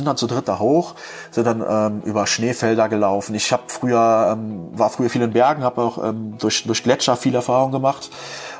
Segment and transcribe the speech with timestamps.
[0.00, 0.94] sind dann zu dritt da hoch,
[1.30, 3.34] sind dann ähm, über Schneefelder gelaufen.
[3.34, 7.16] Ich habe früher, ähm, war früher viel in Bergen, habe auch ähm, durch, durch Gletscher
[7.16, 8.10] viel Erfahrung gemacht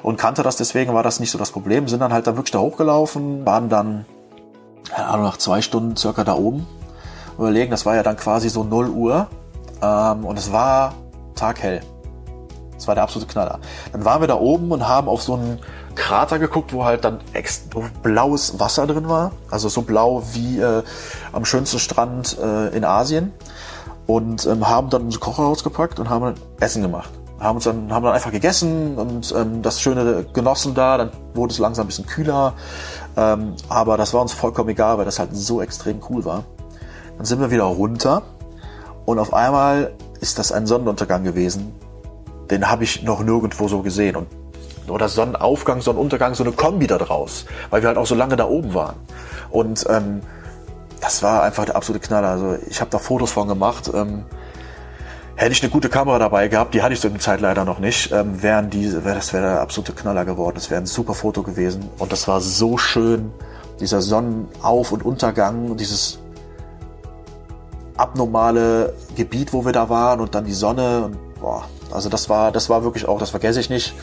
[0.02, 1.88] und kannte das, deswegen war das nicht so das Problem.
[1.88, 4.04] Sind dann halt dann wirklich da hochgelaufen, waren dann,
[4.94, 6.66] Ahnung, nach zwei Stunden circa da oben.
[7.38, 9.26] Überlegen, das war ja dann quasi so 0 Uhr
[9.82, 10.94] ähm, und es war
[11.34, 11.80] taghell.
[12.74, 13.60] Das war der absolute Knaller.
[13.92, 15.58] Dann waren wir da oben und haben auf so einen
[15.94, 17.20] Krater geguckt, wo halt dann
[18.02, 19.32] blaues Wasser drin war.
[19.50, 20.82] Also so blau wie äh,
[21.32, 23.32] am schönsten Strand äh, in Asien.
[24.06, 27.10] Und ähm, haben dann unser Kocher ausgepackt und haben dann Essen gemacht.
[27.38, 30.98] Haben uns dann, haben dann einfach gegessen und ähm, das Schöne genossen da.
[30.98, 32.54] Dann wurde es langsam ein bisschen kühler.
[33.16, 36.44] Ähm, aber das war uns vollkommen egal, weil das halt so extrem cool war.
[37.16, 38.22] Dann sind wir wieder runter
[39.04, 41.74] und auf einmal ist das ein Sonnenuntergang gewesen,
[42.50, 44.16] den habe ich noch nirgendwo so gesehen.
[44.16, 44.28] Und,
[44.90, 48.46] oder Sonnenaufgang, Sonnenuntergang, so eine Kombi da draus, weil wir halt auch so lange da
[48.46, 48.96] oben waren.
[49.50, 50.20] Und ähm,
[51.00, 52.28] das war einfach der absolute Knaller.
[52.28, 53.90] Also ich habe da Fotos von gemacht.
[53.92, 54.24] Ähm,
[55.36, 57.78] hätte ich eine gute Kamera dabei gehabt, die hatte ich zu der Zeit leider noch
[57.78, 60.56] nicht, ähm, wären die, wär, das wäre der absolute Knaller geworden.
[60.56, 61.88] Das wäre ein super Foto gewesen.
[61.98, 63.32] Und das war so schön,
[63.80, 66.18] dieser Sonnenauf- und Untergang dieses
[67.96, 72.52] abnormale Gebiet, wo wir da waren und dann die Sonne und boah, also das war,
[72.52, 73.94] das war wirklich auch, das vergesse ich nicht.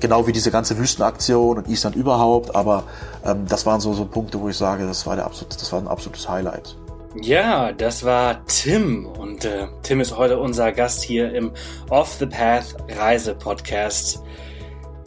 [0.00, 2.54] Genau wie diese ganze Wüstenaktion und Island überhaupt.
[2.54, 2.84] Aber
[3.24, 5.80] ähm, das waren so, so Punkte, wo ich sage, das war der absolute, das war
[5.80, 6.76] ein absolutes Highlight.
[7.20, 11.52] Ja, das war Tim und äh, Tim ist heute unser Gast hier im
[11.90, 14.22] Off the Path Reise Podcast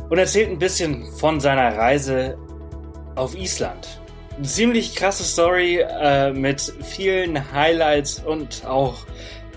[0.10, 2.38] und erzählt ein bisschen von seiner Reise
[3.16, 4.02] auf Island.
[4.38, 8.98] Eine ziemlich krasse Story äh, mit vielen Highlights und auch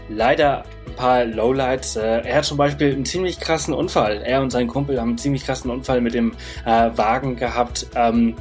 [0.09, 1.97] leider ein paar Lowlights.
[1.97, 4.23] Äh, er hat zum Beispiel einen ziemlich krassen Unfall.
[4.25, 6.33] Er und sein Kumpel haben einen ziemlich krassen Unfall mit dem
[6.65, 7.87] äh, Wagen gehabt.
[7.95, 8.37] Ähm,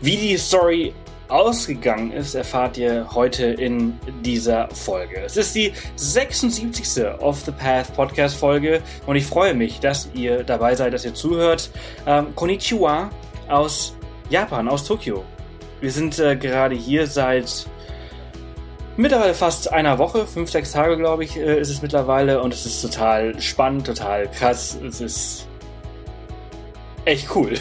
[0.00, 0.94] wie die Story
[1.28, 5.20] ausgegangen ist, erfahrt ihr heute in dieser Folge.
[5.20, 7.04] Es ist die 76.
[7.20, 11.14] Off the Path Podcast Folge und ich freue mich, dass ihr dabei seid, dass ihr
[11.14, 11.70] zuhört.
[12.06, 13.10] Ähm, Konnichiwa
[13.48, 13.94] aus
[14.30, 15.24] Japan, aus Tokio.
[15.80, 17.66] Wir sind äh, gerade hier seit
[18.98, 22.42] mittlerweile fast einer Woche, fünf, sechs Tage, glaube ich, äh, ist es mittlerweile.
[22.42, 24.76] Und es ist total spannend, total krass.
[24.86, 25.46] Es ist
[27.04, 27.54] echt cool.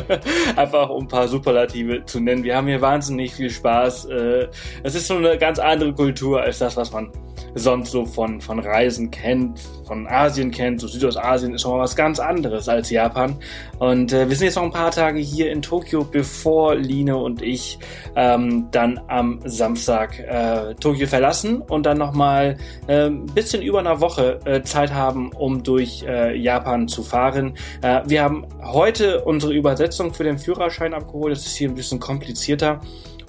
[0.56, 2.44] Einfach um ein paar Superlative zu nennen.
[2.44, 4.06] Wir haben hier wahnsinnig viel Spaß.
[4.06, 4.48] Äh,
[4.82, 7.10] es ist so eine ganz andere Kultur als das, was man
[7.56, 10.80] sonst so von, von Reisen kennt, von Asien kennt.
[10.80, 13.36] So Südostasien ist schon mal was ganz anderes als Japan.
[13.78, 17.40] Und äh, wir sind jetzt noch ein paar Tage hier in Tokio, bevor Line und
[17.40, 17.78] ich
[18.14, 24.38] ähm, dann am Samstag äh, Tokio verlassen und dann nochmal äh, bisschen über einer Woche
[24.44, 27.54] äh, Zeit haben, um durch äh, Japan zu fahren.
[27.80, 31.32] Äh, wir haben heute unsere Übersetzung für den Führerschein abgeholt.
[31.32, 32.80] Das ist hier ein bisschen komplizierter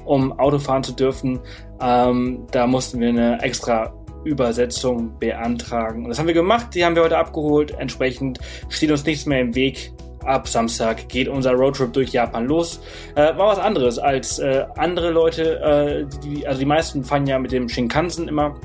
[0.07, 1.39] um Auto fahren zu dürfen.
[1.81, 3.93] Ähm, da mussten wir eine extra
[4.27, 6.03] Übersetzung beantragen.
[6.03, 7.71] Und das haben wir gemacht, die haben wir heute abgeholt.
[7.77, 8.39] Entsprechend
[8.69, 9.91] steht uns nichts mehr im Weg.
[10.25, 12.81] Ab Samstag geht unser Roadtrip durch Japan los.
[13.15, 15.59] Äh, war was anderes als äh, andere Leute.
[15.61, 18.55] Äh, die, also die meisten fahren ja mit dem Shinkansen immer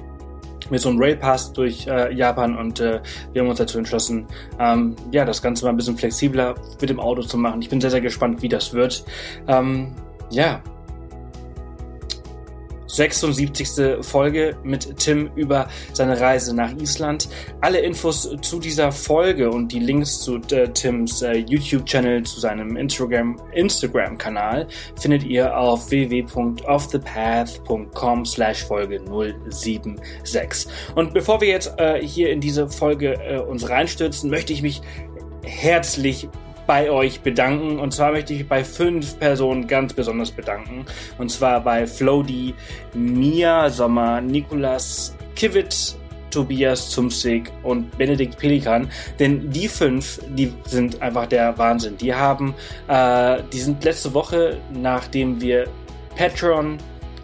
[0.70, 3.00] mit so einem Railpass durch äh, Japan und äh,
[3.32, 4.26] wir haben uns dazu entschlossen,
[4.58, 7.60] ähm, ja, das Ganze mal ein bisschen flexibler mit dem Auto zu machen.
[7.60, 9.04] Ich bin sehr, sehr gespannt, wie das wird.
[9.46, 9.94] Ähm,
[10.30, 10.62] ja,
[12.92, 13.98] 76.
[14.02, 17.28] Folge mit Tim über seine Reise nach Island.
[17.60, 22.76] Alle Infos zu dieser Folge und die Links zu äh, Tims äh, YouTube-Channel, zu seinem
[22.76, 24.68] Instagram, Instagram-Kanal
[25.00, 29.00] findet ihr auf www.offthepath.com slash Folge
[29.48, 30.70] 076.
[30.94, 34.82] Und bevor wir jetzt äh, hier in diese Folge äh, uns reinstürzen, möchte ich mich
[35.42, 36.28] herzlich
[36.66, 37.78] bei euch bedanken.
[37.78, 40.86] Und zwar möchte ich bei fünf Personen ganz besonders bedanken.
[41.18, 42.54] Und zwar bei Flody,
[42.94, 45.96] Mia Sommer, Nikolas Kivit,
[46.30, 48.88] Tobias Zumsig und Benedikt Pelikan.
[49.18, 51.96] Denn die fünf, die sind einfach der Wahnsinn.
[51.98, 52.54] Die haben,
[52.88, 55.66] äh, die sind letzte Woche, nachdem wir
[56.16, 56.78] Patreon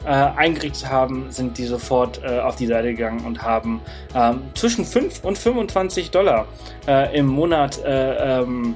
[0.04, 3.80] äh, eingerichtet haben, sind die sofort äh, auf die Seite gegangen und haben
[4.14, 6.46] ähm, zwischen 5 und 25 Dollar
[6.86, 8.74] äh, im Monat äh, ähm,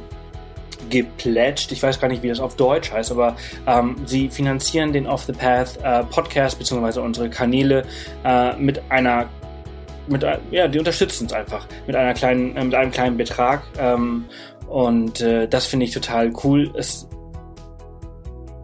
[0.90, 1.72] geplätscht.
[1.72, 3.36] Ich weiß gar nicht, wie das auf Deutsch heißt, aber
[3.66, 7.00] ähm, sie finanzieren den Off the Path äh, Podcast bzw.
[7.00, 7.84] unsere Kanäle
[8.24, 9.28] äh, mit einer
[10.08, 14.24] mit ja, die unterstützen es einfach mit einer kleinen äh, mit einem kleinen Betrag ähm,
[14.68, 16.72] und äh, das finde ich total cool.
[16.76, 17.06] Es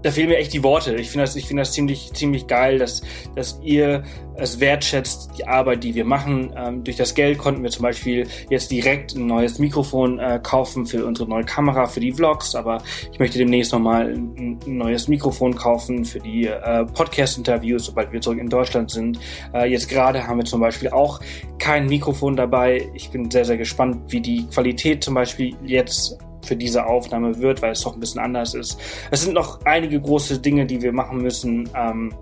[0.02, 0.94] da fehlen mir echt die Worte.
[0.96, 3.02] Ich finde das, ich finde das ziemlich, ziemlich geil, dass,
[3.34, 4.04] dass ihr
[4.36, 6.52] es wertschätzt, die Arbeit, die wir machen.
[6.56, 10.86] Ähm, durch das Geld konnten wir zum Beispiel jetzt direkt ein neues Mikrofon äh, kaufen
[10.86, 12.80] für unsere neue Kamera, für die Vlogs, aber
[13.12, 18.20] ich möchte demnächst nochmal ein, ein neues Mikrofon kaufen für die äh, Podcast-Interviews, sobald wir
[18.20, 19.18] zurück in Deutschland sind.
[19.52, 21.20] Äh, jetzt gerade haben wir zum Beispiel auch
[21.58, 22.88] kein Mikrofon dabei.
[22.94, 27.62] Ich bin sehr, sehr gespannt, wie die Qualität zum Beispiel jetzt für diese Aufnahme wird,
[27.62, 28.81] weil es doch ein bisschen anders ist.
[29.11, 31.69] Es sind noch einige große Dinge, die wir machen müssen.
[31.75, 32.12] Ähm,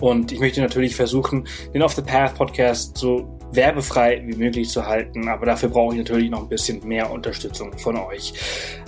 [0.00, 4.86] und ich möchte natürlich versuchen, den Off the Path Podcast so werbefrei wie möglich zu
[4.86, 5.28] halten.
[5.28, 8.34] Aber dafür brauche ich natürlich noch ein bisschen mehr Unterstützung von euch.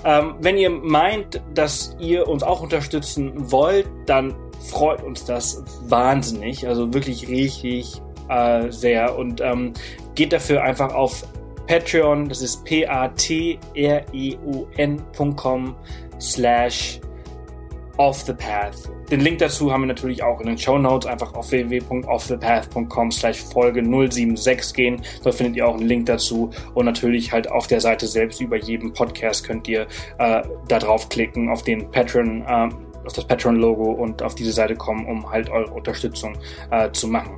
[0.05, 6.67] Ähm, wenn ihr meint, dass ihr uns auch unterstützen wollt, dann freut uns das wahnsinnig.
[6.67, 9.17] Also wirklich richtig äh, sehr.
[9.17, 9.73] Und ähm,
[10.15, 11.25] geht dafür einfach auf
[11.69, 12.97] Patreon, das ist p-a-t-r-e-o-n.com
[16.19, 17.01] slash
[17.99, 18.91] off the path.
[19.11, 21.07] Den Link dazu haben wir natürlich auch in den Show Notes.
[21.07, 25.03] Einfach auf www.offthepath.com slash Folge 076 gehen.
[25.23, 26.51] Dort findet ihr auch einen Link dazu.
[26.75, 29.83] Und natürlich halt auf der Seite selbst über jedem Podcast könnt ihr
[30.19, 32.69] äh, da draufklicken auf den Patreon äh,
[33.09, 36.37] auf das Patreon-Logo und auf diese Seite kommen, um halt eure Unterstützung
[36.71, 37.37] äh, zu machen.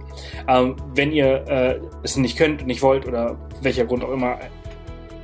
[0.49, 4.38] Ähm, wenn ihr äh, es nicht könnt, nicht wollt oder welcher Grund auch immer,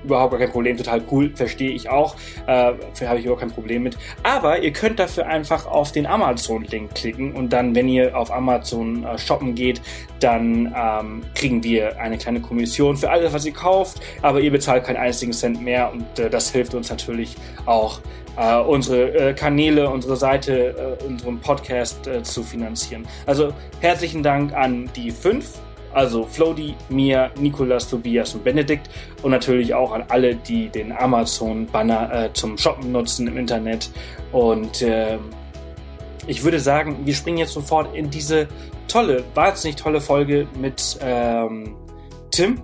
[0.04, 2.14] überhaupt gar kein Problem, total cool, verstehe ich auch.
[2.46, 3.98] Äh, habe ich überhaupt kein Problem mit.
[4.22, 9.04] Aber ihr könnt dafür einfach auf den Amazon-Link klicken und dann, wenn ihr auf Amazon
[9.04, 9.80] äh, shoppen geht,
[10.20, 14.84] dann ähm, kriegen wir eine kleine Kommission für alles, was ihr kauft, aber ihr bezahlt
[14.84, 17.34] keinen einzigen Cent mehr und äh, das hilft uns natürlich
[17.66, 18.00] auch
[18.36, 23.06] äh, unsere äh, Kanäle, unsere Seite, äh, unseren Podcast äh, zu finanzieren.
[23.26, 25.58] Also herzlichen Dank an die fünf,
[25.92, 28.90] also Flody, Mia, Nikolas, Tobias und Benedikt
[29.22, 33.90] und natürlich auch an alle, die den Amazon-Banner äh, zum Shoppen nutzen im Internet.
[34.32, 35.18] Und äh,
[36.26, 38.48] ich würde sagen, wir springen jetzt sofort in diese
[38.88, 41.76] tolle, wahnsinnig tolle Folge mit ähm,
[42.30, 42.62] Tim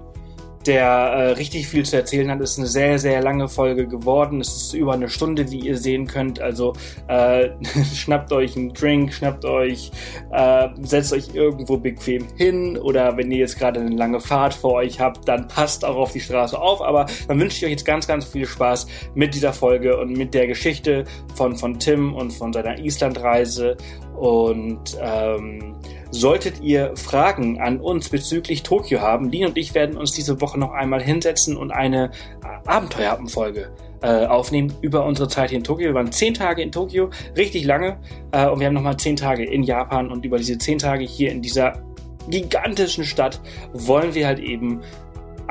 [0.67, 2.41] der äh, richtig viel zu erzählen hat.
[2.41, 4.41] Ist eine sehr, sehr lange Folge geworden.
[4.41, 6.41] Es ist über eine Stunde, wie ihr sehen könnt.
[6.41, 6.75] Also
[7.09, 7.50] äh,
[7.94, 9.91] schnappt euch einen Drink, schnappt euch,
[10.31, 14.75] äh, setzt euch irgendwo bequem hin oder wenn ihr jetzt gerade eine lange Fahrt vor
[14.75, 16.82] euch habt, dann passt auch auf die Straße auf.
[16.82, 20.35] Aber dann wünsche ich euch jetzt ganz, ganz viel Spaß mit dieser Folge und mit
[20.35, 21.05] der Geschichte
[21.35, 23.76] von, von Tim und von seiner Islandreise
[24.17, 25.75] und ähm,
[26.14, 30.59] Solltet ihr Fragen an uns bezüglich Tokio haben, Dean und ich werden uns diese Woche
[30.59, 32.11] noch einmal hinsetzen und eine
[32.44, 33.70] äh, Abenteuerhappenfolge
[34.03, 35.87] äh, aufnehmen über unsere Zeit hier in Tokio.
[35.87, 37.97] Wir waren zehn Tage in Tokio, richtig lange,
[38.32, 41.32] äh, und wir haben nochmal zehn Tage in Japan und über diese zehn Tage hier
[41.32, 41.82] in dieser
[42.29, 43.41] gigantischen Stadt
[43.73, 44.82] wollen wir halt eben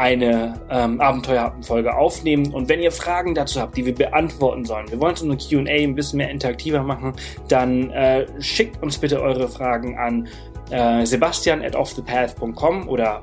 [0.02, 2.52] eine ähm, Abenteuerfolge aufnehmen.
[2.52, 5.72] Und wenn ihr Fragen dazu habt, die wir beantworten sollen, wir wollen so eine QA
[5.72, 7.14] ein bisschen mehr interaktiver machen,
[7.50, 10.28] dann äh, schickt uns bitte eure Fragen an
[10.72, 13.22] äh, sebastian at offthepath.com oder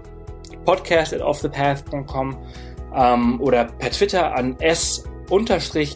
[0.64, 2.38] podcast at offthepath.com
[2.94, 5.02] ähm, oder per Twitter an s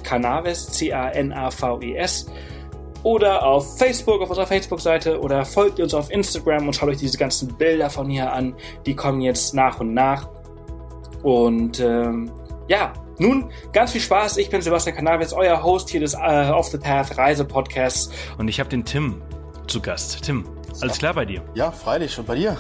[0.03, 2.27] Canaves, C-A-N-A-V-E-S
[3.05, 7.19] oder auf Facebook, auf unserer Facebook-Seite oder folgt uns auf Instagram und schaut euch diese
[7.19, 8.55] ganzen Bilder von hier an.
[8.85, 10.29] Die kommen jetzt nach und nach.
[11.23, 12.31] Und ähm,
[12.69, 14.37] ja, nun ganz viel Spaß.
[14.39, 18.13] Ich bin Sebastian Canaves, euer Host hier des äh, Off the Path Reise-Podcasts.
[18.39, 19.23] Und ich habe den Tim
[19.67, 20.23] zu Gast.
[20.25, 20.45] Tim,
[20.81, 21.43] alles klar bei dir?
[21.55, 22.19] Ja, freilich.
[22.19, 22.57] Und bei dir?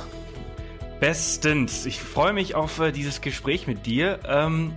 [1.00, 1.86] Bestens.
[1.86, 4.20] Ich freue mich auf äh, dieses Gespräch mit dir.
[4.24, 4.74] Ähm,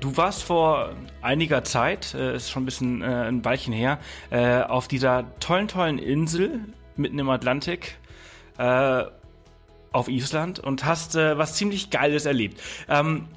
[0.00, 3.98] du warst vor einiger Zeit, äh, ist schon ein bisschen äh, ein Weilchen her,
[4.30, 6.60] äh, auf dieser tollen, tollen Insel
[6.96, 7.98] mitten im Atlantik
[8.58, 9.04] äh,
[9.92, 12.60] auf Island und hast äh, was ziemlich Geiles erlebt.
[12.88, 13.28] Ähm,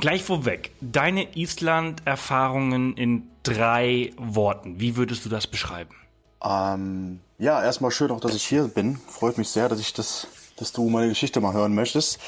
[0.00, 4.80] gleich vorweg, deine Island-Erfahrungen in drei Worten.
[4.80, 5.94] Wie würdest du das beschreiben?
[6.42, 8.96] Ähm, ja, erstmal schön auch, dass ich hier bin.
[8.96, 12.18] Freut mich sehr, dass ich das, dass du meine Geschichte mal hören möchtest.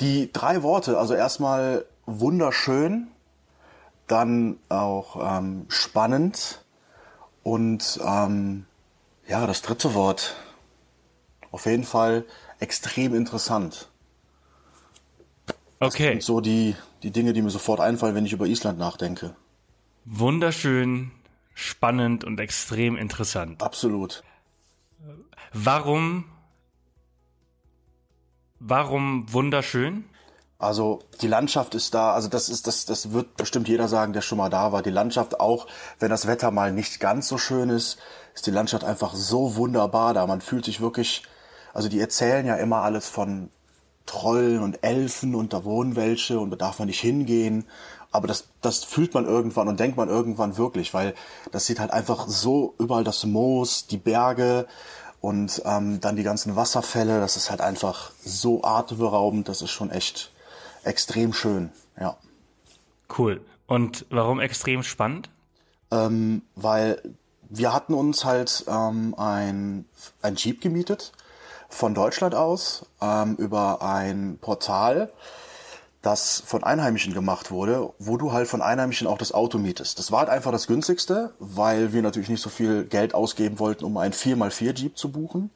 [0.00, 3.08] Die drei Worte, also erstmal wunderschön,
[4.06, 6.64] dann auch ähm, spannend
[7.42, 8.66] und ähm,
[9.28, 10.34] ja, das dritte Wort.
[11.52, 12.24] Auf jeden Fall
[12.60, 13.88] extrem interessant.
[15.80, 16.04] Okay.
[16.04, 19.34] Das sind so die, die Dinge, die mir sofort einfallen, wenn ich über Island nachdenke.
[20.04, 21.10] Wunderschön,
[21.54, 23.62] spannend und extrem interessant.
[23.62, 24.22] Absolut.
[25.52, 26.24] Warum,
[28.58, 30.04] warum wunderschön?
[30.58, 34.20] Also die Landschaft ist da, also das ist das das wird bestimmt jeder sagen, der
[34.20, 34.82] schon mal da war.
[34.82, 35.66] Die Landschaft auch,
[35.98, 37.98] wenn das Wetter mal nicht ganz so schön ist,
[38.34, 40.26] ist die Landschaft einfach so wunderbar da.
[40.26, 41.22] Man fühlt sich wirklich
[41.72, 43.50] also die erzählen ja immer alles von
[44.06, 47.64] Trollen und Elfen und da wohnen welche und da darf man nicht hingehen.
[48.12, 51.14] aber das, das fühlt man irgendwann und denkt man irgendwann wirklich, weil
[51.52, 54.66] das sieht halt einfach so überall das Moos, die Berge
[55.20, 57.20] und ähm, dann die ganzen Wasserfälle.
[57.20, 59.48] Das ist halt einfach so atemberaubend.
[59.48, 60.32] Das ist schon echt
[60.82, 61.70] extrem schön.
[62.00, 62.16] Ja.
[63.16, 63.40] Cool.
[63.66, 65.30] Und warum extrem spannend?
[65.90, 67.02] Ähm, weil
[67.48, 69.84] wir hatten uns halt ähm, ein,
[70.22, 71.12] ein Jeep gemietet
[71.70, 75.10] von Deutschland aus ähm, über ein Portal
[76.02, 79.98] das von Einheimischen gemacht wurde, wo du halt von Einheimischen auch das Auto mietest.
[79.98, 83.84] Das war halt einfach das günstigste, weil wir natürlich nicht so viel Geld ausgeben wollten,
[83.84, 85.50] um einen 4x4 Jeep zu buchen,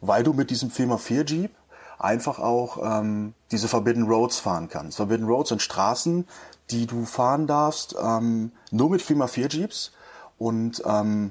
[0.00, 1.50] weil du mit diesem 4x4 Jeep
[1.98, 4.96] einfach auch ähm, diese Forbidden Roads fahren kannst.
[4.96, 6.26] Forbidden Roads sind Straßen,
[6.70, 9.92] die du fahren darfst, ähm, nur mit 4x4 Jeeps
[10.38, 11.30] und ähm,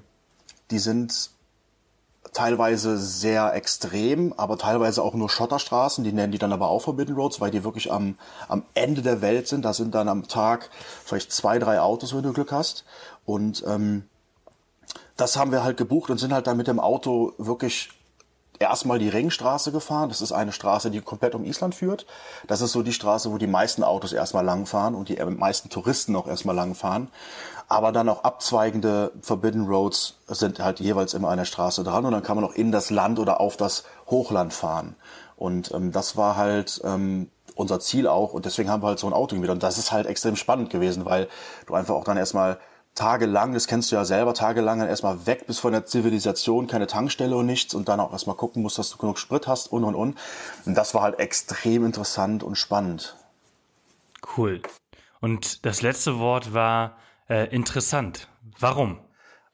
[0.72, 1.32] die sind
[2.34, 6.04] teilweise sehr extrem, aber teilweise auch nur Schotterstraßen.
[6.04, 9.22] Die nennen die dann aber auch Forbidden Roads, weil die wirklich am, am Ende der
[9.22, 9.64] Welt sind.
[9.64, 10.70] Da sind dann am Tag
[11.06, 12.86] vielleicht zwei, drei Autos, wenn du Glück hast.
[13.26, 14.04] Und ähm,
[15.16, 17.90] das haben wir halt gebucht und sind halt dann mit dem Auto wirklich
[18.64, 20.10] erstmal die Ringstraße gefahren.
[20.10, 22.06] Das ist eine Straße, die komplett um Island führt.
[22.48, 26.16] Das ist so die Straße, wo die meisten Autos erstmal langfahren und die meisten Touristen
[26.16, 27.10] auch erstmal langfahren.
[27.68, 32.12] Aber dann auch abzweigende Forbidden Roads sind halt jeweils immer an der Straße dran und
[32.12, 34.96] dann kann man auch in das Land oder auf das Hochland fahren.
[35.36, 39.08] Und ähm, das war halt ähm, unser Ziel auch und deswegen haben wir halt so
[39.08, 39.56] ein Auto gemietet.
[39.56, 41.28] Und das ist halt extrem spannend gewesen, weil
[41.68, 42.60] du einfach auch dann erstmal
[42.96, 46.88] tagelang, das kennst du ja selber, tagelang dann erstmal weg bis von der Zivilisation, keine
[46.88, 49.84] Tankstelle und nichts und dann auch erstmal gucken musst, dass du genug Sprit hast und
[49.84, 50.18] und und.
[50.66, 53.16] Und das war halt extrem interessant und spannend.
[54.38, 54.62] Cool.
[55.20, 56.98] Und das letzte Wort war
[57.30, 58.28] äh, interessant.
[58.60, 59.00] Warum?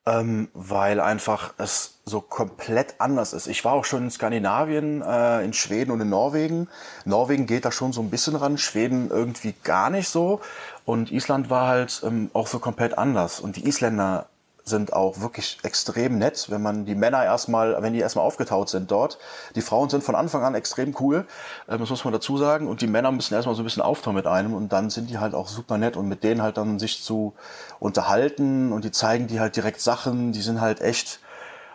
[0.05, 3.47] Ähm, weil einfach es so komplett anders ist.
[3.47, 6.67] Ich war auch schon in Skandinavien, äh, in Schweden und in Norwegen.
[7.05, 10.41] Norwegen geht da schon so ein bisschen ran, Schweden irgendwie gar nicht so.
[10.89, 13.39] Und Island war halt ähm, auch so komplett anders.
[13.39, 14.25] Und die Isländer
[14.63, 18.89] sind auch wirklich extrem nett, wenn man die Männer erstmal, wenn die erstmal aufgetaut sind
[18.89, 19.19] dort.
[19.53, 21.27] Die Frauen sind von Anfang an extrem cool,
[21.67, 22.67] äh, das muss man dazu sagen.
[22.67, 25.19] Und die Männer müssen erstmal so ein bisschen auftauen mit einem und dann sind die
[25.19, 27.35] halt auch super nett und mit denen halt dann sich zu
[27.79, 31.19] unterhalten und die zeigen die halt direkt Sachen, die sind halt echt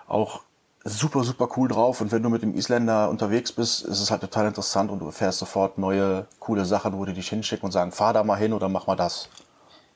[0.09, 0.41] auch
[0.85, 2.01] super, super cool drauf.
[2.01, 5.07] Und wenn du mit dem Isländer unterwegs bist, ist es halt total interessant und du
[5.07, 8.53] erfährst sofort neue, coole Sachen, wo die dich hinschicken und sagen, fahr da mal hin
[8.53, 9.29] oder mach mal das.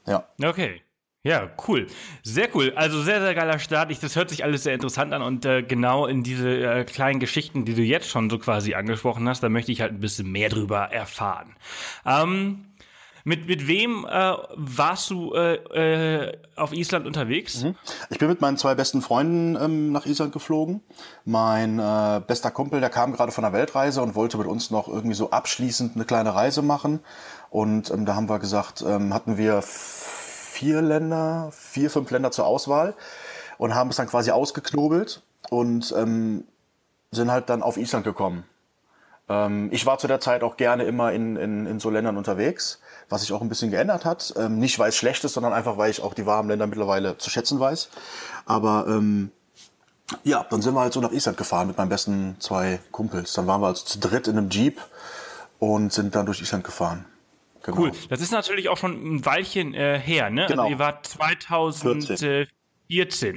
[0.07, 0.25] Ja.
[0.43, 0.83] Okay.
[1.25, 1.89] Ja, cool.
[2.23, 2.73] Sehr cool.
[2.77, 3.91] Also sehr, sehr geiler Start.
[3.91, 7.19] Ich, das hört sich alles sehr interessant an und äh, genau in diese äh, kleinen
[7.19, 10.31] Geschichten, die du jetzt schon so quasi angesprochen hast, da möchte ich halt ein bisschen
[10.31, 11.57] mehr drüber erfahren.
[12.07, 12.68] Ähm,
[13.29, 17.63] mit, mit wem äh, warst du äh, äh, auf Island unterwegs?
[17.63, 17.75] Mhm.
[18.09, 20.81] Ich bin mit meinen zwei besten Freunden ähm, nach Island geflogen.
[21.27, 24.89] Mein äh, bester Kumpel, der kam gerade von der Weltreise und wollte mit uns noch
[24.89, 27.01] irgendwie so abschließend eine kleine Reise machen.
[27.51, 32.47] Und ähm, da haben wir gesagt, ähm, hatten wir vier Länder, vier, fünf Länder zur
[32.47, 32.95] Auswahl
[33.59, 36.45] und haben es dann quasi ausgeknobelt und ähm,
[37.11, 38.45] sind halt dann auf Island gekommen.
[39.29, 42.81] Ähm, ich war zu der Zeit auch gerne immer in, in, in so Ländern unterwegs,
[43.09, 44.35] was sich auch ein bisschen geändert hat.
[44.37, 47.19] Ähm, nicht weil es schlecht ist, sondern einfach weil ich auch die warmen Länder mittlerweile
[47.19, 47.89] zu schätzen weiß.
[48.47, 49.31] Aber ähm,
[50.25, 53.33] ja, dann sind wir halt so nach Island gefahren mit meinen besten zwei Kumpels.
[53.35, 54.81] Dann waren wir also zu dritt in einem Jeep
[55.59, 57.05] und sind dann durch Island gefahren.
[57.63, 57.79] Genau.
[57.79, 57.93] Cool.
[58.09, 60.43] Das ist natürlich auch schon ein Weilchen äh, her, ne?
[60.43, 60.63] Also genau.
[60.65, 62.47] Also ihr wart 2014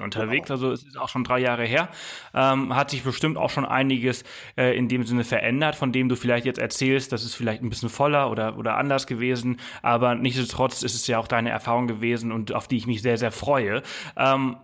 [0.02, 0.56] unterwegs, genau.
[0.56, 1.90] also es ist auch schon drei Jahre her.
[2.34, 4.24] Ähm, hat sich bestimmt auch schon einiges
[4.58, 7.70] äh, in dem Sinne verändert, von dem du vielleicht jetzt erzählst, das ist vielleicht ein
[7.70, 12.32] bisschen voller oder, oder anders gewesen, aber nichtsdestotrotz ist es ja auch deine Erfahrung gewesen
[12.32, 13.82] und auf die ich mich sehr, sehr freue.
[14.18, 14.58] Ähm,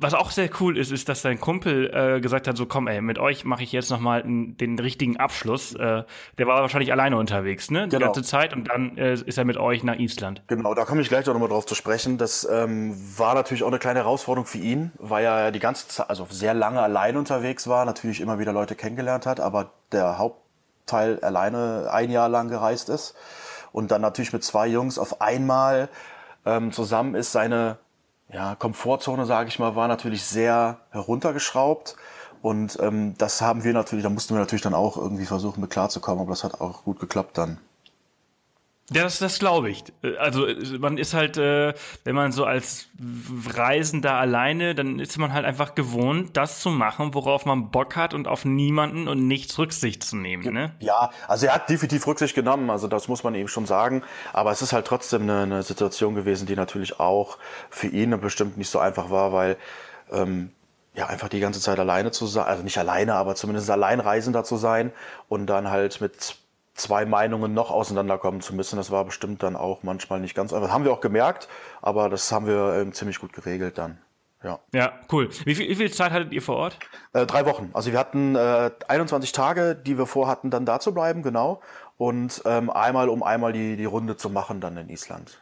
[0.00, 3.00] was auch sehr cool ist, ist, dass dein Kumpel äh, gesagt hat, so komm, ey,
[3.00, 5.74] mit euch mache ich jetzt nochmal den richtigen Abschluss.
[5.74, 6.04] Äh,
[6.38, 7.88] der war wahrscheinlich alleine unterwegs, ne?
[7.88, 8.06] Die genau.
[8.06, 10.42] ganze Zeit und dann äh, ist er mit euch nach Island.
[10.46, 12.16] Genau, da komme ich gleich noch mal drauf zu sprechen.
[12.16, 16.08] Das ähm, war natürlich auch eine kleine Herausforderung für ihn, weil er die ganze Zeit,
[16.08, 21.18] also sehr lange allein unterwegs war, natürlich immer wieder Leute kennengelernt hat, aber der Hauptteil
[21.20, 23.16] alleine ein Jahr lang gereist ist
[23.72, 25.88] und dann natürlich mit zwei Jungs auf einmal
[26.46, 27.78] ähm, zusammen ist, seine
[28.32, 31.96] ja, Komfortzone, sage ich mal, war natürlich sehr heruntergeschraubt.
[32.40, 35.70] Und ähm, das haben wir natürlich, da mussten wir natürlich dann auch irgendwie versuchen, mit
[35.70, 37.58] klarzukommen, aber das hat auch gut geklappt dann.
[38.90, 39.84] Ja, das, das glaube ich.
[40.18, 40.46] Also
[40.78, 42.86] man ist halt, äh, wenn man so als
[43.50, 48.14] Reisender alleine, dann ist man halt einfach gewohnt, das zu machen, worauf man Bock hat
[48.14, 50.54] und auf niemanden und nichts Rücksicht zu nehmen.
[50.54, 50.74] Ne?
[50.80, 54.02] Ja, also er hat definitiv Rücksicht genommen, also das muss man eben schon sagen.
[54.32, 57.36] Aber es ist halt trotzdem eine, eine Situation gewesen, die natürlich auch
[57.68, 59.58] für ihn bestimmt nicht so einfach war, weil
[60.10, 60.50] ähm,
[60.94, 64.56] ja, einfach die ganze Zeit alleine zu sein, also nicht alleine, aber zumindest Alleinreisender zu
[64.56, 64.92] sein
[65.28, 66.37] und dann halt mit
[66.78, 68.76] zwei Meinungen noch auseinanderkommen zu müssen.
[68.76, 70.70] Das war bestimmt dann auch manchmal nicht ganz einfach.
[70.70, 71.48] Haben wir auch gemerkt,
[71.82, 73.98] aber das haben wir ähm, ziemlich gut geregelt dann.
[74.42, 74.60] Ja.
[74.72, 75.28] Ja, cool.
[75.44, 76.78] Wie viel, wie viel Zeit hattet ihr vor Ort?
[77.12, 77.70] Äh, drei Wochen.
[77.72, 81.60] Also wir hatten äh, 21 Tage, die wir vorhatten, dann da zu bleiben, genau.
[81.96, 85.40] Und ähm, einmal, um einmal die, die Runde zu machen, dann in Island.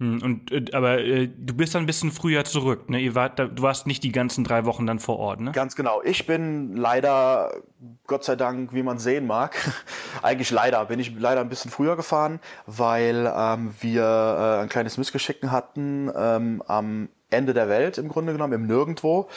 [0.00, 2.98] Hm, und äh, aber äh, du bist dann ein bisschen früher zurück, ne?
[2.98, 5.52] Ihr wart, du warst nicht die ganzen drei Wochen dann vor Ort, ne?
[5.52, 6.02] Ganz genau.
[6.02, 7.62] Ich bin leider,
[8.06, 9.56] Gott sei Dank, wie man sehen mag,
[10.22, 14.98] eigentlich leider, bin ich leider ein bisschen früher gefahren, weil ähm, wir äh, ein kleines
[14.98, 19.28] Missgeschicken hatten ähm, am Ende der Welt im Grunde genommen, im Nirgendwo.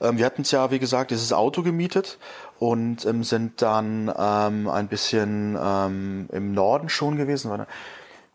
[0.00, 2.18] Ähm, wir hatten es ja, wie gesagt, dieses Auto gemietet
[2.58, 7.50] und ähm, sind dann ähm, ein bisschen ähm, im Norden schon gewesen.
[7.50, 7.66] War,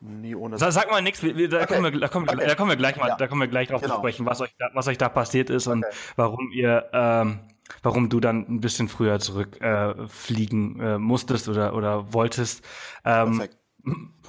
[0.02, 0.58] nie ohne.
[0.58, 1.66] Sag, sag mal nichts, da, okay.
[1.66, 3.16] kommen wir, da, kommen, wir gleich mal, ja.
[3.16, 3.96] da kommen wir gleich drauf genau.
[3.96, 5.78] zu sprechen, was euch da, was euch da passiert ist okay.
[5.78, 7.40] und warum ihr, ähm,
[7.84, 12.66] warum du dann ein bisschen früher zurückfliegen äh, äh, musstest oder oder wolltest.
[13.06, 13.58] Ähm, Perfekt.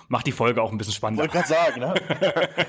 [0.08, 1.22] Macht die Folge auch ein bisschen spannender.
[1.22, 1.94] Wollte gerade sagen, ne?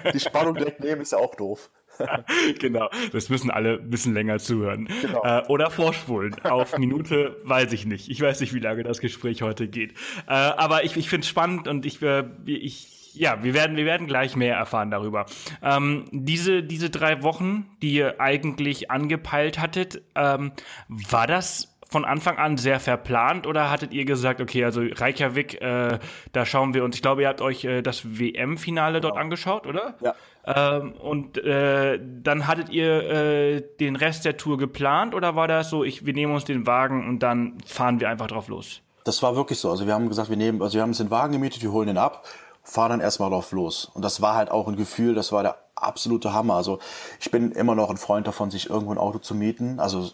[0.13, 1.69] die Spannung direkt nehmen ist ja auch doof.
[2.59, 4.87] genau, das müssen alle ein bisschen länger zuhören.
[5.01, 5.23] Genau.
[5.23, 6.35] Äh, oder vorspulen.
[6.43, 8.09] Auf Minute weiß ich nicht.
[8.09, 9.93] Ich weiß nicht, wie lange das Gespräch heute geht.
[10.27, 13.85] Äh, aber ich, ich finde es spannend und ich, äh, ich ja, wir werden, wir
[13.85, 15.27] werden gleich mehr erfahren darüber.
[15.61, 20.51] Ähm, diese, diese drei Wochen, die ihr eigentlich angepeilt hattet, ähm,
[20.87, 25.99] war das von Anfang an sehr verplant oder hattet ihr gesagt, okay, also Reykjavik, äh,
[26.31, 29.23] da schauen wir uns, ich glaube, ihr habt euch äh, das WM-Finale dort genau.
[29.23, 29.95] angeschaut, oder?
[30.01, 30.15] Ja.
[30.45, 35.69] Ähm, und äh, dann hattet ihr äh, den Rest der Tour geplant oder war das
[35.69, 38.81] so, ich, wir nehmen uns den Wagen und dann fahren wir einfach drauf los?
[39.05, 39.69] Das war wirklich so.
[39.69, 41.87] Also wir haben gesagt, wir nehmen, also wir haben uns den Wagen gemietet, wir holen
[41.87, 42.25] den ab,
[42.63, 43.89] fahren dann erstmal drauf los.
[43.93, 46.55] Und das war halt auch ein Gefühl, das war der absolute Hammer.
[46.55, 46.79] Also
[47.19, 49.79] ich bin immer noch ein Freund davon, sich irgendwo ein Auto zu mieten.
[49.79, 50.11] Also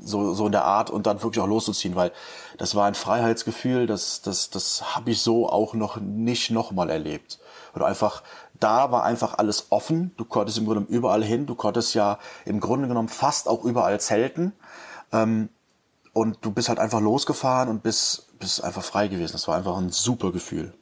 [0.00, 2.12] so, so in der Art und dann wirklich auch loszuziehen, weil
[2.58, 7.38] das war ein Freiheitsgefühl, das, das, das habe ich so auch noch nicht nochmal erlebt.
[7.74, 8.22] Oder einfach,
[8.60, 12.60] da war einfach alles offen, du konntest im Grunde überall hin, du konntest ja im
[12.60, 14.52] Grunde genommen fast auch überall zelten.
[15.12, 15.48] Ähm,
[16.12, 19.32] und du bist halt einfach losgefahren und bist, bist einfach frei gewesen.
[19.32, 20.74] Das war einfach ein super Gefühl.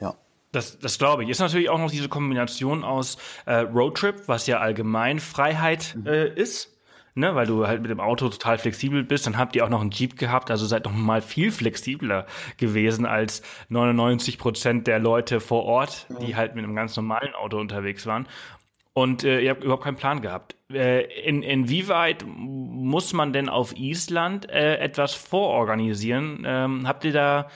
[0.00, 0.14] Ja.
[0.52, 1.30] Das, das glaube ich.
[1.30, 6.06] Ist natürlich auch noch diese Kombination aus äh, Roadtrip, was ja allgemein Freiheit mhm.
[6.06, 6.75] äh, ist
[7.16, 9.26] ne, weil du halt mit dem Auto total flexibel bist.
[9.26, 12.26] Dann habt ihr auch noch einen Jeep gehabt, also seid noch mal viel flexibler
[12.58, 17.58] gewesen als 99 Prozent der Leute vor Ort, die halt mit einem ganz normalen Auto
[17.58, 18.28] unterwegs waren.
[18.92, 20.56] Und äh, ihr habt überhaupt keinen Plan gehabt.
[20.72, 26.44] Äh, in, inwieweit muss man denn auf Island äh, etwas vororganisieren?
[26.46, 27.48] Ähm, habt ihr da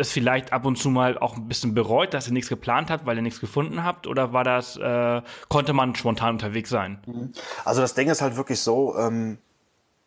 [0.00, 3.06] es vielleicht ab und zu mal auch ein bisschen bereut, dass ihr nichts geplant habt,
[3.06, 4.06] weil ihr nichts gefunden habt?
[4.06, 7.02] Oder war das, äh, konnte man spontan unterwegs sein?
[7.06, 7.32] Mhm.
[7.64, 9.38] Also das Ding ist halt wirklich so, ähm,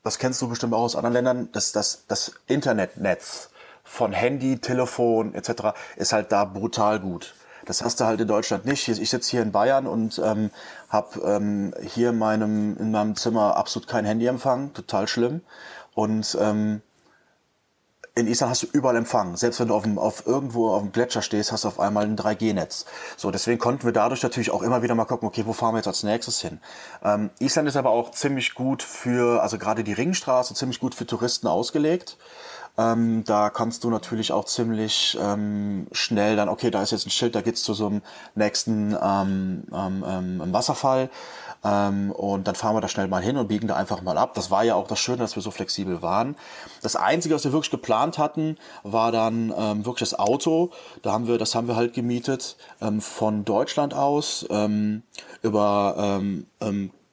[0.04, 3.50] das kennst du bestimmt auch aus anderen Ländern, dass das, das Internetnetz
[3.84, 5.76] von Handy, Telefon etc.
[5.96, 7.36] ist halt da brutal gut.
[7.66, 8.88] Das hast du halt in Deutschland nicht.
[8.90, 10.52] Ich sitze hier in Bayern und ähm,
[10.90, 15.42] habe ähm, hier in meinem, in meinem Zimmer absolut kein Handyempfang, total schlimm.
[15.94, 16.82] Und ähm,
[18.16, 19.36] in Island hast du überall Empfang.
[19.38, 22.16] Selbst wenn du auf, auf irgendwo auf dem Gletscher stehst, hast du auf einmal ein
[22.16, 22.86] 3G-Netz.
[23.18, 25.80] So, deswegen konnten wir dadurch natürlich auch immer wieder mal gucken, okay, wo fahren wir
[25.80, 26.60] jetzt als nächstes hin?
[27.04, 31.08] Ähm, Island ist aber auch ziemlich gut für, also gerade die Ringstraße, ziemlich gut für
[31.08, 32.18] Touristen ausgelegt.
[32.78, 37.12] Ähm, da kannst du natürlich auch ziemlich ähm, schnell dann, okay, da ist jetzt ein
[37.12, 38.02] Schild, da geht's zu so einem
[38.34, 41.10] nächsten ähm, ähm, ähm Wasserfall.
[41.64, 44.34] Ähm, und dann fahren wir da schnell mal hin und biegen da einfach mal ab.
[44.34, 46.36] Das war ja auch das Schöne, dass wir so flexibel waren.
[46.82, 49.50] Das Einzige, was wir wirklich geplant hatten, war dann
[49.86, 50.72] wirklich das Auto.
[51.04, 52.58] Da haben wir, das haben wir halt gemietet
[53.00, 54.46] von Deutschland aus
[55.42, 56.22] über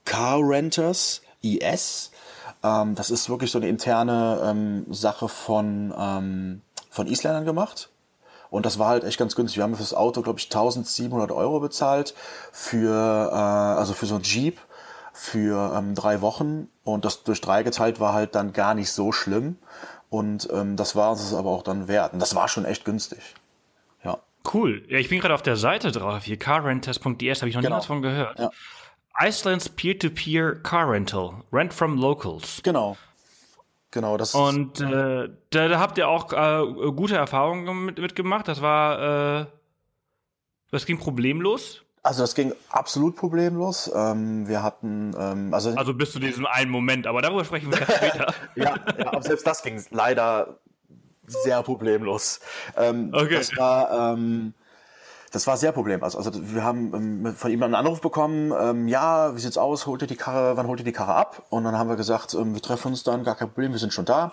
[0.04, 2.10] Car Renters IS.
[2.62, 7.90] Ähm, das ist wirklich so eine interne ähm, Sache von, ähm, von Isländern gemacht.
[8.50, 9.58] Und das war halt echt ganz günstig.
[9.58, 12.14] Wir haben für das Auto, glaube ich, 1700 Euro bezahlt
[12.52, 14.58] für, äh, also für so ein Jeep
[15.12, 16.68] für ähm, drei Wochen.
[16.82, 19.56] Und das durch drei geteilt war halt dann gar nicht so schlimm.
[20.08, 22.12] Und ähm, das war uns aber auch dann wert.
[22.12, 23.20] Und das war schon echt günstig.
[24.04, 24.18] Ja.
[24.52, 24.82] Cool.
[24.88, 26.24] Ja, ich bin gerade auf der Seite drauf.
[26.24, 27.78] Hier carrenters.ds habe ich noch genau.
[27.78, 28.38] nie von gehört.
[28.40, 28.50] Ja.
[29.18, 31.42] Iceland's Peer-to-Peer -Peer Car Rental.
[31.52, 32.60] Rent from Locals.
[32.62, 32.96] Genau.
[33.90, 38.46] Genau, das Und äh, da, da habt ihr auch äh, gute Erfahrungen mit, mitgemacht.
[38.46, 39.46] Das war, äh,
[40.70, 41.82] das ging problemlos.
[42.02, 43.90] Also das ging absolut problemlos.
[43.94, 47.78] Ähm, wir hatten, ähm, also also bis zu diesem einen Moment, aber darüber sprechen wir
[47.78, 48.32] später.
[48.54, 50.60] ja, ja, aber selbst das ging leider
[51.26, 52.40] sehr problemlos.
[52.76, 53.34] Ähm, okay.
[53.34, 54.54] Das war, ähm,
[55.30, 56.16] das war sehr problemlos.
[56.16, 59.86] Also, also wir haben ähm, von ihm einen Anruf bekommen, ähm, ja, wie sieht's aus,
[59.86, 61.44] holt ihr die Karre, wann holt ihr die Karre ab?
[61.50, 63.92] Und dann haben wir gesagt, ähm, wir treffen uns dann, gar kein Problem, wir sind
[63.92, 64.32] schon da.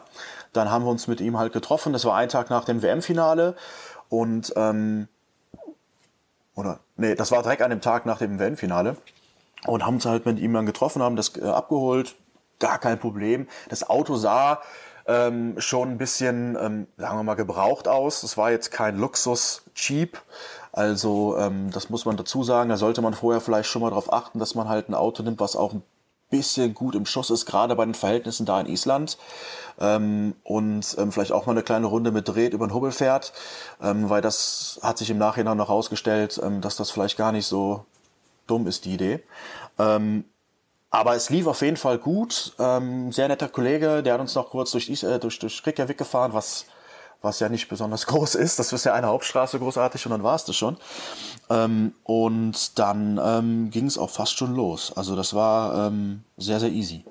[0.54, 3.56] Dann haben wir uns mit ihm halt getroffen, das war ein Tag nach dem WM-Finale
[4.10, 5.08] und ähm,
[6.56, 8.98] oder nee, das war direkt an dem Tag nach dem WM-Finale
[9.68, 12.16] und haben uns halt mit ihm dann getroffen, haben das äh, abgeholt,
[12.60, 13.48] gar kein Problem.
[13.70, 14.62] Das Auto sah
[15.08, 18.24] ähm, schon ein bisschen, ähm, sagen wir mal, gebraucht aus.
[18.24, 20.22] Es war jetzt kein Luxus-Cheap.
[20.78, 22.70] Also ähm, das muss man dazu sagen.
[22.70, 25.40] Da sollte man vorher vielleicht schon mal darauf achten, dass man halt ein Auto nimmt,
[25.40, 25.82] was auch ein
[26.30, 29.18] bisschen gut im Schuss ist, gerade bei den Verhältnissen da in Island.
[29.80, 33.34] Ähm, und ähm, vielleicht auch mal eine kleine Runde mit dreht über den Hubbel fährt,
[33.82, 37.48] ähm, weil das hat sich im Nachhinein noch herausgestellt, ähm, dass das vielleicht gar nicht
[37.48, 37.84] so
[38.46, 39.24] dumm ist, die Idee.
[39.80, 40.26] Ähm,
[40.92, 42.54] aber es lief auf jeden Fall gut.
[42.60, 46.34] Ähm, sehr netter Kollege, der hat uns noch kurz durch, äh, durch, durch Reykjavik gefahren,
[46.34, 46.66] was,
[47.22, 48.60] was ja nicht besonders groß ist.
[48.60, 50.78] Das ist ja eine Hauptstraße großartig und dann war es das schon.
[51.50, 54.92] Ähm, und dann ähm, ging es auch fast schon los.
[54.96, 57.06] Also das war ähm, sehr, sehr easy.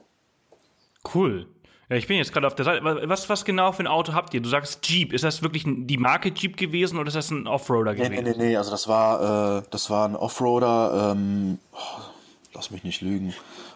[1.14, 1.46] Cool.
[1.88, 2.84] Ja, ich bin jetzt gerade auf der Seite.
[2.84, 4.40] Was, was genau für ein Auto habt ihr?
[4.40, 5.12] Du sagst Jeep.
[5.12, 8.12] Ist das wirklich die Marke Jeep gewesen oder ist das ein Offroader gewesen?
[8.12, 8.56] Nee, nee, nee, nee.
[8.56, 11.12] Also das war, äh, das war ein Offroader.
[11.12, 12.00] Ähm, oh,
[12.54, 13.34] lass mich nicht lügen.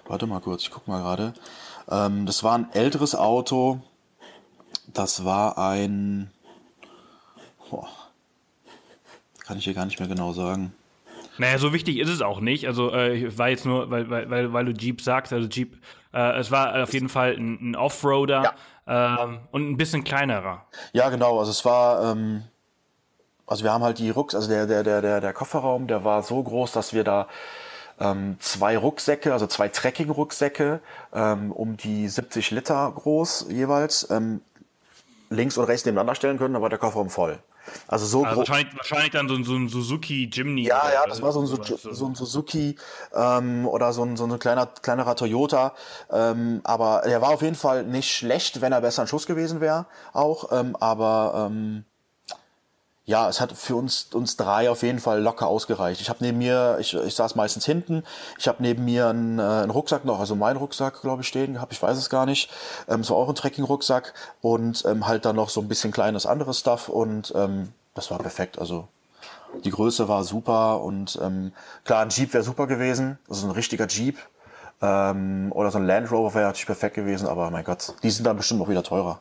[0.09, 1.35] Warte mal kurz, ich guck mal gerade.
[1.89, 3.81] Ähm, das war ein älteres Auto.
[4.93, 6.31] Das war ein.
[7.71, 7.89] Boah,
[9.47, 10.73] kann ich hier gar nicht mehr genau sagen.
[11.39, 12.67] Naja, so wichtig ist es auch nicht.
[12.67, 15.79] Also äh, war jetzt nur, weil, weil, weil du Jeep sagst, also Jeep,
[16.13, 18.55] äh, es war auf jeden Fall ein, ein Offroader
[18.87, 19.25] ja.
[19.25, 20.67] ähm, und ein bisschen kleinerer.
[20.93, 21.39] Ja, genau.
[21.39, 22.43] Also es war, ähm,
[23.47, 26.23] also wir haben halt die Rucks, also der, der, der, der, der Kofferraum, der war
[26.23, 27.27] so groß, dass wir da
[27.99, 30.81] ähm, zwei Rucksäcke, also zwei Trekking-Rucksäcke,
[31.13, 34.41] ähm, um die 70 Liter groß jeweils, ähm,
[35.31, 37.41] links und rechts nebeneinander stellen können, dann war der Kofferraum voll.
[37.87, 40.65] Also so also wahrscheinlich, wahrscheinlich dann so, so ein Suzuki Jimny.
[40.65, 42.77] Ja, ja, das war so ein, so, so ein Suzuki
[43.15, 45.75] ähm, oder so ein, so ein kleiner, kleinerer Toyota.
[46.11, 49.61] Ähm, aber der war auf jeden Fall nicht schlecht, wenn er besser ein Schuss gewesen
[49.61, 50.51] wäre auch.
[50.53, 51.85] Ähm, aber ähm,
[53.07, 56.01] ja, es hat für uns, uns drei auf jeden Fall locker ausgereicht.
[56.01, 58.05] Ich habe neben mir, ich, ich saß meistens hinten,
[58.39, 61.55] ich habe neben mir einen, äh, einen Rucksack noch, also meinen Rucksack, glaube ich, stehen
[61.55, 62.51] gehabt, ich weiß es gar nicht.
[62.89, 66.27] Ähm, es war auch ein Trekking-Rucksack und ähm, halt dann noch so ein bisschen kleines
[66.27, 68.59] anderes Stuff und ähm, das war perfekt.
[68.59, 68.87] Also
[69.65, 71.53] die Größe war super und ähm,
[71.85, 74.19] klar, ein Jeep wäre super gewesen, also ein richtiger Jeep.
[74.83, 78.25] Ähm, oder so ein Land Rover wäre natürlich perfekt gewesen, aber mein Gott, die sind
[78.25, 79.21] dann bestimmt auch wieder teurer.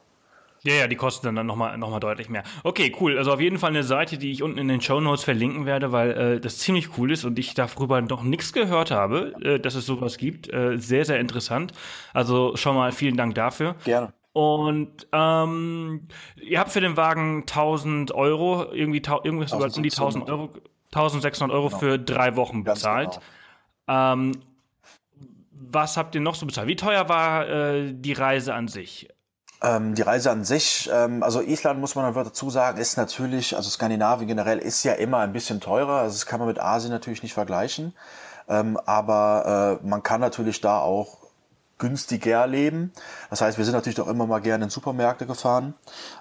[0.64, 2.44] Ja, ja, die kosten dann nochmal noch mal deutlich mehr.
[2.64, 3.18] Okay, cool.
[3.18, 5.92] Also auf jeden Fall eine Seite, die ich unten in den Show Notes verlinken werde,
[5.92, 9.76] weil äh, das ziemlich cool ist und ich darüber noch nichts gehört habe, äh, dass
[9.76, 10.52] es sowas gibt.
[10.52, 11.72] Äh, sehr, sehr interessant.
[12.14, 13.76] Also schon mal vielen Dank dafür.
[13.86, 14.14] Gerne.
[14.34, 16.08] Und ähm,
[16.42, 20.50] ihr habt für den Wagen 1000 Euro, irgendwie irgendwas über um die 1000 Euro,
[20.94, 21.80] 1600 Euro genau.
[21.80, 23.20] für drei Wochen bezahlt.
[23.88, 24.14] Genau.
[24.14, 24.32] Ähm,
[25.52, 26.68] was habt ihr noch so bezahlt?
[26.68, 29.10] Wie teuer war äh, die Reise an sich?
[29.62, 33.70] Ähm, die Reise an sich, ähm, also Island muss man dazu sagen, ist natürlich, also
[33.70, 36.00] Skandinavien generell ist ja immer ein bisschen teurer.
[36.00, 37.94] Also das kann man mit Asien natürlich nicht vergleichen.
[38.48, 41.20] Ähm, aber äh, man kann natürlich da auch
[41.78, 42.92] günstiger leben.
[43.30, 45.74] Das heißt, wir sind natürlich auch immer mal gerne in Supermärkte gefahren.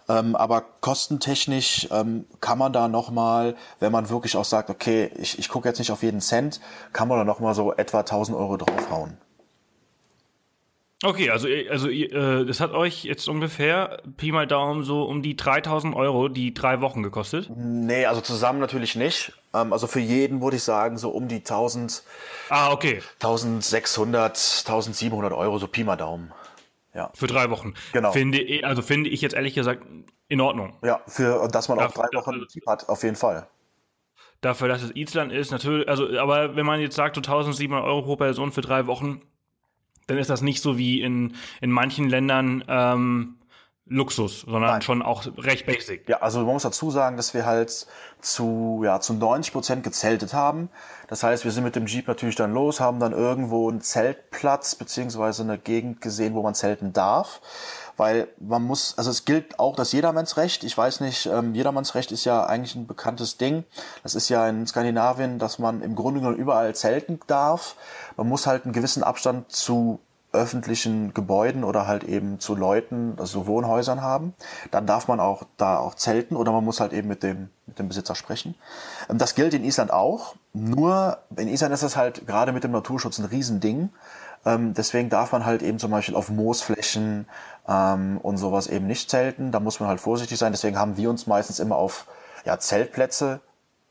[0.08, 5.38] Ähm, aber kostentechnisch ähm, kann man da nochmal, wenn man wirklich auch sagt, okay, ich,
[5.38, 6.60] ich gucke jetzt nicht auf jeden Cent,
[6.92, 9.18] kann man da nochmal so etwa 1000 Euro draufhauen.
[11.04, 15.36] Okay, also, also äh, das hat euch jetzt ungefähr Pi mal Daumen so um die
[15.36, 17.48] 3000 Euro die drei Wochen gekostet?
[17.54, 19.32] Nee, also zusammen natürlich nicht.
[19.54, 22.02] Ähm, also für jeden würde ich sagen so um die 1000,
[22.48, 23.00] ah, okay.
[23.20, 26.32] 1600, 1700 Euro, so Pi mal Daumen.
[26.94, 27.10] Ja.
[27.14, 27.74] Für drei Wochen.
[27.92, 28.10] Genau.
[28.10, 29.84] Finde, also finde ich jetzt ehrlich gesagt
[30.26, 30.74] in Ordnung.
[30.82, 33.46] Ja, für, dass man auch drei Wochen hat, auf jeden Fall
[34.40, 38.02] dafür, dass es Island ist, natürlich, also, aber wenn man jetzt sagt, so 1700 Euro
[38.02, 39.20] pro Person für drei Wochen,
[40.08, 43.36] dann ist das nicht so wie in, in manchen Ländern ähm,
[43.90, 44.82] Luxus, sondern Nein.
[44.82, 46.08] schon auch recht basic.
[46.08, 47.86] Ja, also man muss dazu sagen, dass wir halt
[48.20, 50.68] zu, ja, zu 90 Prozent gezeltet haben.
[51.08, 54.74] Das heißt, wir sind mit dem Jeep natürlich dann los, haben dann irgendwo einen Zeltplatz
[54.74, 57.40] beziehungsweise eine Gegend gesehen, wo man zelten darf
[57.98, 60.64] weil man muss, also es gilt auch das Jedermannsrecht.
[60.64, 63.64] Ich weiß nicht, ähm, Jedermannsrecht ist ja eigentlich ein bekanntes Ding.
[64.02, 67.74] Das ist ja in Skandinavien, dass man im Grunde genommen überall zelten darf.
[68.16, 69.98] Man muss halt einen gewissen Abstand zu
[70.32, 74.34] öffentlichen Gebäuden oder halt eben zu Leuten, also Wohnhäusern haben,
[74.70, 77.78] dann darf man auch da auch zelten oder man muss halt eben mit dem, mit
[77.78, 78.54] dem Besitzer sprechen.
[79.08, 82.72] Ähm, das gilt in Island auch, nur in Island ist es halt gerade mit dem
[82.72, 83.90] Naturschutz ein Riesending.
[84.44, 87.26] Ähm, deswegen darf man halt eben zum Beispiel auf Moosflächen
[87.68, 89.52] ähm, und sowas eben nicht zelten.
[89.52, 90.52] Da muss man halt vorsichtig sein.
[90.52, 92.06] Deswegen haben wir uns meistens immer auf
[92.44, 93.40] ja, Zeltplätze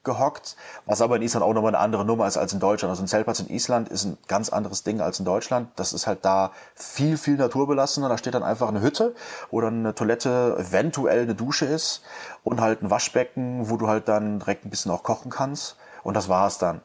[0.08, 2.90] gehockt, was aber in Island auch nochmal eine andere Nummer ist als in Deutschland.
[2.90, 5.70] Also ein Zeltplatz in Island ist ein ganz anderes Ding als in Deutschland.
[5.76, 8.10] Das ist halt da viel, viel naturbelassener.
[8.10, 9.13] Da steht dann einfach eine Hütte,
[9.52, 12.02] wo dann eine Toilette, eventuell eine Dusche ist
[12.44, 15.76] und halt ein Waschbecken, wo du halt dann direkt ein bisschen auch kochen kannst.
[16.04, 16.82] Und das war's dann.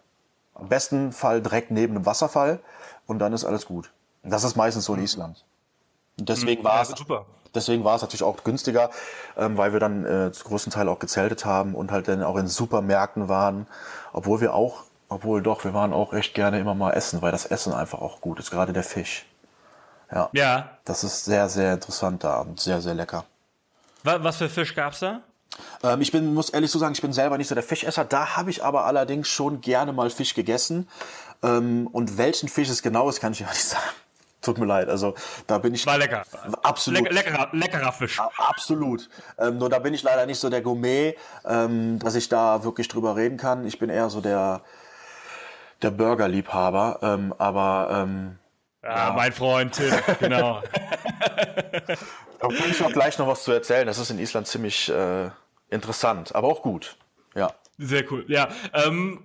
[0.54, 2.60] Am besten Fall direkt neben einem Wasserfall
[3.06, 3.92] und dann ist alles gut.
[4.24, 5.44] Das ist meistens so in Island.
[6.22, 7.26] Und deswegen war es super.
[7.52, 8.90] Deswegen war es natürlich auch günstiger,
[9.36, 12.36] ähm, weil wir dann äh, zu großen Teil auch gezeltet haben und halt dann auch
[12.36, 13.66] in Supermärkten waren,
[14.12, 17.44] obwohl wir auch, obwohl doch, wir waren auch echt gerne immer mal essen, weil das
[17.44, 19.26] Essen einfach auch gut ist, gerade der Fisch.
[20.10, 20.30] Ja.
[20.32, 20.70] Ja.
[20.84, 23.24] Das ist sehr, sehr interessant da und sehr, sehr lecker.
[24.04, 25.20] Wa- Was für Fisch gab's da?
[25.82, 28.04] Ähm, ich bin, muss ehrlich so sagen, ich bin selber nicht so der Fischesser.
[28.06, 30.88] Da habe ich aber allerdings schon gerne mal Fisch gegessen.
[31.42, 33.82] Ähm, und welchen Fisch es genau ist, kann ich ja nicht sagen.
[34.42, 34.88] Tut mir leid.
[34.88, 35.14] Also
[35.46, 36.24] da bin ich War lecker.
[36.62, 37.00] absolut.
[37.02, 38.20] Lecker, leckerer, leckerer Fisch.
[38.36, 39.08] Absolut.
[39.38, 42.88] Ähm, nur da bin ich leider nicht so der Gourmet, ähm, dass ich da wirklich
[42.88, 43.64] drüber reden kann.
[43.66, 44.60] Ich bin eher so der,
[45.80, 46.98] der Burgerliebhaber.
[47.02, 48.38] Ähm, aber ähm,
[48.82, 50.60] Ja, mein Freund Tim, genau.
[52.40, 53.86] da kann ich auch gleich noch was zu erzählen.
[53.86, 55.30] Das ist in Island ziemlich äh,
[55.68, 56.96] interessant, aber auch gut.
[57.36, 57.52] Ja.
[57.78, 58.24] Sehr cool.
[58.28, 59.22] Ja, ähm,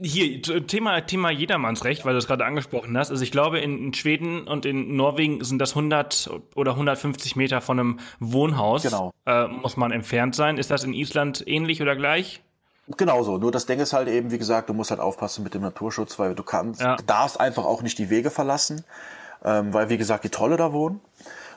[0.00, 3.10] hier, Thema, Thema Jedermannsrecht, weil du es gerade angesprochen hast.
[3.10, 7.78] Also ich glaube, in, Schweden und in Norwegen sind das 100 oder 150 Meter von
[7.78, 8.82] einem Wohnhaus.
[8.82, 9.12] Genau.
[9.26, 10.58] Äh, muss man entfernt sein.
[10.58, 12.42] Ist das in Island ähnlich oder gleich?
[12.96, 13.36] Genauso.
[13.38, 16.18] Nur das Ding ist halt eben, wie gesagt, du musst halt aufpassen mit dem Naturschutz,
[16.18, 16.96] weil du kannst, Ja.
[17.06, 18.84] darfst einfach auch nicht die Wege verlassen,
[19.44, 21.00] ähm, weil wie gesagt die Trolle da wohnen.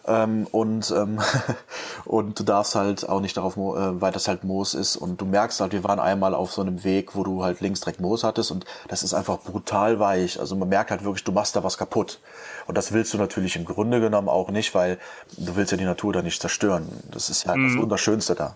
[0.08, 1.20] Ähm, und, ähm,
[2.06, 4.96] und du darfst halt auch nicht darauf, äh, weil das halt Moos ist.
[4.96, 7.82] Und du merkst halt, wir waren einmal auf so einem Weg, wo du halt links
[7.82, 10.40] direkt Moos hattest und das ist einfach brutal weich.
[10.40, 12.20] Also man merkt halt wirklich, du machst da was kaputt.
[12.68, 14.98] Und das willst du natürlich im Grunde genommen auch nicht, weil
[15.38, 16.88] du willst ja die Natur da nicht zerstören.
[17.12, 18.56] Das ist ja das Wunderschönste da.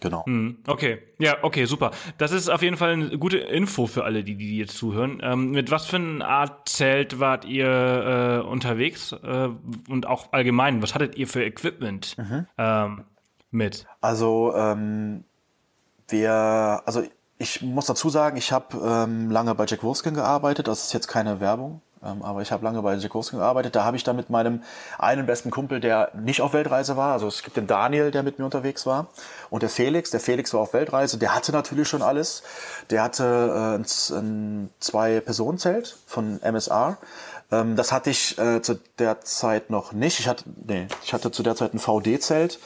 [0.00, 0.24] Genau.
[0.66, 1.92] Okay, ja, okay, super.
[2.18, 5.20] Das ist auf jeden Fall eine gute Info für alle, die, die jetzt zuhören.
[5.22, 9.48] Ähm, mit was für einer Art Zelt wart ihr äh, unterwegs äh,
[9.88, 10.82] und auch allgemein?
[10.82, 12.16] Was hattet ihr für Equipment
[12.58, 13.04] ähm,
[13.50, 13.86] mit?
[14.00, 15.24] Also ähm,
[16.08, 17.02] wir, also
[17.38, 20.68] ich muss dazu sagen, ich habe ähm, lange bei Jack Wolfskin gearbeitet.
[20.68, 21.80] Das ist jetzt keine Werbung,
[22.22, 23.74] aber ich habe lange bei Wolfskin gearbeitet.
[23.74, 24.62] Da habe ich dann mit meinem
[24.98, 27.12] einen besten Kumpel, der nicht auf Weltreise war.
[27.12, 29.08] Also es gibt den Daniel, der mit mir unterwegs war,
[29.50, 30.10] und der Felix.
[30.10, 31.18] Der Felix war auf Weltreise.
[31.18, 32.42] Der hatte natürlich schon alles.
[32.90, 36.98] Der hatte äh, ein Zwei-Personen-Zelt von MSR.
[37.50, 40.20] Ähm, das hatte ich äh, zu der Zeit noch nicht.
[40.20, 42.58] Ich hatte, nee, ich hatte zu der Zeit ein VD-Zelt.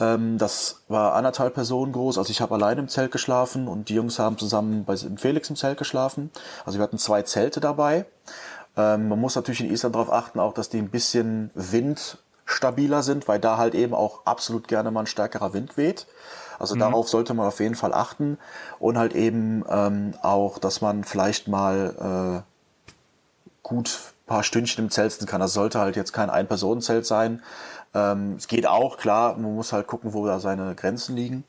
[0.00, 2.18] Ähm, das war anderthalb Personen groß.
[2.18, 5.56] Also ich habe allein im Zelt geschlafen und die Jungs haben zusammen bei Felix im
[5.56, 6.30] Zelt geschlafen.
[6.64, 8.06] Also wir hatten zwei Zelte dabei.
[8.78, 13.28] Ähm, man muss natürlich in Island darauf achten, auch dass die ein bisschen windstabiler sind,
[13.28, 16.06] weil da halt eben auch absolut gerne mal ein stärkerer Wind weht.
[16.58, 18.36] Also darauf sollte man auf jeden Fall achten
[18.80, 25.12] und halt eben ähm, auch, dass man vielleicht mal äh, gut paar Stündchen im Zelt
[25.12, 25.40] sitzen kann.
[25.40, 27.42] Das sollte halt jetzt kein Ein-Personen-Zelt sein.
[27.94, 31.44] Ähm, es geht auch, klar, man muss halt gucken, wo da seine Grenzen liegen.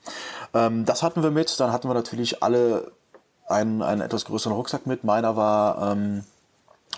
[0.54, 1.60] Ähm, das hatten wir mit.
[1.60, 2.92] Dann hatten wir natürlich alle
[3.48, 5.04] einen, einen etwas größeren Rucksack mit.
[5.04, 6.24] Meiner war ähm,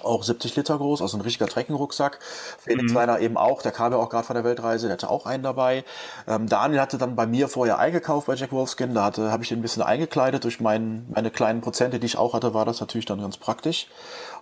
[0.03, 2.19] auch 70 Liter groß, also ein richtiger Trekking-Rucksack.
[2.59, 5.25] Felix seiner eben auch, der kam ja auch gerade von der Weltreise, der hatte auch
[5.25, 5.83] einen dabei.
[6.27, 9.51] Ähm, Daniel hatte dann bei mir vorher eingekauft bei Jack Wolfskin, da hatte, habe ich
[9.51, 10.43] ihn ein bisschen eingekleidet.
[10.43, 13.87] Durch mein, meine kleinen Prozente, die ich auch hatte, war das natürlich dann ganz praktisch.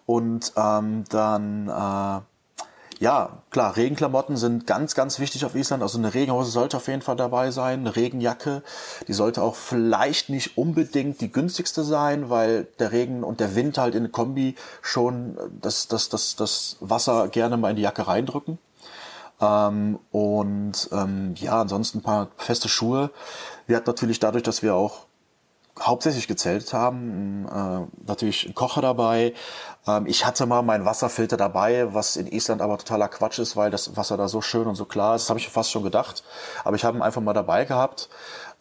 [0.06, 2.22] Und ähm, dann, äh,
[3.00, 5.82] ja, klar, Regenklamotten sind ganz, ganz wichtig auf Island.
[5.82, 8.62] Also eine Regenhose sollte auf jeden Fall dabei sein, eine Regenjacke.
[9.08, 13.78] Die sollte auch vielleicht nicht unbedingt die günstigste sein, weil der Regen und der Wind
[13.78, 18.60] halt in Kombi schon das, das, das, das Wasser gerne mal in die Jacke reindrücken.
[19.40, 23.12] Ähm, und ähm, ja, ansonsten ein paar feste Schuhe.
[23.66, 25.06] Wir hatten natürlich dadurch, dass wir auch
[25.82, 29.34] hauptsächlich gezeltet haben, äh, natürlich einen Kocher dabei.
[29.88, 33.72] Ähm, ich hatte mal meinen Wasserfilter dabei, was in Island aber totaler Quatsch ist, weil
[33.72, 35.24] das Wasser da so schön und so klar ist.
[35.24, 36.24] Das habe ich fast schon gedacht.
[36.64, 38.10] Aber ich habe ihn einfach mal dabei gehabt.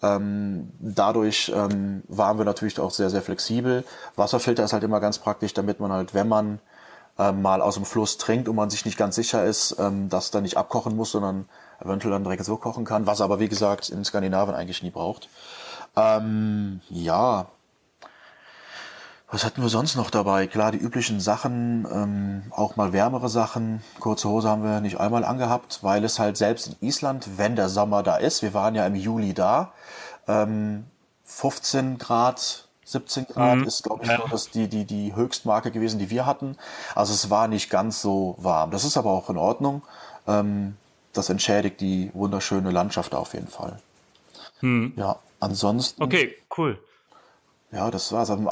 [0.03, 3.85] Ähm, dadurch ähm, waren wir natürlich auch sehr, sehr flexibel.
[4.17, 6.61] Wasserfilter ist halt immer ganz praktisch, damit man halt, wenn man
[7.19, 10.31] ähm, mal aus dem Fluss trinkt und man sich nicht ganz sicher ist, ähm, dass
[10.31, 11.49] dann nicht abkochen muss, sondern
[11.81, 15.29] eventuell dann direkt so kochen kann, was aber wie gesagt in Skandinavien eigentlich nie braucht.
[15.99, 17.47] Ähm, ja.
[19.31, 20.47] Was hatten wir sonst noch dabei?
[20.47, 23.83] Klar, die üblichen Sachen, ähm, auch mal wärmere Sachen.
[24.01, 27.69] Kurze Hose haben wir nicht einmal angehabt, weil es halt selbst in Island, wenn der
[27.69, 29.73] Sommer da ist, wir waren ja im Juli da,
[30.27, 30.87] ähm,
[31.25, 34.23] 15 Grad, 17 Grad ist, glaube ich, Ja.
[34.31, 36.57] das die, die, die Höchstmarke gewesen, die wir hatten.
[36.95, 38.71] Also es war nicht ganz so warm.
[38.71, 39.83] Das ist aber auch in Ordnung.
[40.27, 40.79] Ähm,
[41.13, 43.79] das entschädigt die wunderschöne Landschaft auf jeden Fall.
[44.97, 46.03] Ja, ansonsten.
[46.03, 46.79] Okay, cool.
[47.71, 48.31] Ja, das war's.
[48.31, 48.45] Also,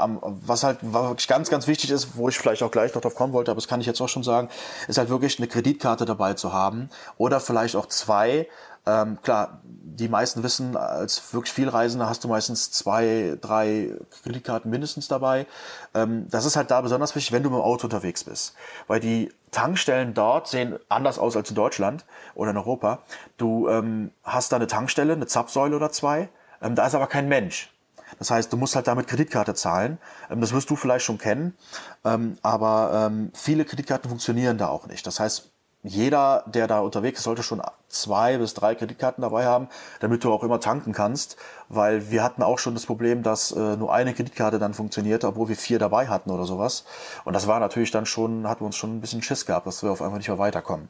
[0.46, 3.32] was halt wirklich ganz, ganz wichtig ist, wo ich vielleicht auch gleich noch drauf kommen
[3.32, 4.50] wollte, aber das kann ich jetzt auch schon sagen,
[4.88, 8.46] ist halt wirklich eine Kreditkarte dabei zu haben oder vielleicht auch zwei.
[8.87, 13.90] Ähm, klar, die meisten wissen, als wirklich viel Reisender hast du meistens zwei, drei
[14.22, 15.46] Kreditkarten mindestens dabei.
[15.94, 18.55] Ähm, das ist halt da besonders wichtig, wenn du mit dem Auto unterwegs bist.
[18.87, 23.01] Weil die Tankstellen dort sehen anders aus als in Deutschland oder in Europa.
[23.38, 26.29] Du ähm, hast da eine Tankstelle, eine Zapfsäule oder zwei.
[26.61, 27.72] Ähm, da ist aber kein Mensch.
[28.18, 29.99] Das heißt, du musst halt damit Kreditkarte zahlen.
[30.31, 31.57] Ähm, das wirst du vielleicht schon kennen.
[32.05, 35.07] Ähm, aber ähm, viele Kreditkarten funktionieren da auch nicht.
[35.07, 35.51] Das heißt,
[35.87, 39.68] jeder, der da unterwegs ist, sollte schon zwei bis drei Kreditkarten dabei haben,
[40.01, 41.37] damit du auch immer tanken kannst.
[41.68, 45.49] Weil wir hatten auch schon das Problem, dass äh, nur eine Kreditkarte dann funktionierte, obwohl
[45.49, 46.85] wir vier dabei hatten oder sowas.
[47.25, 49.83] Und das war natürlich dann schon, hatten wir uns schon ein bisschen Schiss gehabt, dass
[49.83, 50.88] wir auf einmal nicht mehr weiterkommen.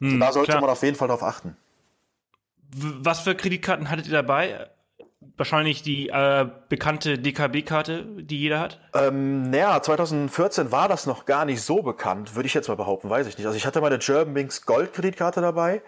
[0.00, 0.60] Hm, also da sollte klar.
[0.60, 1.56] man auf jeden Fall darauf achten.
[2.74, 4.68] Was für Kreditkarten hattet ihr dabei?
[5.36, 8.80] Wahrscheinlich die äh, bekannte DKB-Karte, die jeder hat?
[8.94, 13.08] Ähm, naja, 2014 war das noch gar nicht so bekannt, würde ich jetzt mal behaupten,
[13.08, 13.46] weiß ich nicht.
[13.46, 15.82] Also ich hatte meine Germanwings Gold-Kreditkarte dabei.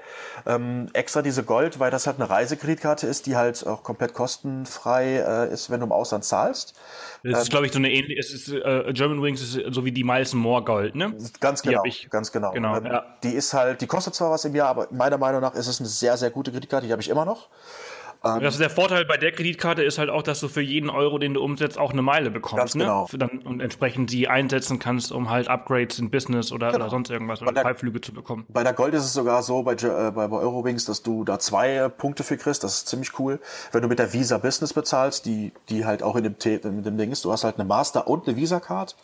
[0.46, 5.16] Ähm, extra diese Gold, weil das halt eine Reisekreditkarte ist, die halt auch komplett kostenfrei
[5.18, 6.74] äh, ist, wenn du im Ausland zahlst.
[7.22, 9.92] Das ähm, ist, glaube ich, so eine ähnliche, es ist, äh, Germanwings ist so wie
[9.92, 11.14] die Miles More Gold, ne?
[11.40, 12.52] Ganz genau, ich, ganz genau.
[12.52, 13.04] genau ähm, ja.
[13.22, 15.80] Die ist halt, die kostet zwar was im Jahr, aber meiner Meinung nach ist es
[15.80, 17.48] eine sehr, sehr gute Kreditkarte, die habe ich immer noch.
[18.24, 21.18] Ähm, also der Vorteil bei der Kreditkarte ist halt auch, dass du für jeden Euro,
[21.18, 22.56] den du umsetzt, auch eine Meile bekommst.
[22.56, 22.84] Ganz ne?
[22.84, 23.08] genau.
[23.12, 26.84] Dann, und entsprechend die einsetzen kannst, um halt Upgrades in Business oder, genau.
[26.84, 28.44] oder sonst irgendwas oder Fallflüge zu bekommen.
[28.48, 31.88] Bei der Gold ist es sogar so, bei, äh, bei, Eurowings, dass du da zwei
[31.88, 32.64] Punkte für kriegst.
[32.64, 33.40] Das ist ziemlich cool.
[33.72, 36.98] Wenn du mit der Visa Business bezahlst, die, die halt auch in dem, in dem
[36.98, 38.96] Ding ist, du hast halt eine Master und eine Visa-Card.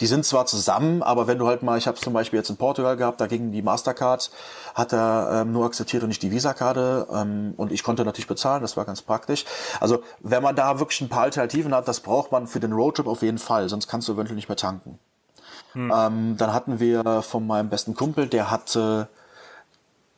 [0.00, 2.56] Die sind zwar zusammen, aber wenn du halt mal, ich habe zum Beispiel jetzt in
[2.56, 4.30] Portugal gehabt, da ging die Mastercard,
[4.74, 7.06] hat er ähm, nur akzeptiert und nicht die Visa-Karte.
[7.12, 9.44] Ähm, und ich konnte natürlich bezahlen, das war ganz praktisch.
[9.80, 13.06] Also wenn man da wirklich ein paar Alternativen hat, das braucht man für den Roadtrip
[13.06, 14.98] auf jeden Fall, sonst kannst du eventuell nicht mehr tanken.
[15.72, 15.92] Hm.
[15.94, 19.08] Ähm, dann hatten wir von meinem besten Kumpel, der hatte,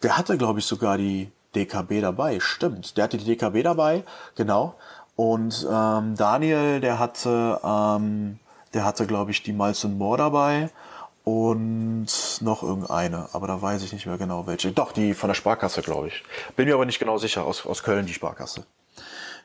[0.02, 2.96] der hatte glaube ich sogar die DKB dabei, stimmt.
[2.96, 4.74] Der hatte die DKB dabei, genau.
[5.16, 8.38] Und ähm, Daniel, der hatte, ähm,
[8.74, 10.70] der hatte glaube ich die Miles More dabei
[11.26, 12.06] und
[12.40, 14.70] noch irgendeine, aber da weiß ich nicht mehr genau welche.
[14.70, 16.22] Doch, die von der Sparkasse, glaube ich.
[16.54, 18.64] Bin mir aber nicht genau sicher, aus, aus Köln die Sparkasse.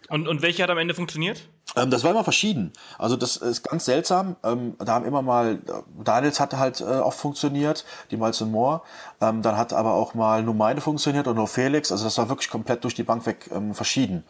[0.08, 1.48] Und, und welche hat am Ende funktioniert?
[1.76, 2.72] Ähm, das war immer verschieden.
[3.00, 4.36] Also das ist ganz seltsam.
[4.44, 5.60] Ähm, da haben immer mal,
[6.04, 8.82] Daniels hatte halt äh, auch funktioniert, die Miles More.
[9.20, 11.91] Ähm, dann hat aber auch mal nur meine funktioniert und nur Felix.
[11.91, 14.24] Also das war wirklich komplett durch die Bank weg ähm, verschieden.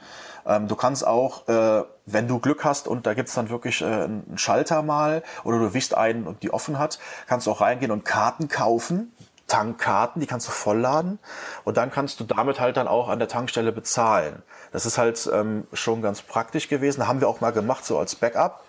[0.46, 3.86] Ähm, du kannst auch, äh, wenn du Glück hast und da gibt's dann wirklich äh,
[3.86, 7.92] einen Schalter mal oder du wischst einen und die offen hat, kannst du auch reingehen
[7.92, 9.12] und Karten kaufen
[9.52, 11.20] Tankkarten, die kannst du vollladen
[11.66, 14.44] und dann kannst du damit halt dann auch an der Tankstelle bezahlen.
[14.72, 17.06] Das ist halt ähm, schon ganz praktisch gewesen.
[17.06, 18.64] Haben wir auch mal gemacht, so als Backup.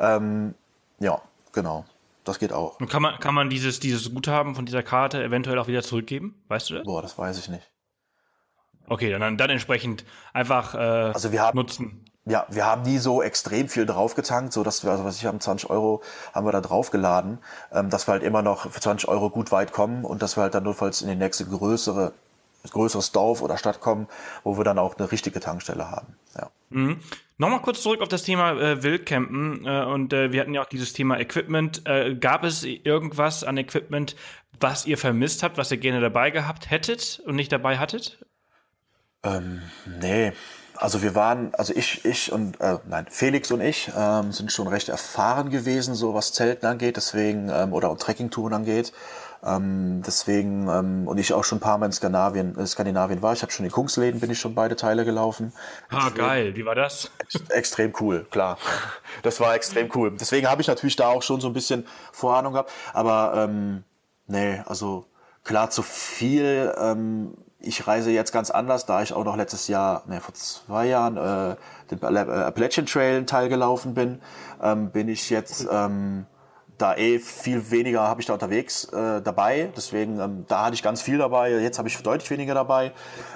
[0.00, 0.54] Ähm,
[0.98, 1.20] ja,
[1.52, 1.84] genau.
[2.24, 2.80] Das geht auch.
[2.80, 6.42] Und kann man, kann man dieses, dieses Guthaben von dieser Karte eventuell auch wieder zurückgeben?
[6.48, 6.84] Weißt du das?
[6.84, 7.70] Boah, das weiß ich nicht.
[8.88, 12.04] Okay, dann, dann entsprechend einfach äh, also wir haben, nutzen.
[12.26, 15.40] Ja, wir haben nie so extrem viel draufgetankt, so dass wir, also was ich haben,
[15.40, 17.38] 20 Euro haben wir da draufgeladen,
[17.72, 20.42] ähm, dass wir halt immer noch für 20 Euro gut weit kommen und dass wir
[20.42, 22.12] halt dann notfalls in die nächste größere
[22.70, 24.08] größeres Dorf oder Stadt kommen,
[24.42, 26.16] wo wir dann auch eine richtige Tankstelle haben.
[26.36, 26.50] Ja.
[26.70, 27.00] Mhm.
[27.36, 30.68] Nochmal kurz zurück auf das Thema äh, Wildcampen äh, und äh, wir hatten ja auch
[30.68, 31.82] dieses Thema Equipment.
[31.84, 34.16] Äh, gab es irgendwas an Equipment,
[34.60, 38.24] was ihr vermisst habt, was ihr gerne dabei gehabt hättet und nicht dabei hattet?
[39.24, 39.62] Ähm,
[40.00, 40.32] nee,
[40.76, 44.66] also wir waren, also ich, ich und äh, nein, Felix und ich ähm, sind schon
[44.66, 48.92] recht erfahren gewesen, so was Zelten angeht, deswegen ähm, oder auch Trekkingtouren angeht.
[49.44, 53.34] Ähm, deswegen, ähm, und ich auch schon ein paar Mal in Skandinavien, äh, Skandinavien war.
[53.34, 55.52] Ich habe schon in Kungsläden, bin ich schon beide Teile gelaufen.
[55.90, 56.56] Ah, geil.
[56.56, 57.10] Wie war das?
[57.18, 58.58] Ex extrem cool, klar.
[59.22, 60.16] Das war extrem cool.
[60.18, 62.72] Deswegen habe ich natürlich da auch schon so ein bisschen Vorahnung gehabt.
[62.94, 63.84] Aber ähm,
[64.26, 65.06] nee, also
[65.44, 66.74] klar, zu viel.
[66.78, 67.34] Ähm,
[67.66, 71.16] ich reise jetzt ganz anders, da ich auch noch letztes Jahr, ne, vor zwei Jahren
[71.16, 71.56] äh,
[71.90, 74.20] den Appalachian Trail teilgelaufen bin,
[74.62, 76.26] ähm, bin ich jetzt ähm,
[76.78, 79.70] da eh viel weniger habe ich da unterwegs äh, dabei.
[79.76, 81.50] Deswegen, ähm, da hatte ich ganz viel dabei.
[81.60, 82.92] Jetzt habe ich deutlich weniger dabei.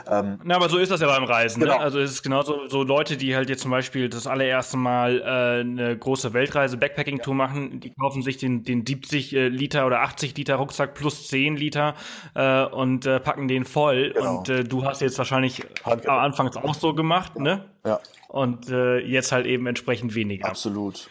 [0.09, 1.61] Ähm, Na, aber so ist das ja beim Reisen.
[1.61, 1.67] Ne?
[1.67, 1.79] Genau.
[1.79, 1.85] Ne?
[1.85, 5.61] Also es ist genauso so Leute, die halt jetzt zum Beispiel das allererste Mal äh,
[5.61, 10.37] eine große Weltreise, Backpacking-Tour machen, die kaufen sich den, den 70 äh, Liter oder 80
[10.37, 11.95] Liter Rucksack plus 10 Liter
[12.35, 14.13] äh, und äh, packen den voll.
[14.15, 14.39] Genau.
[14.39, 17.65] Und äh, du hast jetzt wahrscheinlich anfangs auch so gemacht, ne?
[17.85, 18.01] Ja.
[18.29, 20.49] Und äh, jetzt halt eben entsprechend weniger.
[20.49, 21.09] Absolut.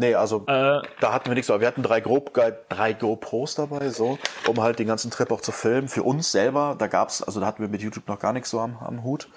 [0.00, 2.24] Nee, also äh, da hatten wir nichts, aber wir hatten drei, Go
[2.70, 5.88] drei GoPros dabei, so, um halt den ganzen Trip auch zu filmen.
[5.88, 8.60] Für uns selber, da gab's, also da hatten wir mit YouTube noch gar nichts so
[8.60, 9.28] am, am Hut.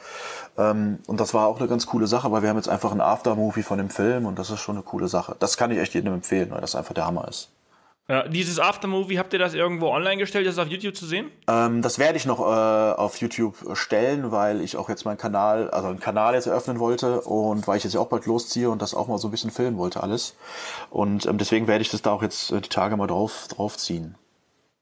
[0.57, 3.01] Ähm, und das war auch eine ganz coole Sache, weil wir haben jetzt einfach ein
[3.01, 5.35] Aftermovie von dem Film und das ist schon eine coole Sache.
[5.37, 7.49] Das kann ich echt jedem empfehlen, weil das einfach der Hammer ist.
[8.09, 10.45] Ja, dieses Aftermovie, habt ihr das irgendwo online gestellt?
[10.45, 11.31] Ist das auf YouTube zu sehen?
[11.47, 15.69] Ähm, das werde ich noch äh, auf YouTube stellen, weil ich auch jetzt meinen Kanal,
[15.69, 18.81] also einen Kanal jetzt eröffnen wollte und weil ich jetzt ja auch bald losziehe und
[18.81, 20.35] das auch mal so ein bisschen filmen wollte alles.
[20.89, 24.17] Und ähm, deswegen werde ich das da auch jetzt äh, die Tage mal drauf draufziehen.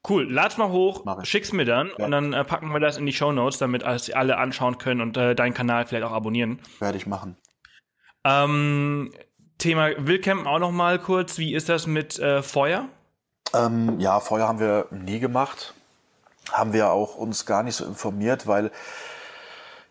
[0.09, 2.05] Cool, lad's mal hoch, schick's mir dann ja.
[2.05, 5.15] und dann äh, packen wir das in die Show Notes, damit alle anschauen können und
[5.15, 6.59] äh, deinen Kanal vielleicht auch abonnieren.
[6.79, 7.37] Werde ich machen.
[8.23, 9.11] Ähm,
[9.59, 11.37] Thema Wildcampen auch noch mal kurz.
[11.37, 12.89] Wie ist das mit äh, Feuer?
[13.53, 15.73] Ähm, ja, Feuer haben wir nie gemacht.
[16.51, 18.71] Haben wir auch uns gar nicht so informiert, weil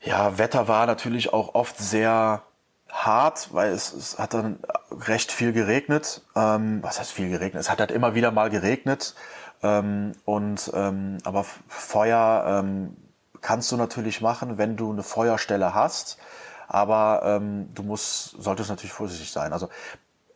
[0.02, 2.42] ja, Wetter war natürlich auch oft sehr
[2.90, 4.58] hart, weil es, es hat dann
[4.90, 6.22] recht viel geregnet.
[6.34, 7.60] Ähm, was heißt viel geregnet?
[7.60, 9.14] Es hat halt immer wieder mal geregnet.
[9.62, 12.96] Ähm, und ähm, aber Feuer ähm,
[13.40, 16.18] kannst du natürlich machen, wenn du eine Feuerstelle hast.
[16.66, 19.52] Aber ähm, du musst, solltest natürlich vorsichtig sein.
[19.52, 19.68] Also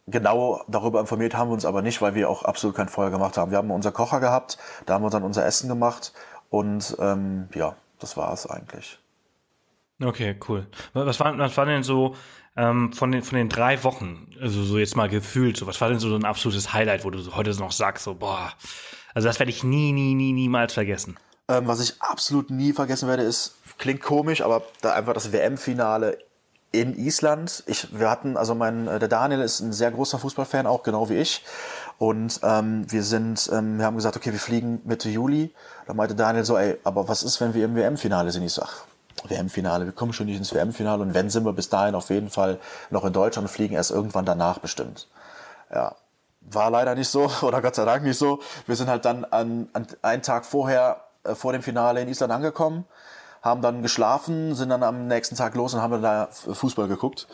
[0.06, 3.38] Genau darüber informiert haben wir uns aber nicht, weil wir auch absolut kein Feuer gemacht
[3.38, 3.50] haben.
[3.50, 6.12] Wir haben unser Kocher gehabt, da haben wir dann unser Essen gemacht
[6.50, 8.98] und ähm, ja, das war es eigentlich.
[10.02, 10.66] Okay, cool.
[10.92, 12.16] Was war, was war denn so
[12.56, 15.88] ähm, von, den, von den drei Wochen, also so jetzt mal gefühlt, so was war
[15.88, 18.52] denn so ein absolutes Highlight, wo du heute noch sagst, so boah,
[19.14, 21.16] also das werde ich nie, nie, nie, niemals vergessen.
[21.48, 26.18] Ähm, was ich absolut nie vergessen werde, ist, klingt komisch, aber da einfach das WM-Finale
[26.80, 27.62] in Island.
[27.66, 31.08] Ich, wir hatten, also mein, äh, der Daniel ist ein sehr großer Fußballfan, auch genau
[31.08, 31.44] wie ich.
[31.98, 35.54] Und ähm, wir sind, ähm, wir haben gesagt, okay, wir fliegen Mitte Juli.
[35.86, 38.42] Da meinte Daniel so, ey, aber was ist, wenn wir im WM-Finale sind?
[38.42, 38.84] Ich sag,
[39.28, 42.30] WM-Finale, wir kommen schon nicht ins WM-Finale und wenn, sind wir bis dahin auf jeden
[42.30, 42.58] Fall
[42.90, 45.08] noch in Deutschland und fliegen erst irgendwann danach bestimmt.
[45.72, 45.94] Ja,
[46.40, 48.40] war leider nicht so oder Gott sei Dank nicht so.
[48.66, 52.32] Wir sind halt dann an, an einen Tag vorher, äh, vor dem Finale in Island
[52.32, 52.84] angekommen
[53.44, 57.28] haben dann geschlafen, sind dann am nächsten Tag los und haben dann da Fußball geguckt.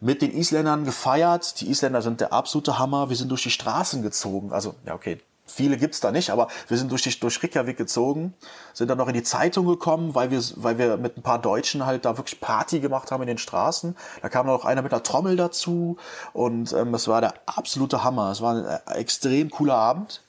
[0.00, 1.60] Mit den Isländern gefeiert.
[1.60, 3.10] Die Isländer sind der absolute Hammer.
[3.10, 4.52] Wir sind durch die Straßen gezogen.
[4.52, 5.20] Also, ja, okay.
[5.48, 8.34] Viele gibt's da nicht, aber wir sind durch, die, durch Reykjavik gezogen,
[8.74, 11.86] sind dann noch in die Zeitung gekommen, weil wir, weil wir mit ein paar Deutschen
[11.86, 13.96] halt da wirklich Party gemacht haben in den Straßen.
[14.22, 15.98] Da kam noch einer mit einer Trommel dazu
[16.32, 18.32] und ähm, es war der absolute Hammer.
[18.32, 20.22] Es war ein äh, extrem cooler Abend.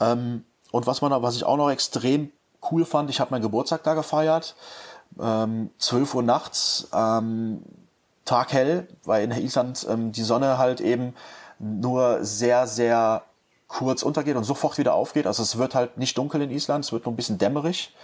[0.00, 2.32] Ähm, und was man, was ich auch noch extrem
[2.70, 4.54] cool fand, ich habe meinen Geburtstag da gefeiert.
[5.20, 7.62] Ähm, 12 Uhr nachts, ähm,
[8.24, 11.14] Tag hell, weil in Island ähm, die Sonne halt eben
[11.58, 13.22] nur sehr, sehr
[13.68, 15.26] kurz untergeht und sofort wieder aufgeht.
[15.26, 17.94] Also es wird halt nicht dunkel in Island, es wird nur ein bisschen dämmerig.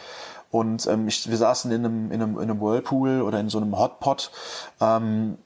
[0.50, 3.58] Und ähm, ich, wir saßen in einem, in, einem, in einem Whirlpool oder in so
[3.58, 4.30] einem Hotpot
[4.80, 5.38] ähm,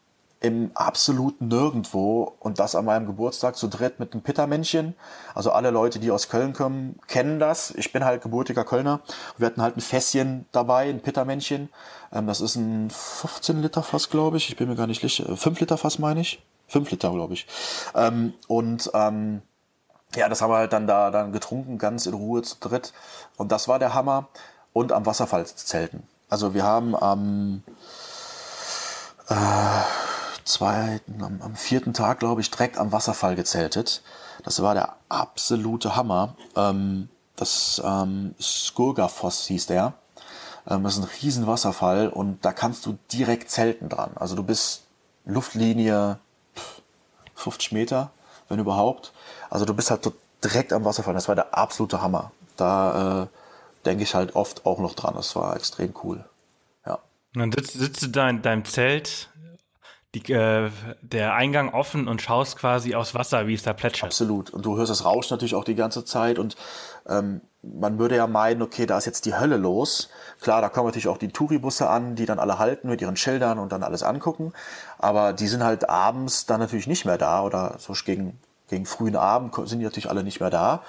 [0.45, 4.95] im absoluten Nirgendwo und das an meinem Geburtstag zu dritt mit einem Pittermännchen.
[5.35, 7.71] Also alle Leute, die aus Köln kommen, kennen das.
[7.71, 9.01] Ich bin halt gebürtiger Kölner.
[9.39, 11.71] Wir hatten halt ein Fässchen dabei, ein Pittermännchen.
[12.13, 14.51] Ähm, das ist ein 15 Liter Fass, glaube ich.
[14.51, 15.35] Ich bin mir gar nicht sicher.
[15.35, 16.45] 5 Liter Fass meine ich.
[16.69, 17.47] 5 Liter, glaube ich.
[17.95, 19.41] Ähm, und ähm,
[20.15, 22.93] ja, das haben wir halt dann da dann getrunken, ganz in Ruhe zu dritt.
[23.39, 24.29] Und das war der Hammer.
[24.75, 26.03] Und am Wasserfall zelten.
[26.29, 27.63] Also wir haben am
[29.31, 29.35] äh,
[30.45, 34.03] zweiten, am, am vierten Tag, glaube ich, direkt am Wasserfall gezeltet.
[34.43, 36.37] Das war der absolute Hammer.
[36.57, 39.95] Ähm, das ähm, Skurgafoss hieß der.
[40.69, 44.13] Ähm, das ist ein riesen Wasserfall und da kannst du direkt zelten dran.
[44.17, 44.83] Also du bist
[45.25, 46.19] Luftlinie
[47.35, 48.11] 50 Meter,
[48.49, 49.13] wenn überhaupt.
[49.51, 50.11] Also du bist halt
[50.43, 51.15] direkt am Wasserfall.
[51.15, 52.33] Das war der absolute Hammer.
[52.57, 53.27] Da äh,
[53.85, 55.15] denke ich halt oft auch noch dran.
[55.17, 56.25] Das war extrem cool.
[56.87, 56.99] Ja.
[57.35, 59.31] Und dann sitzt, sitzt du da in deinem Zelt
[60.15, 60.71] die, äh,
[61.03, 64.09] der Eingang offen und schaust quasi aufs Wasser, wie es da plätschert.
[64.09, 64.51] Absolut.
[64.51, 66.57] Und du hörst das Rauschen natürlich auch die ganze Zeit und
[67.09, 70.11] ähm, man würde ja meinen, okay, da ist jetzt die Hölle los.
[70.41, 73.59] Klar, da kommen natürlich auch die Touribusse an, die dann alle halten mit ihren Schildern
[73.59, 74.53] und dann alles angucken.
[74.99, 78.39] Aber die sind halt abends dann natürlich nicht mehr da oder so gegen,
[78.69, 80.83] gegen frühen Abend sind die natürlich alle nicht mehr da.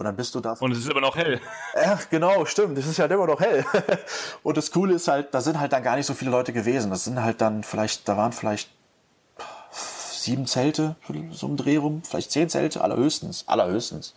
[0.00, 0.54] Und dann bist du da.
[0.58, 1.42] Und es ist immer noch hell.
[1.74, 2.78] Ja, genau, stimmt.
[2.78, 3.66] Es ist halt immer noch hell.
[4.42, 6.90] Und das Coole ist halt, da sind halt dann gar nicht so viele Leute gewesen.
[6.90, 8.70] Das sind halt dann vielleicht, da waren vielleicht
[9.70, 10.96] sieben Zelte,
[11.32, 14.14] so im Dreh rum, vielleicht zehn Zelte, allerhöchstens, allerhöchstens.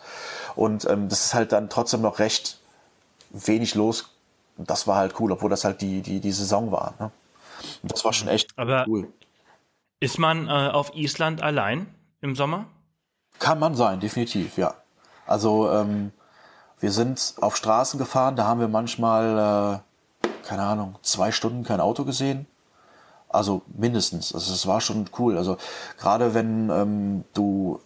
[0.55, 2.59] Und ähm, das ist halt dann trotzdem noch recht
[3.31, 4.09] wenig los.
[4.55, 6.93] Das war halt cool, obwohl das halt die, die, die Saison war.
[6.97, 7.11] Ne?
[7.81, 9.09] Und das war schon echt Aber cool.
[9.99, 12.67] Ist man äh, auf Island allein im Sommer?
[13.39, 14.75] Kann man sein, definitiv, ja.
[15.25, 16.11] Also ähm,
[16.79, 19.81] wir sind auf Straßen gefahren, da haben wir manchmal,
[20.25, 22.45] äh, keine Ahnung, zwei Stunden kein Auto gesehen.
[23.29, 24.33] Also mindestens.
[24.33, 25.37] Also es war schon cool.
[25.37, 25.57] Also
[25.97, 27.79] gerade wenn ähm, du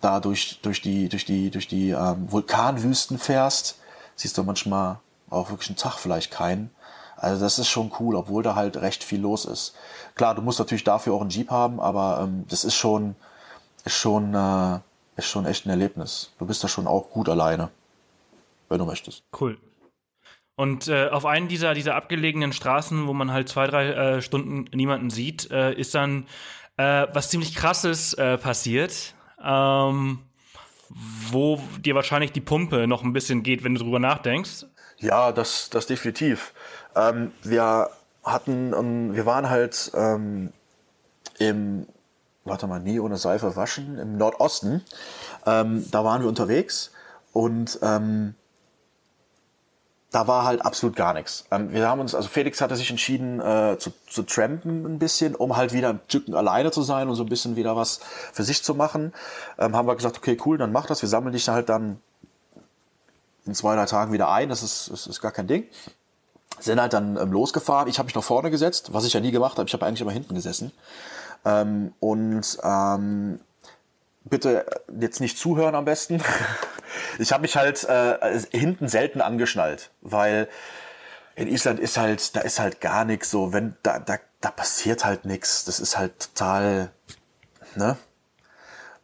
[0.00, 3.78] da durch, durch die, durch die, durch die ähm, Vulkanwüsten fährst,
[4.16, 4.98] siehst du manchmal
[5.30, 6.70] auch wirklich einen Tag vielleicht keinen.
[7.16, 9.74] Also das ist schon cool, obwohl da halt recht viel los ist.
[10.14, 13.14] Klar, du musst natürlich dafür auch einen Jeep haben, aber ähm, das ist schon,
[13.84, 14.80] ist schon, äh,
[15.16, 16.32] ist schon echt ein Erlebnis.
[16.38, 17.70] Du bist da schon auch gut alleine,
[18.68, 19.24] wenn du möchtest.
[19.38, 19.58] Cool.
[20.56, 24.64] Und äh, auf einen dieser, dieser abgelegenen Straßen, wo man halt zwei, drei äh, Stunden
[24.76, 26.26] niemanden sieht, äh, ist dann
[26.76, 30.20] äh, was ziemlich krasses äh, passiert, ähm,
[31.30, 34.66] wo dir wahrscheinlich die Pumpe noch ein bisschen geht, wenn du drüber nachdenkst.
[34.98, 36.52] Ja, das, das definitiv.
[36.94, 37.90] Ähm, wir
[38.22, 40.52] hatten, ähm, wir waren halt ähm,
[41.38, 41.86] im,
[42.44, 44.82] warte mal, nie ohne Seife waschen, im Nordosten.
[45.46, 46.90] Ähm, da waren wir unterwegs
[47.32, 48.34] und ähm,
[50.14, 51.44] da war halt absolut gar nichts.
[51.50, 55.34] Ähm, wir haben uns, also Felix hatte sich entschieden äh, zu, zu trampen ein bisschen,
[55.34, 57.98] um halt wieder ein Stück alleine zu sein und so ein bisschen wieder was
[58.32, 59.12] für sich zu machen.
[59.58, 61.02] Ähm, haben wir gesagt, okay, cool, dann mach das.
[61.02, 61.98] Wir sammeln dich halt dann
[63.44, 64.48] in zwei, drei Tagen wieder ein.
[64.48, 65.66] Das ist, das ist gar kein Ding.
[66.60, 67.88] Sind halt dann ähm, losgefahren.
[67.88, 69.66] Ich habe mich nach vorne gesetzt, was ich ja nie gemacht habe.
[69.66, 70.70] Ich habe eigentlich immer hinten gesessen.
[71.44, 73.40] Ähm, und ähm,
[74.24, 74.66] bitte
[74.98, 76.22] jetzt nicht zuhören am besten.
[77.18, 80.48] ich habe mich halt äh, hinten selten angeschnallt, weil
[81.36, 85.04] in Island ist halt, da ist halt gar nichts so, wenn da, da, da passiert
[85.04, 85.64] halt nichts.
[85.64, 86.90] Das ist halt total,
[87.74, 87.96] ne?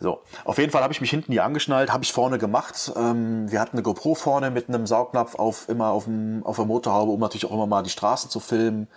[0.03, 2.91] So, auf jeden Fall habe ich mich hinten nie angeschnallt, habe ich vorne gemacht.
[2.97, 6.64] Ähm, wir hatten eine GoPro vorne mit einem Saugnapf auf immer auf, dem, auf der
[6.64, 8.88] Motorhaube, um natürlich auch immer mal die Straßen zu filmen.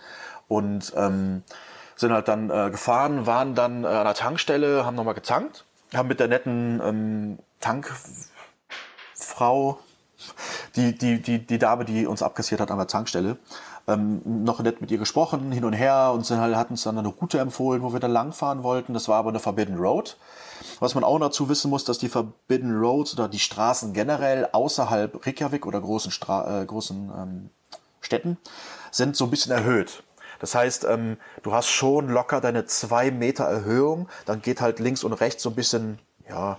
[0.48, 1.44] Und ähm,
[2.04, 5.66] sind halt dann äh, gefahren, waren dann äh, an der Tankstelle, haben nochmal getankt
[5.98, 9.80] haben mit der netten ähm, Tankfrau,
[10.76, 13.38] die, die, die, die Dame, die uns abkassiert hat an der Tankstelle,
[13.88, 16.98] ähm, noch nett mit ihr gesprochen, hin und her und sind halt, hatten uns dann
[16.98, 18.94] eine Route empfohlen, wo wir da langfahren wollten.
[18.94, 20.18] Das war aber eine Forbidden Road.
[20.80, 25.26] Was man auch dazu wissen muss, dass die Forbidden Road oder die Straßen generell außerhalb
[25.26, 27.50] Reykjavik oder großen, Stra äh, großen ähm,
[28.00, 28.38] Städten
[28.92, 30.04] sind so ein bisschen erhöht.
[30.44, 35.06] Das heißt, ähm, du hast schon locker deine zwei Meter Erhöhung, dann geht halt links
[35.06, 36.58] und rechts so ein bisschen, ja,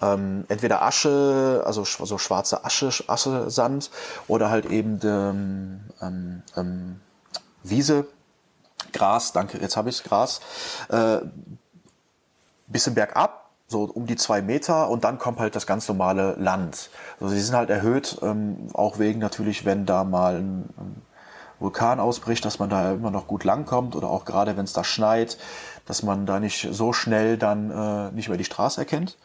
[0.00, 3.90] ähm, entweder Asche, also so schwarze Asche, Asche, Sand
[4.26, 7.00] oder halt eben ähm, ähm, ähm,
[7.62, 8.06] Wiese,
[8.94, 10.40] Gras, danke, jetzt habe ich Gras,
[10.88, 11.18] äh,
[12.68, 16.88] bisschen bergab, so um die zwei Meter und dann kommt halt das ganz normale Land.
[17.20, 21.02] Also sie sind halt erhöht, ähm, auch wegen natürlich, wenn da mal ein, ein
[21.58, 24.84] Vulkan ausbricht, dass man da immer noch gut langkommt oder auch gerade wenn es da
[24.84, 25.38] schneit,
[25.86, 29.16] dass man da nicht so schnell dann äh, nicht mehr die Straße erkennt.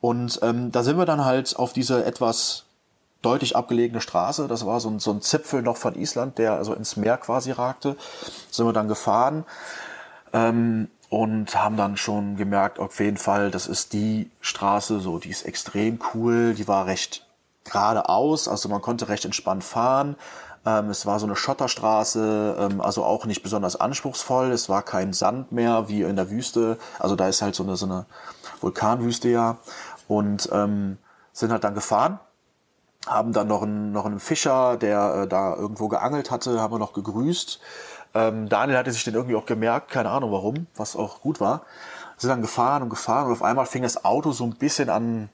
[0.00, 2.64] Und ähm, da sind wir dann halt auf diese etwas
[3.22, 4.48] deutlich abgelegene Straße.
[4.48, 7.50] Das war so ein, so ein Zipfel noch von Island, der also ins Meer quasi
[7.50, 7.96] ragte.
[8.50, 9.44] Sind wir dann gefahren
[10.32, 15.30] ähm, und haben dann schon gemerkt, auf jeden Fall, das ist die Straße, so die
[15.30, 16.54] ist extrem cool.
[16.54, 17.26] Die war recht
[17.64, 20.16] geradeaus, also man konnte recht entspannt fahren.
[20.68, 24.50] Ähm, es war so eine Schotterstraße, ähm, also auch nicht besonders anspruchsvoll.
[24.50, 26.78] Es war kein Sand mehr wie in der Wüste.
[26.98, 28.04] Also da ist halt so eine, so eine
[28.60, 29.56] Vulkanwüste ja.
[30.08, 30.98] Und ähm,
[31.32, 32.18] sind halt dann gefahren,
[33.06, 36.78] haben dann noch einen, noch einen Fischer, der äh, da irgendwo geangelt hatte, haben wir
[36.78, 37.60] noch gegrüßt.
[38.14, 41.62] Ähm, Daniel hatte sich den irgendwie auch gemerkt, keine Ahnung warum, was auch gut war.
[42.18, 45.30] Sind dann gefahren und gefahren und auf einmal fing das Auto so ein bisschen an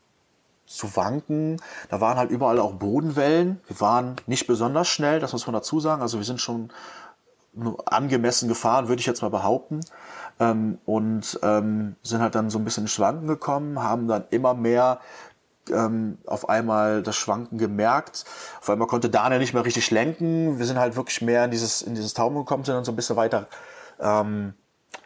[0.66, 1.60] zu wanken.
[1.88, 3.60] Da waren halt überall auch Bodenwellen.
[3.66, 6.02] Wir waren nicht besonders schnell, das muss man dazu sagen.
[6.02, 6.70] Also wir sind schon
[7.86, 9.80] angemessen gefahren, würde ich jetzt mal behaupten.
[10.40, 15.00] Ähm, und ähm, sind halt dann so ein bisschen Schwanken gekommen, haben dann immer mehr
[15.70, 18.24] ähm, auf einmal das Schwanken gemerkt.
[18.60, 20.58] Auf einmal konnte Daniel nicht mehr richtig lenken.
[20.58, 22.96] Wir sind halt wirklich mehr in dieses, in dieses Taumeln gekommen, sind dann so ein
[22.96, 23.46] bisschen weiter
[24.00, 24.54] ähm,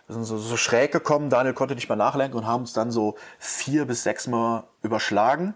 [0.08, 3.16] sind so, so schräg gekommen, Daniel konnte nicht mehr nachlenken und haben uns dann so
[3.38, 5.54] vier bis sechs Mal überschlagen.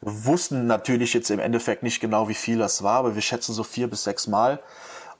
[0.00, 3.52] Wir wussten natürlich jetzt im Endeffekt nicht genau, wie viel das war, aber wir schätzen
[3.52, 4.60] so vier bis sechs Mal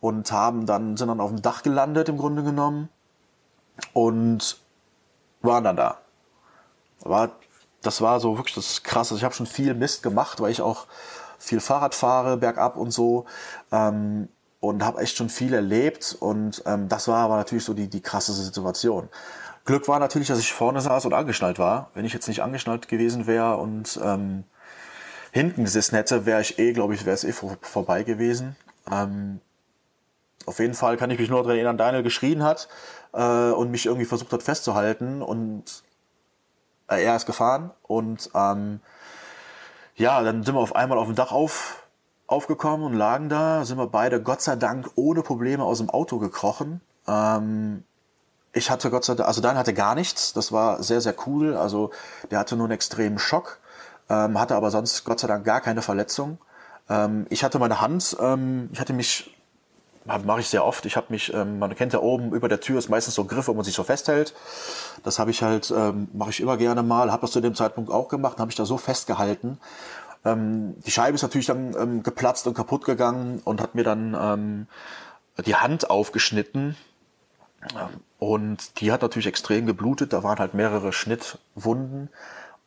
[0.00, 2.88] und haben dann, sind dann auf dem Dach gelandet im Grunde genommen
[3.92, 4.58] und
[5.42, 5.98] waren dann da.
[7.00, 7.32] War,
[7.82, 9.14] das war so wirklich das Krasse.
[9.16, 10.86] Ich habe schon viel Mist gemacht, weil ich auch
[11.38, 13.26] viel Fahrrad fahre, bergab und so.
[13.72, 14.28] Ähm,
[14.60, 18.00] und habe echt schon viel erlebt und ähm, das war aber natürlich so die, die
[18.00, 19.08] krasseste Situation.
[19.68, 21.90] Glück war natürlich, dass ich vorne saß und angeschnallt war.
[21.92, 24.44] Wenn ich jetzt nicht angeschnallt gewesen wäre und ähm,
[25.30, 28.56] hinten gesessen hätte, wäre ich eh, glaube ich, wäre es eh vor, vorbei gewesen.
[28.90, 29.42] Ähm,
[30.46, 32.66] auf jeden Fall kann ich mich nur daran erinnern, Daniel geschrien hat
[33.12, 35.64] äh, und mich irgendwie versucht hat festzuhalten und
[36.88, 38.80] äh, er ist gefahren und ähm,
[39.96, 41.86] ja, dann sind wir auf einmal auf dem Dach auf,
[42.26, 46.18] aufgekommen und lagen da, sind wir beide Gott sei Dank ohne Probleme aus dem Auto
[46.18, 46.80] gekrochen.
[47.06, 47.84] Ähm,
[48.58, 50.32] Ich hatte Gott sei Dank, also Daniel hatte gar nichts.
[50.32, 51.56] Das war sehr, sehr cool.
[51.56, 51.92] Also
[52.32, 53.58] der hatte nur einen extremen Schock,
[54.10, 56.38] ähm, hatte aber sonst Gott sei Dank gar keine Verletzung.
[56.90, 59.32] Ähm, ich hatte meine Hand, ähm, ich hatte mich,
[60.04, 62.78] mache ich sehr oft, ich habe mich, ähm, man kennt ja oben über der Tür
[62.80, 64.34] ist meistens so ein Griff, wo man sich so festhält.
[65.04, 67.92] Das habe ich halt, ähm, mache ich immer gerne mal, habe das zu dem Zeitpunkt
[67.92, 69.58] auch gemacht, habe ich da so festgehalten.
[70.24, 74.66] Ähm, die Scheibe ist natürlich dann geplatzt und kaputt gegangen und hat mir dann
[75.46, 76.76] die Hand aufgeschnitten.
[78.18, 80.12] Und die hat natürlich extrem geblutet.
[80.12, 82.08] Da waren halt mehrere Schnittwunden.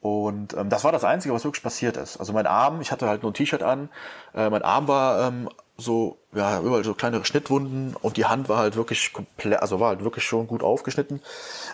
[0.01, 2.17] Und ähm, das war das Einzige, was wirklich passiert ist.
[2.17, 3.89] Also mein Arm, ich hatte halt nur ein T-Shirt an,
[4.33, 8.57] äh, mein Arm war ähm, so, ja, überall so kleinere Schnittwunden und die Hand war
[8.57, 11.21] halt wirklich komplett, also war halt wirklich schon gut aufgeschnitten.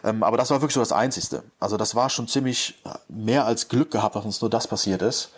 [0.03, 1.43] Ähm, aber das war wirklich so das Einzigste.
[1.59, 5.31] Also das war schon ziemlich mehr als Glück gehabt, dass uns nur das passiert ist.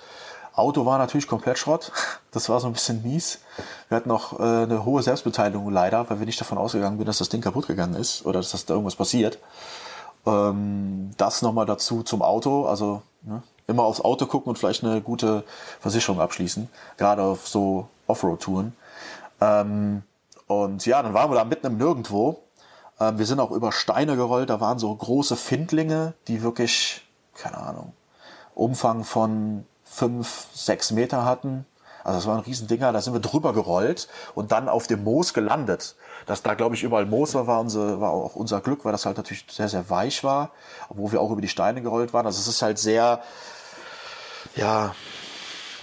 [0.60, 1.91] Auto war natürlich komplett Schrott.
[2.32, 3.39] Das war so ein bisschen mies.
[3.88, 7.18] Wir hatten auch äh, eine hohe Selbstbeteiligung leider, weil wir nicht davon ausgegangen sind, dass
[7.18, 9.39] das Ding kaputt gegangen ist oder dass da irgendwas passiert.
[10.26, 12.66] Ähm, das nochmal dazu zum Auto.
[12.66, 15.43] Also ne, immer aufs Auto gucken und vielleicht eine gute
[15.80, 16.70] Versicherung abschließen.
[16.97, 18.74] Gerade auf so Offroad-Touren.
[19.41, 20.03] Ähm,
[20.47, 22.39] und ja, dann waren wir da mitten im Nirgendwo.
[22.99, 24.49] Ähm, wir sind auch über Steine gerollt.
[24.49, 27.03] Da waren so große Findlinge, die wirklich,
[27.36, 27.93] keine Ahnung,
[28.55, 31.65] Umfang von fünf, sechs Meter hatten.
[32.03, 35.95] Also das waren Riesendinger, da sind wir drüber gerollt und dann auf dem Moos gelandet.
[36.25, 39.05] Dass da, glaube ich, überall Moos war, war, unsere, war auch unser Glück, weil das
[39.05, 40.51] halt natürlich sehr, sehr weich war,
[40.89, 42.25] obwohl wir auch über die Steine gerollt waren.
[42.25, 43.21] Also es ist halt sehr,
[44.55, 44.95] ja,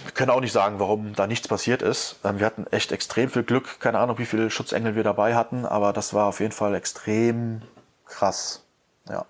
[0.03, 2.17] wir können auch nicht sagen, warum da nichts passiert ist.
[2.23, 3.79] Ähm, wir hatten echt extrem viel Glück.
[3.79, 7.61] Keine Ahnung, wie viele Schutzengel wir dabei hatten, aber das war auf jeden Fall extrem
[8.05, 8.63] krass.
[9.09, 9.25] Ja.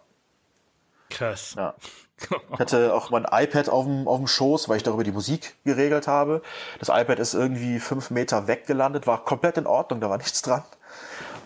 [1.09, 1.55] Krass.
[1.57, 1.73] Ja.
[2.19, 5.55] Ich hatte auch mein iPad auf dem, auf dem Schoß, weil ich darüber die Musik
[5.63, 6.41] geregelt habe.
[6.79, 10.63] Das iPad ist irgendwie fünf Meter weggelandet, war komplett in Ordnung, da war nichts dran.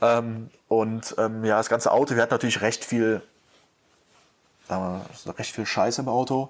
[0.02, 3.22] Ähm, und ähm, ja, das ganze Auto, wir hatten natürlich recht viel,
[4.68, 6.50] sagen wir, recht viel Scheiß im Auto,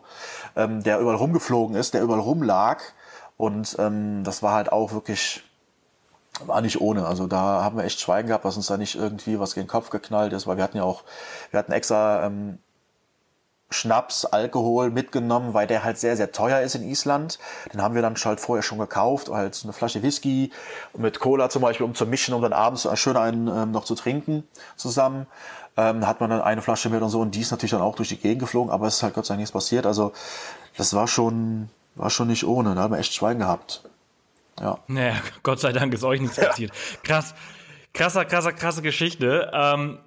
[0.56, 2.82] ähm, der überall rumgeflogen ist, der überall rumlag.
[3.38, 5.44] Und ähm, das war halt auch wirklich,
[6.46, 7.08] war nicht ohne.
[7.08, 9.72] Also da haben wir echt Schweigen gehabt, dass uns da nicht irgendwie was gegen den
[9.72, 11.04] Kopf geknallt ist, weil wir hatten ja auch,
[11.50, 12.60] wir hatten extra ähm,
[13.72, 17.40] Schnaps, Alkohol mitgenommen, weil der halt sehr, sehr teuer ist in Island.
[17.74, 20.52] Den haben wir dann halt vorher schon gekauft, halt eine Flasche Whisky
[20.96, 23.96] mit Cola zum Beispiel, um zu mischen, um dann abends schön einen ähm, noch zu
[23.96, 24.44] trinken
[24.76, 25.26] zusammen.
[25.78, 27.96] Ähm, hat man dann eine Flasche mit und so und die ist natürlich dann auch
[27.96, 29.86] durch die Gegend geflogen, aber es ist halt Gott sei Dank nichts passiert.
[29.86, 30.12] Also
[30.76, 32.76] das war schon, war schon nicht ohne.
[32.76, 33.84] Da haben wir echt Schwein gehabt.
[34.60, 34.80] Ja.
[34.88, 36.48] Naja, Gott sei Dank ist euch nichts ja.
[36.48, 36.74] passiert.
[37.04, 37.34] Krass,
[37.94, 39.50] krasser, krasser, krasse Geschichte.
[39.54, 40.00] Ähm,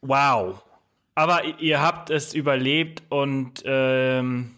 [0.00, 0.62] wow.
[1.14, 4.54] Aber ihr habt es überlebt und ähm,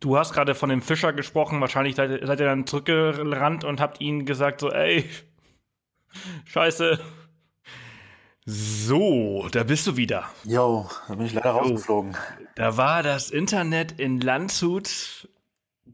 [0.00, 1.60] du hast gerade von dem Fischer gesprochen.
[1.60, 5.08] Wahrscheinlich seid, ihr dann zurückgerannt und habt ihnen gesagt so, ey,
[6.44, 6.98] scheiße.
[8.44, 10.24] So, da bist du wieder.
[10.44, 12.16] Jo, da bin ich leider so, rausgeflogen.
[12.56, 15.28] Da war das Internet in Landshut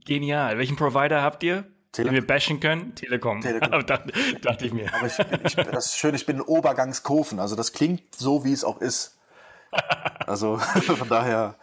[0.05, 0.57] genial.
[0.57, 1.64] Welchen Provider habt ihr?
[1.90, 2.95] Tele den wir bashen können?
[2.95, 3.40] Telekom.
[3.40, 3.70] Telekom.
[3.86, 4.05] da,
[4.42, 4.92] dachte ich mir.
[4.95, 7.40] Aber ich, ich, das ist schön, ich bin in Obergangskofen.
[7.40, 9.18] Also das klingt so, wie es auch ist.
[10.26, 10.56] Also
[10.96, 11.54] von daher.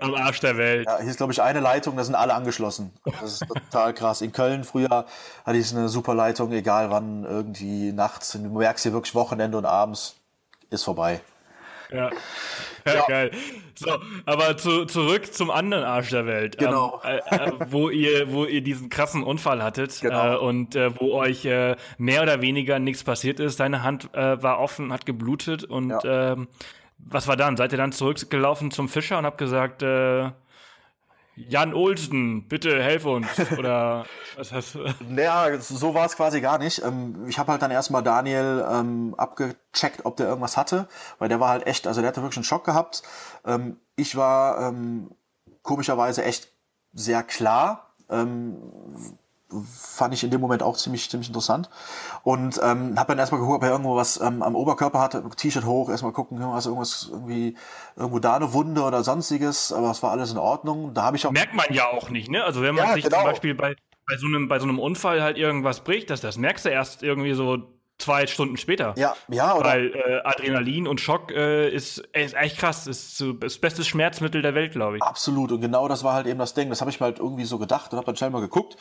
[0.00, 0.86] Am Arsch der Welt.
[0.86, 2.92] Ja, hier ist, glaube ich, eine Leitung, da sind alle angeschlossen.
[3.04, 4.22] Das ist total krass.
[4.22, 5.06] In Köln früher
[5.44, 8.32] hatte ich eine super Leitung, egal wann, irgendwie nachts.
[8.32, 10.16] Du merkst hier wirklich Wochenende und abends
[10.70, 11.20] ist vorbei.
[11.90, 12.10] Ja.
[12.86, 13.06] ja, ja.
[13.06, 13.30] geil.
[13.74, 16.58] So, aber zu, zurück zum anderen Arsch der Welt.
[16.58, 17.00] Genau.
[17.04, 20.34] Ähm, äh, äh, wo ihr, wo ihr diesen krassen Unfall hattet genau.
[20.34, 23.60] äh, und äh, wo euch äh, mehr oder weniger nichts passiert ist.
[23.60, 26.32] Deine Hand äh, war offen, hat geblutet und ja.
[26.32, 26.48] ähm,
[26.98, 27.56] was war dann?
[27.56, 30.30] Seid ihr dann zurückgelaufen zum Fischer und habt gesagt, äh,
[31.36, 33.28] Jan Olsen, bitte helf uns
[33.58, 34.04] oder
[34.36, 34.80] was hast du?
[35.08, 36.82] Naja, so war es quasi gar nicht.
[36.82, 40.88] Ähm, ich habe halt dann erstmal Daniel ähm, abgecheckt, ob der irgendwas hatte,
[41.18, 43.02] weil der war halt echt, also der hatte wirklich einen Schock gehabt.
[43.46, 45.10] Ähm, ich war ähm,
[45.62, 46.52] komischerweise echt
[46.92, 47.94] sehr klar.
[48.10, 48.56] Ähm,
[49.74, 51.70] fand ich in dem Moment auch ziemlich ziemlich interessant
[52.22, 55.64] und ähm, habe dann erstmal geguckt, ob er irgendwo was ähm, am Oberkörper hatte, T-Shirt
[55.64, 57.56] hoch, erstmal gucken, was irgendwas irgendwie
[57.96, 60.92] irgendwo da eine Wunde oder sonstiges, aber es war alles in Ordnung.
[60.92, 62.44] Da habe ich auch merkt man ja auch nicht, ne?
[62.44, 63.18] Also wenn man ja, sich genau.
[63.18, 63.74] zum Beispiel bei
[64.06, 67.02] bei so einem bei so einem Unfall halt irgendwas bricht, das das merkst du erst
[67.02, 68.94] irgendwie so zwei Stunden später.
[68.96, 69.70] Ja, ja, oder?
[69.70, 72.86] Weil äh, Adrenalin und Schock äh, ist, ist echt krass.
[72.86, 75.02] Ist so das beste Schmerzmittel der Welt, glaube ich.
[75.02, 75.52] Absolut.
[75.52, 76.70] Und genau das war halt eben das Ding.
[76.70, 78.76] Das habe ich mir halt irgendwie so gedacht und habe dann schnell mal geguckt.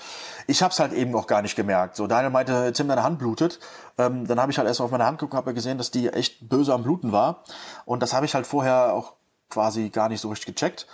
[0.45, 1.95] Ich habe es halt eben auch gar nicht gemerkt.
[1.95, 3.59] So, Daniel meinte, Tim, deine Hand blutet.
[3.97, 5.91] Ähm, dann habe ich halt erst mal auf meine Hand geguckt und habe gesehen, dass
[5.91, 7.43] die echt böse am Bluten war.
[7.85, 9.13] Und das habe ich halt vorher auch
[9.49, 10.87] quasi gar nicht so richtig gecheckt.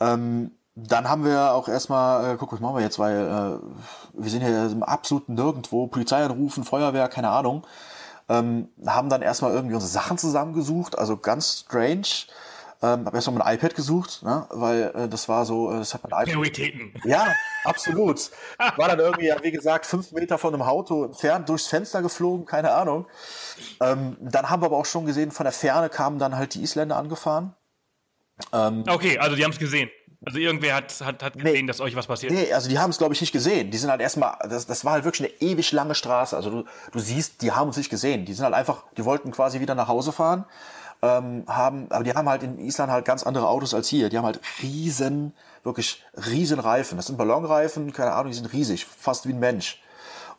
[0.00, 4.30] Ähm, dann haben wir auch erstmal, äh, guck, was machen wir jetzt, weil äh, wir
[4.30, 7.66] sind hier im absoluten Nirgendwo, Polizei anrufen, Feuerwehr, keine Ahnung.
[8.28, 12.26] ähm, haben dann erstmal irgendwie unsere Sachen zusammengesucht, also ganz strange.
[12.84, 14.46] Ähm, habe erstmal mein iPad gesucht, ne?
[14.50, 16.34] weil äh, das war so, äh, das hat mein iPad.
[16.34, 16.92] Prioritäten.
[17.04, 17.28] Ja,
[17.64, 18.30] absolut.
[18.58, 22.44] War dann irgendwie, ja, wie gesagt, fünf Meter von einem Auto entfernt durchs Fenster geflogen,
[22.44, 23.06] keine Ahnung.
[23.80, 26.62] Ähm, dann haben wir aber auch schon gesehen, von der Ferne kamen dann halt die
[26.62, 27.54] Isländer angefahren.
[28.52, 29.88] Ähm, okay, also die haben es gesehen.
[30.24, 32.32] Also irgendwer hat, hat, hat gesehen, nee, dass euch was passiert.
[32.32, 33.70] Nee, also die haben es, glaube ich, nicht gesehen.
[33.70, 36.36] Die sind halt erstmal, das, das war halt wirklich eine ewig lange Straße.
[36.36, 38.24] Also du, du siehst, die haben uns nicht gesehen.
[38.24, 40.44] Die sind halt einfach, die wollten quasi wieder nach Hause fahren
[41.02, 44.08] ähm, haben, aber die haben halt in Island halt ganz andere Autos als hier.
[44.08, 46.96] Die haben halt riesen, wirklich riesen Reifen.
[46.96, 49.82] Das sind Ballonreifen, keine Ahnung, die sind riesig, fast wie ein Mensch.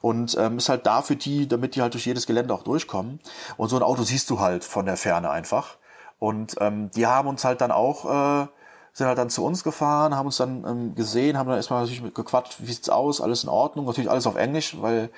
[0.01, 3.19] Und ähm, ist halt da für die, damit die halt durch jedes Gelände auch durchkommen.
[3.57, 5.77] Und so ein Auto siehst du halt von der Ferne einfach.
[6.19, 8.47] Und ähm, die haben uns halt dann auch, äh,
[8.93, 12.13] sind halt dann zu uns gefahren, haben uns dann ähm, gesehen, haben dann erstmal natürlich
[12.13, 15.09] gequatscht, wie sieht's aus, alles in Ordnung, natürlich alles auf Englisch, weil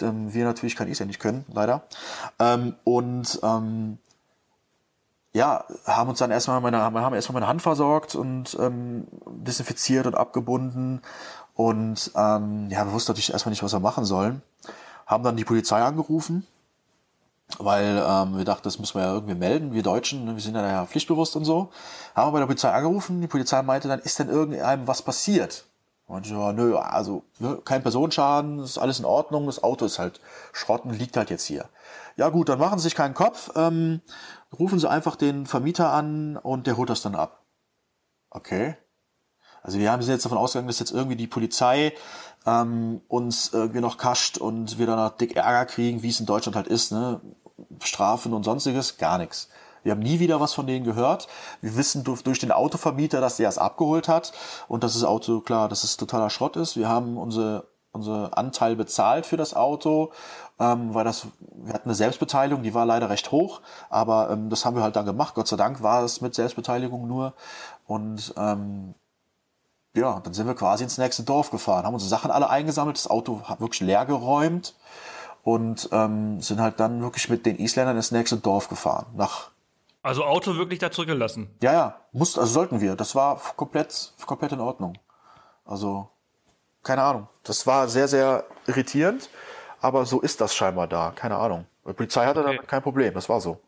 [0.00, 1.82] ähm, wir natürlich kein Isländisch können, leider.
[2.40, 3.98] Ähm, und ähm,
[5.32, 10.14] ja, haben uns dann erstmal meine, haben erstmal meine Hand versorgt und ähm, desinfiziert und
[10.14, 11.00] abgebunden.
[11.54, 14.42] Und ähm, ja, wir wussten natürlich erstmal nicht, was wir machen sollen.
[15.06, 16.46] Haben dann die Polizei angerufen,
[17.58, 20.54] weil ähm, wir dachten, das müssen wir ja irgendwie melden, wir Deutschen, ne, wir sind
[20.54, 21.70] ja pflichtbewusst und so.
[22.14, 25.64] Haben wir bei der Polizei angerufen, die Polizei meinte dann, ist denn irgendeinem was passiert?
[26.06, 30.20] Und ja, nö, also ne, kein Personenschaden, ist alles in Ordnung, das Auto ist halt
[30.52, 31.68] Schrotten, liegt halt jetzt hier.
[32.16, 34.00] Ja gut, dann machen Sie sich keinen Kopf, ähm,
[34.58, 37.42] rufen Sie einfach den Vermieter an und der holt das dann ab.
[38.30, 38.76] Okay.
[39.62, 41.94] Also wir haben jetzt davon ausgegangen, dass jetzt irgendwie die Polizei
[42.46, 46.26] ähm, uns irgendwie noch kascht und wir dann noch dick Ärger kriegen, wie es in
[46.26, 47.20] Deutschland halt ist, ne?
[47.82, 49.48] Strafen und sonstiges, gar nichts.
[49.82, 51.28] Wir haben nie wieder was von denen gehört.
[51.60, 54.32] Wir wissen durch den Autovermieter, dass der es abgeholt hat
[54.68, 56.76] und dass das Auto, klar, dass es totaler Schrott ist.
[56.76, 60.12] Wir haben unsere, unsere Anteil bezahlt für das Auto,
[60.60, 63.60] ähm, weil das, wir hatten eine Selbstbeteiligung, die war leider recht hoch,
[63.90, 65.34] aber ähm, das haben wir halt dann gemacht.
[65.34, 67.34] Gott sei Dank war es mit Selbstbeteiligung nur
[67.86, 68.94] und ähm,
[69.94, 73.10] ja, dann sind wir quasi ins nächste Dorf gefahren, haben unsere Sachen alle eingesammelt, das
[73.10, 74.74] Auto wirklich leer geräumt
[75.42, 79.50] und ähm, sind halt dann wirklich mit den Isländern ins nächste Dorf gefahren, nach
[80.02, 81.54] also Auto wirklich da zurückgelassen?
[81.62, 82.96] Ja, ja, muss, also sollten wir.
[82.96, 84.98] Das war komplett, komplett in Ordnung.
[85.64, 86.08] Also,
[86.82, 87.28] keine Ahnung.
[87.44, 89.30] Das war sehr, sehr irritierend,
[89.80, 91.12] aber so ist das scheinbar da.
[91.14, 91.66] Keine Ahnung.
[91.86, 92.56] Die Polizei hatte okay.
[92.56, 93.60] damit kein Problem, das war so.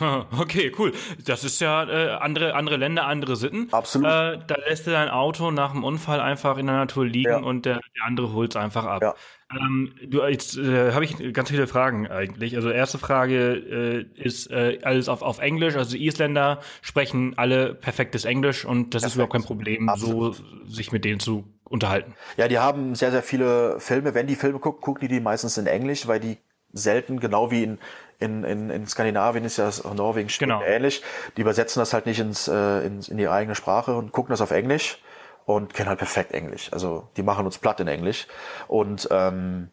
[0.38, 0.92] Okay, cool.
[1.24, 3.68] Das ist ja äh, andere andere Länder, andere Sitten.
[3.72, 4.06] Absolut.
[4.06, 7.38] Äh, da lässt du dein Auto nach dem Unfall einfach in der Natur liegen ja.
[7.38, 9.02] und der, der andere holt es einfach ab.
[9.02, 9.14] Ja.
[9.54, 12.56] Ähm, du, jetzt äh, habe ich ganz viele Fragen eigentlich.
[12.56, 15.76] Also erste Frage äh, ist äh, alles auf, auf Englisch.
[15.76, 19.06] Also Isländer sprechen alle perfektes Englisch und das Perfekt.
[19.06, 20.36] ist überhaupt kein Problem, Absolut.
[20.36, 22.14] so sich mit denen zu unterhalten.
[22.36, 24.14] Ja, die haben sehr, sehr viele Filme.
[24.14, 26.38] Wenn die Filme gucken, gucken die die meistens in Englisch, weil die
[26.72, 27.78] selten, genau wie in,
[28.18, 30.62] in, in, in Skandinavien ist ja das auch Norwegen genau.
[30.62, 31.02] ähnlich.
[31.36, 34.40] Die übersetzen das halt nicht ins, äh, in, in die eigene Sprache und gucken das
[34.40, 34.98] auf Englisch
[35.44, 36.72] und kennen halt perfekt Englisch.
[36.72, 38.26] Also die machen uns platt in Englisch.
[38.68, 39.70] Und ähm,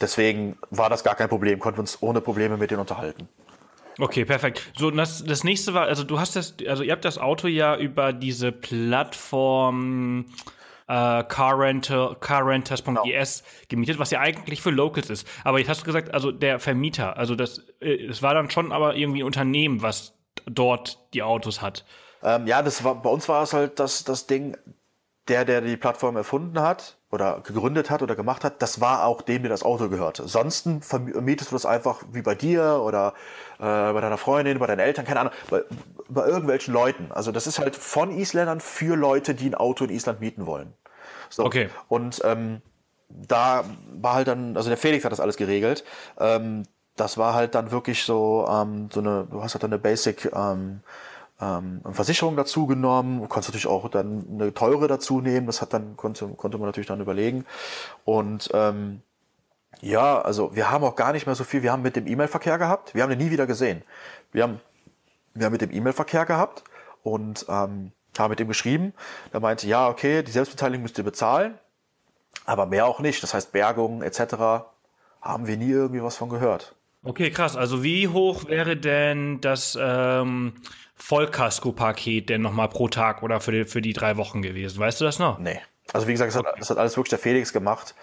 [0.00, 3.28] deswegen war das gar kein Problem, konnten wir uns ohne Probleme mit denen unterhalten.
[3.98, 4.70] Okay, perfekt.
[4.76, 7.76] So, das, das nächste war, also du hast das, also ihr habt das Auto ja
[7.76, 10.26] über diese Plattform
[10.88, 13.04] äh, carrental, carrenters.es genau.
[13.68, 15.26] gemietet, was ja eigentlich für Locals ist.
[15.44, 18.72] Aber jetzt hast du gesagt, also der Vermieter, also das, äh, das war dann schon
[18.72, 20.14] aber irgendwie ein Unternehmen, was
[20.46, 21.84] dort die Autos hat.
[22.22, 24.56] Ähm, ja, das war, bei uns war es halt das, das Ding,
[25.28, 29.22] der, der die Plattform erfunden hat oder gegründet hat oder gemacht hat, das war auch
[29.22, 30.28] dem, der das Auto gehörte.
[30.28, 33.14] Sonst vermietest du das einfach wie bei dir oder
[33.58, 35.62] äh, bei deiner Freundin, bei deinen Eltern, keine Ahnung, bei,
[36.08, 37.08] bei irgendwelchen Leuten.
[37.10, 40.74] Also das ist halt von Isländern für Leute, die ein Auto in Island mieten wollen.
[41.30, 41.44] So.
[41.44, 41.70] Okay.
[41.88, 42.60] Und ähm,
[43.08, 45.84] da war halt dann, also der Felix hat das alles geregelt.
[46.18, 46.64] Ähm,
[46.96, 50.30] das war halt dann wirklich so, ähm, so eine, du hast halt dann eine Basic
[50.34, 50.80] ähm,
[51.40, 53.20] ähm, Versicherung dazu genommen.
[53.20, 55.46] Du konntest natürlich auch dann eine teure dazu nehmen.
[55.46, 57.44] Das hat dann konnte konnte man natürlich dann überlegen.
[58.04, 59.02] Und ähm,
[59.80, 61.62] ja, also wir haben auch gar nicht mehr so viel.
[61.62, 62.94] Wir haben mit dem E-Mail-Verkehr gehabt.
[62.94, 63.82] Wir haben den nie wieder gesehen.
[64.32, 64.60] Wir haben
[65.36, 66.64] wir haben mit dem E-Mail-Verkehr gehabt
[67.02, 68.94] und ähm, haben mit ihm geschrieben.
[69.32, 71.58] Der meinte, ja, okay, die Selbstbeteiligung müsst ihr bezahlen,
[72.46, 73.22] aber mehr auch nicht.
[73.22, 74.20] Das heißt Bergung etc.
[75.20, 76.75] haben wir nie irgendwie was von gehört.
[77.06, 77.56] Okay, krass.
[77.56, 80.54] Also wie hoch wäre denn das ähm,
[80.96, 84.80] Vollkasko-Paket denn nochmal pro Tag oder für die, für die drei Wochen gewesen?
[84.80, 85.38] Weißt du das noch?
[85.38, 85.60] Nee.
[85.92, 86.48] Also wie gesagt, das, okay.
[86.48, 87.94] hat, das hat alles wirklich der Felix gemacht.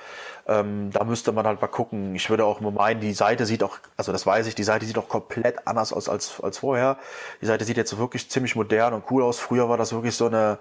[0.47, 2.15] Ähm, da müsste man halt mal gucken.
[2.15, 4.85] Ich würde auch nur meinen, die Seite sieht auch, also das weiß ich, die Seite
[4.85, 6.97] sieht auch komplett anders aus als, als vorher.
[7.41, 9.37] Die Seite sieht jetzt wirklich ziemlich modern und cool aus.
[9.37, 10.59] Früher war das wirklich so eine,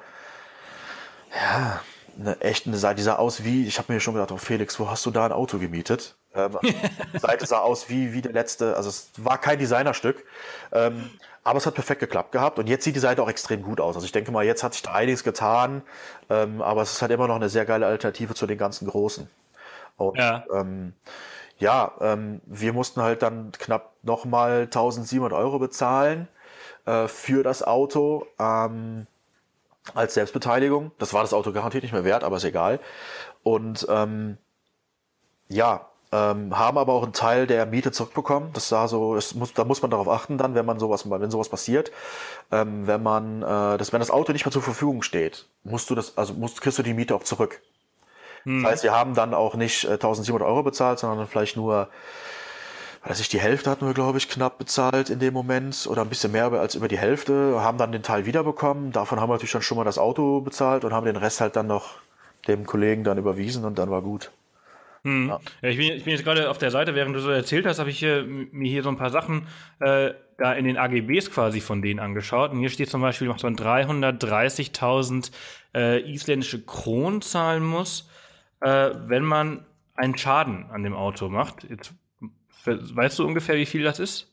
[1.32, 1.80] ja,
[2.18, 4.90] eine echte Seite, die sah aus wie, ich habe mir schon gedacht, oh Felix, wo
[4.90, 6.16] hast du da ein Auto gemietet?
[6.34, 10.24] Ähm, die Seite sah aus wie, wie der letzte, also es war kein Designerstück.
[10.72, 11.10] Ähm,
[11.44, 13.96] aber es hat perfekt geklappt gehabt und jetzt sieht die Seite auch extrem gut aus.
[13.96, 15.82] Also ich denke mal, jetzt hat sich da einiges getan,
[16.30, 19.28] ähm, aber es ist halt immer noch eine sehr geile Alternative zu den ganzen großen.
[19.96, 20.94] Und, ja, ähm,
[21.58, 26.28] ja ähm, wir mussten halt dann knapp nochmal 1700 Euro bezahlen
[26.86, 29.06] äh, für das Auto ähm,
[29.94, 30.92] als Selbstbeteiligung.
[30.98, 32.78] Das war das Auto garantiert nicht mehr wert, aber ist egal.
[33.42, 34.38] Und ähm,
[35.48, 38.50] ja, ähm, haben aber auch einen Teil der Miete zurückbekommen.
[38.52, 41.30] Das sah so, es muss, da muss man darauf achten dann, wenn man sowas, wenn
[41.30, 41.90] sowas passiert,
[42.50, 45.94] ähm, wenn man, äh, das, wenn das Auto nicht mehr zur Verfügung steht, musst du
[45.94, 47.62] das, also musst, kriegst du die Miete auch zurück.
[48.44, 48.62] Hm.
[48.62, 51.88] Das heißt, wir haben dann auch nicht äh, 1700 Euro bezahlt, sondern vielleicht nur,
[53.04, 56.10] weiß ich, die Hälfte hatten wir, glaube ich, knapp bezahlt in dem Moment oder ein
[56.10, 58.92] bisschen mehr als über die Hälfte, haben dann den Teil wiederbekommen.
[58.92, 61.56] Davon haben wir natürlich dann schon mal das Auto bezahlt und haben den Rest halt
[61.56, 61.94] dann noch
[62.48, 64.30] dem Kollegen dann überwiesen und dann war gut.
[65.04, 65.28] Hm.
[65.28, 65.40] Ja.
[65.62, 65.68] ja.
[65.68, 67.90] ich, bin, ich bin jetzt gerade auf der Seite, während du so erzählt hast, habe
[67.90, 69.46] ich hier, mir hier so ein paar Sachen
[69.80, 72.52] äh, da in den AGBs quasi von denen angeschaut.
[72.52, 75.30] Und hier steht zum Beispiel, dass man 330.000
[75.74, 78.08] äh, isländische Kronen zahlen muss,
[78.60, 81.64] äh, wenn man einen Schaden an dem Auto macht.
[81.64, 81.94] Jetzt,
[82.64, 84.28] weißt du ungefähr, wie viel das ist?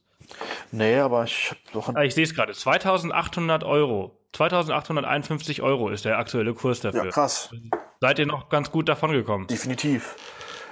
[0.72, 1.96] Nee, aber ich habe doch.
[1.96, 2.54] Ah, ich sehe es gerade.
[2.54, 4.16] 2800 Euro.
[4.34, 7.06] 2851 Euro ist der aktuelle Kurs dafür.
[7.06, 7.54] Ja, krass.
[8.00, 9.48] Seid ihr noch ganz gut davon gekommen?
[9.48, 10.16] Definitiv.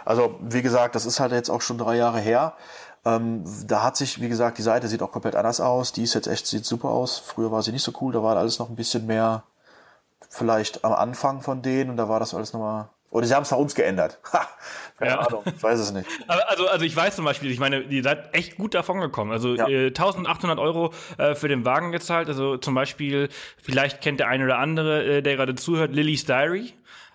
[0.08, 2.54] Also wie gesagt, das ist halt jetzt auch schon drei Jahre her.
[3.04, 5.92] Ähm, da hat sich, wie gesagt, die Seite sieht auch komplett anders aus.
[5.92, 7.18] Die ist jetzt echt, sieht super aus.
[7.20, 9.44] Früher war sie nicht so cool, da war alles noch ein bisschen mehr
[10.30, 12.88] vielleicht am Anfang von denen und da war das alles nochmal.
[13.10, 14.20] Oder sie haben es nach uns geändert.
[14.34, 14.48] Ha,
[14.98, 15.20] keine ja.
[15.20, 16.08] Ahnung, ich weiß es nicht.
[16.28, 19.32] Also, also ich weiß zum Beispiel, ich meine, ihr seid echt gut davon gekommen.
[19.32, 19.68] Also ja.
[19.68, 22.30] äh, 1800 Euro äh, für den Wagen gezahlt.
[22.30, 23.30] Also zum Beispiel,
[23.62, 26.74] vielleicht kennt der eine oder andere, äh, der gerade zuhört, Lily's Diary.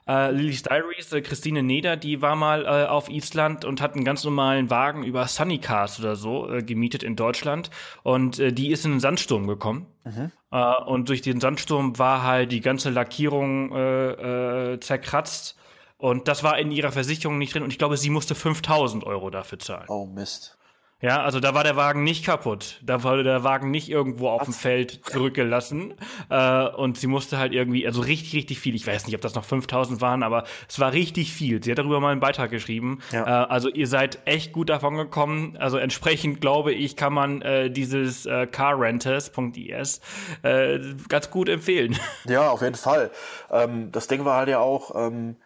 [0.08, 4.04] Äh, Lily's Diaries, äh, Christine Neder, die war mal äh, auf Island und hat einen
[4.04, 7.70] ganz normalen Wagen über Sunnycars oder so äh, gemietet in Deutschland.
[8.02, 9.86] Und äh, die ist in einen Sandsturm gekommen.
[10.04, 10.32] Mhm.
[10.50, 15.56] Äh, und durch den Sandsturm war halt die ganze Lackierung äh, äh, zerkratzt.
[15.98, 17.62] Und das war in ihrer Versicherung nicht drin.
[17.62, 19.86] Und ich glaube, sie musste 5000 Euro dafür zahlen.
[19.88, 20.58] Oh Mist.
[21.02, 22.80] Ja, also da war der Wagen nicht kaputt.
[22.82, 25.94] Da wurde der Wagen nicht irgendwo auf dem Feld zurückgelassen.
[26.30, 28.74] Äh, und sie musste halt irgendwie, also richtig, richtig viel.
[28.74, 31.62] Ich weiß nicht, ob das noch 5000 waren, aber es war richtig viel.
[31.62, 33.00] Sie hat darüber mal einen Beitrag geschrieben.
[33.12, 33.44] Ja.
[33.44, 35.56] Äh, also ihr seid echt gut davon gekommen.
[35.58, 40.00] Also entsprechend glaube ich, kann man äh, dieses äh, carrenters.is
[40.42, 40.78] äh,
[41.08, 41.98] ganz gut empfehlen.
[42.28, 43.10] Ja, auf jeden Fall.
[43.50, 45.36] Ähm, das Ding war halt ja auch, ähm,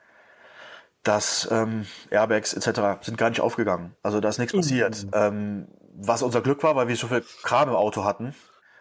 [1.07, 3.03] dass ähm, Airbags etc.
[3.03, 3.95] sind gar nicht aufgegangen.
[4.03, 4.59] Also da ist nichts mhm.
[4.59, 5.07] passiert.
[5.13, 8.35] Ähm, was unser Glück war, weil wir so viel Kram im Auto hatten.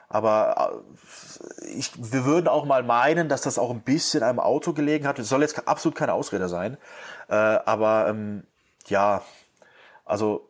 [0.09, 0.83] Aber
[1.61, 5.07] äh, ich, wir würden auch mal meinen, dass das auch ein bisschen einem Auto gelegen
[5.07, 5.19] hat.
[5.19, 6.77] Das soll jetzt absolut keine Ausrede sein.
[7.27, 8.43] Äh, aber ähm,
[8.87, 9.21] ja,
[10.03, 10.49] also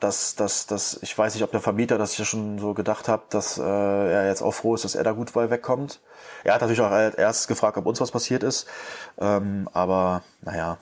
[0.00, 3.32] dass, dass, dass, ich weiß nicht, ob der Vermieter das ja schon so gedacht hat,
[3.32, 6.00] dass äh, er jetzt auch froh ist, dass er da gut bei wegkommt.
[6.42, 8.66] Er hat natürlich auch erst gefragt, ob uns was passiert ist.
[9.18, 10.78] Ähm, aber naja.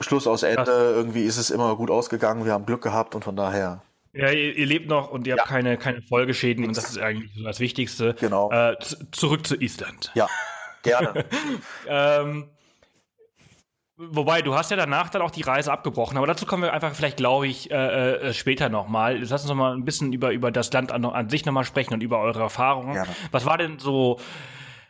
[0.00, 3.36] Schluss aus Ende, irgendwie ist es immer gut ausgegangen, wir haben Glück gehabt und von
[3.36, 3.82] daher.
[4.12, 5.40] Ja, ihr, ihr lebt noch und ihr ja.
[5.40, 8.14] habt keine, keine Folgeschäden und das ist eigentlich so das Wichtigste.
[8.20, 8.50] Genau.
[8.50, 8.76] Äh,
[9.12, 10.10] zurück zu Island.
[10.14, 10.28] Ja,
[10.82, 11.24] gerne.
[11.88, 12.50] ähm,
[13.96, 16.92] Wobei, du hast ja danach dann auch die Reise abgebrochen, aber dazu kommen wir einfach
[16.94, 19.18] vielleicht, glaube ich, äh, äh, später nochmal.
[19.20, 21.94] Lass uns noch mal ein bisschen über, über das Land an, an sich nochmal sprechen
[21.94, 22.94] und über eure Erfahrungen.
[22.94, 23.10] Gerne.
[23.30, 24.18] Was war denn so,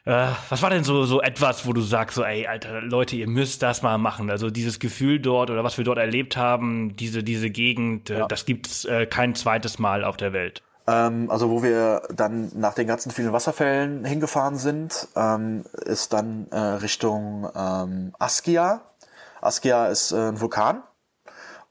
[0.07, 3.29] äh, was war denn so, so etwas, wo du sagst, so, ey, Alter, Leute, ihr
[3.29, 4.31] müsst das mal machen.
[4.31, 8.27] Also dieses Gefühl dort oder was wir dort erlebt haben, diese, diese Gegend, äh, ja.
[8.27, 10.63] das gibt's äh, kein zweites Mal auf der Welt.
[10.87, 16.47] Ähm, also wo wir dann nach den ganzen vielen Wasserfällen hingefahren sind, ähm, ist dann
[16.51, 18.83] äh, Richtung ähm, Askia
[19.45, 20.83] Askia ist äh, ein Vulkan.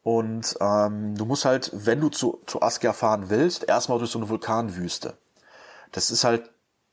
[0.03, 4.19] Und ähm, du musst halt, wenn du zu, zu Askia fahren willst, erstmal durch so
[4.19, 5.17] eine Vulkanwüste.
[5.93, 6.49] Das ist halt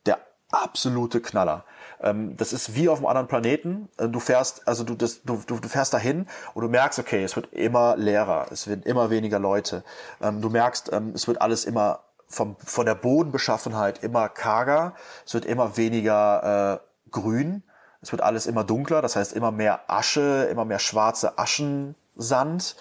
[0.06, 0.18] der
[0.52, 1.64] absolute Knaller.
[2.00, 3.88] Ähm, das ist wie auf einem anderen Planeten.
[3.98, 7.24] Äh, du fährst, also du, das, du, du, du fährst dahin und du merkst, okay,
[7.24, 9.82] es wird immer leerer, es werden immer weniger Leute.
[10.20, 14.94] Ähm, du merkst, ähm, es wird alles immer vom, von der Bodenbeschaffenheit immer karger,
[15.26, 17.64] es wird immer weniger äh, grün.
[18.02, 22.76] Es wird alles immer dunkler, das heißt immer mehr Asche, immer mehr schwarze Aschensand.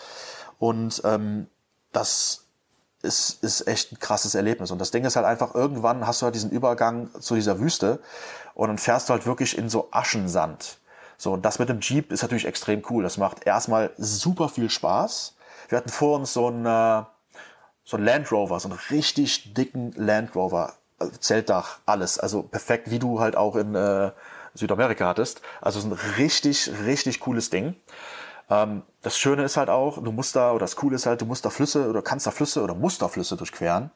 [0.60, 1.48] Und ähm,
[1.92, 2.46] das
[3.02, 4.72] ist, ist echt ein krasses Erlebnis.
[4.72, 8.00] Und das Ding ist halt einfach, irgendwann hast du halt diesen Übergang zu dieser Wüste
[8.54, 10.80] und dann fährst du halt wirklich in so Aschensand.
[11.18, 13.04] So, und das mit dem Jeep ist natürlich extrem cool.
[13.04, 15.36] Das macht erstmal super viel Spaß.
[15.68, 17.04] Wir hatten vor uns so ein, äh,
[17.84, 20.74] so ein Land Rover, so einen richtig dicken Land Rover.
[20.98, 22.20] Also Zeltdach, alles.
[22.20, 24.12] Also perfekt, wie du halt auch in, äh,
[24.60, 25.42] Südamerika hattest.
[25.62, 27.76] Also ein richtig, richtig cooles Ding.
[28.50, 31.26] Ähm, das Schöne ist halt auch, du musst da, oder das Coole ist halt, du
[31.26, 33.92] musst da Flüsse oder kannst da Flüsse oder musst da Flüsse durchqueren.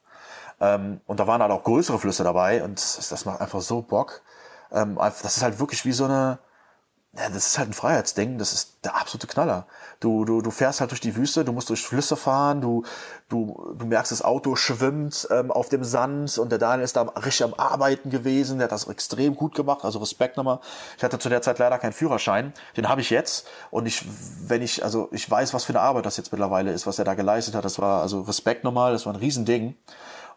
[0.60, 4.22] Ähm, und da waren halt auch größere Flüsse dabei und das, macht einfach so Bock.
[4.72, 6.40] Ähm, das ist halt wirklich wie so eine,
[7.16, 9.68] ja, das ist halt ein Freiheitsding, das ist der absolute Knaller.
[10.00, 12.84] Du, du, du fährst halt durch die Wüste, du musst durch Flüsse fahren, du,
[13.30, 17.04] du, du merkst, das Auto schwimmt ähm, auf dem Sand und der Daniel ist da
[17.04, 20.60] richtig am Arbeiten gewesen, der hat das extrem gut gemacht, also Respekt nochmal.
[20.98, 24.04] Ich hatte zu der Zeit leider keinen Führerschein, den habe ich jetzt und ich,
[24.48, 27.06] wenn ich, also ich weiß, was für eine Arbeit das jetzt mittlerweile ist, was er
[27.06, 29.76] da geleistet hat, das war also Respekt nochmal, das war ein Riesending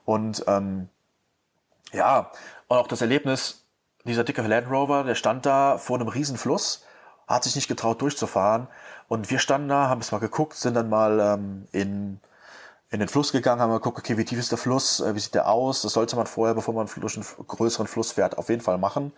[0.04, 0.90] und ähm,
[1.94, 2.30] ja,
[2.68, 3.65] und auch das Erlebnis,
[4.06, 6.84] dieser dicke Land Rover, der stand da vor einem riesen Fluss,
[7.26, 8.68] hat sich nicht getraut durchzufahren.
[9.08, 12.20] Und wir standen da, haben es mal geguckt, sind dann mal ähm, in,
[12.90, 15.20] in den Fluss gegangen, haben mal geguckt, okay, wie tief ist der Fluss, äh, wie
[15.20, 15.82] sieht der aus?
[15.82, 19.12] Das sollte man vorher, bevor man durch einen größeren Fluss fährt, auf jeden Fall machen.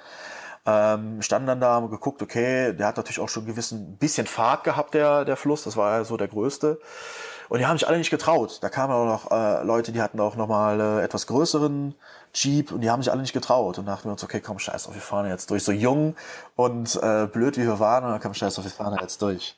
[0.66, 4.64] Ähm, standen dann da, haben geguckt, okay, der hat natürlich auch schon gewissen bisschen Fahrt
[4.64, 6.78] gehabt, der, der Fluss, das war ja so der größte.
[7.48, 8.58] Und die haben sich alle nicht getraut.
[8.60, 11.94] Da kamen auch noch äh, Leute, die hatten auch noch mal äh, etwas größeren
[12.34, 13.78] Jeep und die haben sich alle nicht getraut.
[13.78, 15.64] Und dachten wir uns, okay, komm, scheiß auf, wir fahren jetzt durch.
[15.64, 16.14] So jung
[16.56, 19.56] und äh, blöd wie wir waren, und dann komm, scheiß auf, wir fahren jetzt durch.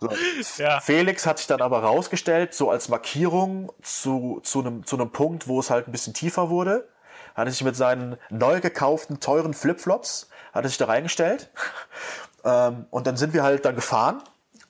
[0.00, 0.08] So.
[0.56, 0.80] Ja.
[0.80, 5.48] Felix hat sich dann aber rausgestellt, so als Markierung zu, zu, einem, zu einem Punkt,
[5.48, 6.88] wo es halt ein bisschen tiefer wurde.
[7.34, 11.50] Hat er sich mit seinen neu gekauften, teuren Flipflops, hat er sich da reingestellt.
[12.44, 14.22] ähm, und dann sind wir halt dann gefahren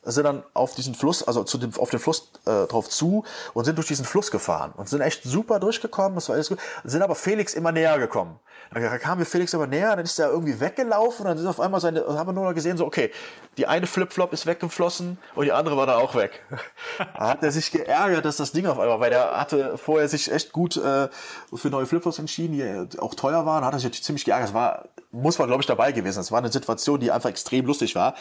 [0.05, 3.24] sind dann auf diesen Fluss, also zu dem, auf den Fluss äh, drauf zu
[3.55, 6.14] und sind durch diesen Fluss gefahren und sind echt super durchgekommen.
[6.16, 6.59] Das war alles gut.
[6.84, 8.38] Sind aber Felix immer näher gekommen.
[8.72, 11.61] Dann kam mir Felix immer näher, dann ist er irgendwie weggelaufen und dann ist auf
[11.61, 13.11] einmal seine, haben wir nur noch gesehen, so, okay,
[13.59, 16.42] die eine Flipflop ist weggeflossen und die andere war da auch weg.
[16.98, 20.32] da hat er sich geärgert, dass das Ding auf einmal, weil der hatte vorher sich
[20.32, 21.09] echt gut äh,
[21.53, 24.48] für neue Flipflops entschieden, die auch teuer waren, hat er sich ziemlich geärgert.
[24.48, 26.18] Das war, muss man glaube ich dabei gewesen.
[26.18, 28.14] Das war eine Situation, die einfach extrem lustig war.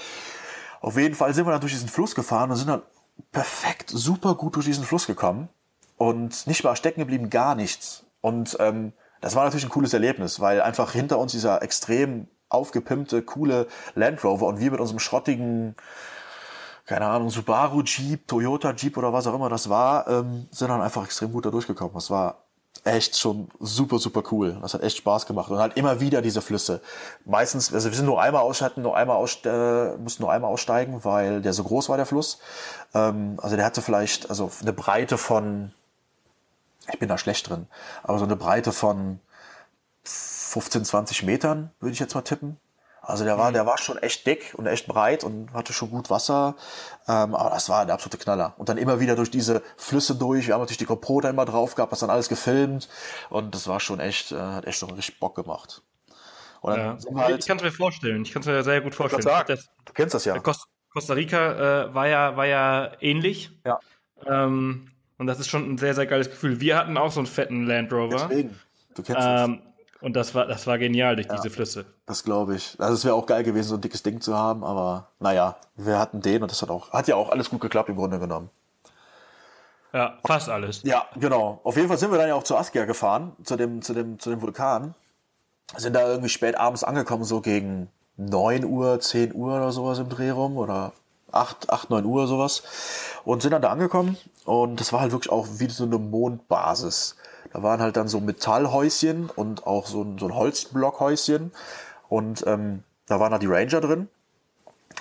[0.81, 2.81] Auf jeden Fall sind wir dann durch diesen Fluss gefahren und sind dann
[3.31, 5.47] perfekt, super gut durch diesen Fluss gekommen
[5.97, 8.03] und nicht mal stecken geblieben, gar nichts.
[8.19, 13.21] Und ähm, das war natürlich ein cooles Erlebnis, weil einfach hinter uns dieser extrem aufgepimpte,
[13.21, 15.75] coole Land Rover und wir mit unserem schrottigen,
[16.85, 20.81] keine Ahnung, Subaru Jeep, Toyota Jeep oder was auch immer das war, ähm, sind dann
[20.81, 21.93] einfach extrem gut da durchgekommen.
[21.93, 22.45] Das war
[22.83, 24.57] echt schon super, super cool.
[24.61, 25.51] Das hat echt Spaß gemacht.
[25.51, 26.81] Und halt immer wieder diese Flüsse.
[27.25, 31.03] Meistens, also wir sind nur einmal ausschalten, nur einmal aus, äh, mussten nur einmal aussteigen,
[31.03, 32.39] weil der so groß war, der Fluss.
[32.93, 35.71] Ähm, also der hatte vielleicht, also eine Breite von,
[36.91, 37.67] ich bin da schlecht drin,
[38.03, 39.19] aber so eine Breite von
[40.03, 42.57] 15, 20 Metern, würde ich jetzt mal tippen.
[43.01, 43.55] Also der war, mhm.
[43.55, 46.55] der war schon echt dick und echt breit und hatte schon gut Wasser.
[47.07, 48.53] Ähm, aber das war der absolute Knaller.
[48.57, 50.47] Und dann immer wieder durch diese Flüsse durch.
[50.47, 52.87] Wir haben natürlich die GoPro da immer drauf gehabt, das dann alles gefilmt.
[53.29, 55.81] Und das war schon echt, äh, hat echt schon richtig Bock gemacht.
[56.63, 56.97] Ja.
[57.15, 58.21] halt, ich kann es mir vorstellen.
[58.21, 59.23] Ich kann es mir sehr gut vorstellen.
[59.47, 60.37] Das, du kennst das ja.
[60.37, 63.51] Costa Rica äh, war ja war ja ähnlich.
[63.65, 63.79] Ja.
[64.27, 66.59] Ähm, und das ist schon ein sehr sehr geiles Gefühl.
[66.59, 68.27] Wir hatten auch so einen fetten Land Rover.
[68.29, 68.59] Deswegen.
[68.93, 69.61] Du kennst ähm,
[70.01, 71.85] und das war, das war genial durch ja, diese Flüsse.
[72.05, 72.75] Das glaube ich.
[72.79, 75.99] Also es wäre auch geil gewesen, so ein dickes Ding zu haben, aber naja, wir
[75.99, 78.49] hatten den und das hat auch, hat ja auch alles gut geklappt im Grunde genommen.
[79.93, 80.81] Ja, fast alles.
[80.83, 81.59] Ja, genau.
[81.63, 84.19] Auf jeden Fall sind wir dann ja auch zu Askia gefahren, zu dem, zu dem,
[84.19, 84.95] zu dem Vulkan.
[85.77, 90.09] Sind da irgendwie spät abends angekommen, so gegen neun Uhr, zehn Uhr oder sowas im
[90.09, 90.93] Dreh rum oder
[91.31, 92.63] acht, acht, neun Uhr sowas.
[93.23, 97.15] Und sind dann da angekommen und das war halt wirklich auch wie so eine Mondbasis.
[97.53, 101.51] Da waren halt dann so Metallhäuschen und auch so ein, so ein Holzblockhäuschen.
[102.07, 104.09] Und ähm, da waren da die Ranger drin.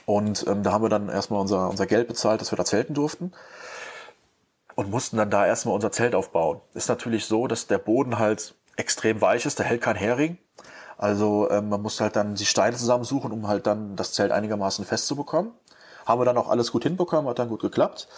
[0.07, 2.95] Und ähm, da haben wir dann erstmal unser, unser Geld bezahlt, dass wir da zelten
[2.95, 3.33] durften.
[4.75, 6.61] Und mussten dann da erstmal unser Zelt aufbauen.
[6.75, 10.39] Ist natürlich so, dass der Boden halt extrem weich ist, der hält kein Hering.
[10.97, 14.85] Also ähm, man muss halt dann die Steine zusammensuchen, um halt dann das Zelt einigermaßen
[14.85, 15.53] festzubekommen.
[16.07, 18.09] Haben wir dann auch alles gut hinbekommen, hat dann gut geklappt.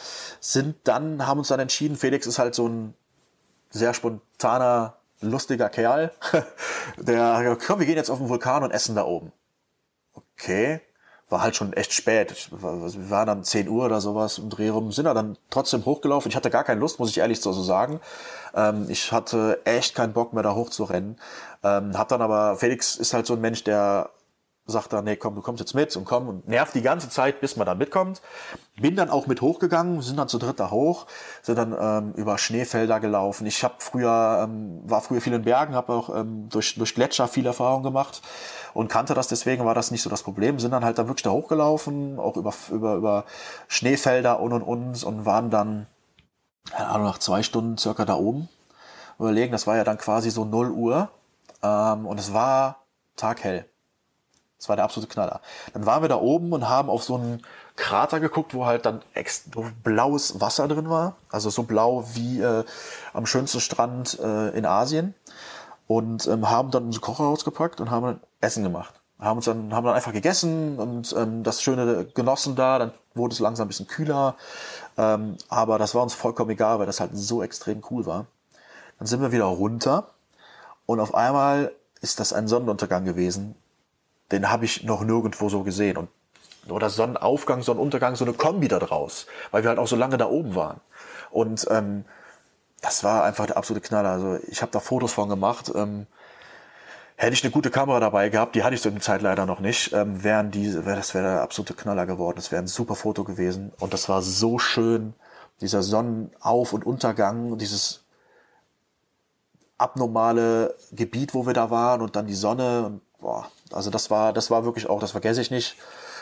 [0.40, 2.94] Sind dann, haben uns dann entschieden, Felix ist halt so ein
[3.72, 6.12] sehr spontaner, lustiger Kerl.
[6.98, 9.32] Der, komm, wir gehen jetzt auf den Vulkan und essen da oben.
[10.14, 10.80] Okay.
[11.28, 12.50] War halt schon echt spät.
[12.50, 16.28] Wir waren dann 10 Uhr oder sowas im Dreh rum, sind da dann trotzdem hochgelaufen.
[16.28, 18.00] Ich hatte gar keine Lust, muss ich ehrlich so sagen.
[18.54, 21.18] Ähm, ich hatte echt keinen Bock mehr da hochzurennen.
[21.62, 24.10] Ähm, hab dann aber, Felix ist halt so ein Mensch, der
[24.64, 27.40] sagt dann, nee, komm, du kommst jetzt mit und komm und nervt die ganze Zeit,
[27.40, 28.22] bis man dann mitkommt.
[28.80, 31.06] Bin dann auch mit hochgegangen, sind dann zu dritt da hoch,
[31.42, 33.46] sind dann ähm, über Schneefelder gelaufen.
[33.46, 37.26] Ich habe früher, ähm, war früher viel in Bergen, habe auch ähm, durch, durch Gletscher
[37.26, 38.22] viel Erfahrung gemacht
[38.72, 40.60] und kannte das, deswegen war das nicht so das Problem.
[40.60, 43.24] Sind dann halt dann wirklich da hochgelaufen, auch über, über, über
[43.66, 45.86] Schneefelder und und und und waren dann,
[46.70, 48.48] keine Ahnung, nach zwei Stunden circa da oben.
[49.18, 51.10] Überlegen, das war ja dann quasi so 0 Uhr
[51.62, 52.86] ähm, und es war
[53.16, 53.66] taghell.
[54.62, 55.40] Das war der absolute Knaller.
[55.72, 57.42] Dann waren wir da oben und haben auf so einen
[57.74, 59.02] Krater geguckt, wo halt dann
[59.82, 61.16] blaues Wasser drin war.
[61.32, 62.62] Also so blau wie äh,
[63.12, 65.14] am schönsten Strand äh, in Asien.
[65.88, 68.94] Und ähm, haben dann unser Kocher rausgepackt und haben Essen gemacht.
[69.18, 72.78] Haben uns dann, haben dann einfach gegessen und ähm, das Schöne genossen da.
[72.78, 74.36] Dann wurde es langsam ein bisschen kühler.
[74.96, 78.26] Ähm, aber das war uns vollkommen egal, weil das halt so extrem cool war.
[79.00, 80.10] Dann sind wir wieder runter
[80.86, 83.56] und auf einmal ist das ein Sonnenuntergang gewesen.
[84.32, 85.96] Den habe ich noch nirgendwo so gesehen.
[85.96, 86.08] Und
[86.68, 90.28] oder Sonnenaufgang, Sonnenuntergang, so eine Kombi da draus, weil wir halt auch so lange da
[90.28, 90.80] oben waren.
[91.30, 92.04] Und ähm,
[92.80, 94.10] das war einfach der absolute Knaller.
[94.10, 95.72] Also ich habe da Fotos von gemacht.
[95.74, 96.06] Ähm,
[97.16, 99.60] hätte ich eine gute Kamera dabei gehabt, die hatte ich zu der Zeit leider noch
[99.60, 102.36] nicht, ähm, wären die, wär, das wäre der absolute Knaller geworden.
[102.36, 103.72] Das wäre ein super Foto gewesen.
[103.78, 105.14] Und das war so schön,
[105.60, 108.04] dieser Sonnenauf- und Untergang, dieses
[109.78, 114.32] abnormale Gebiet, wo wir da waren und dann die Sonne und boah, also das war,
[114.32, 115.76] das war wirklich auch, das vergesse ich nicht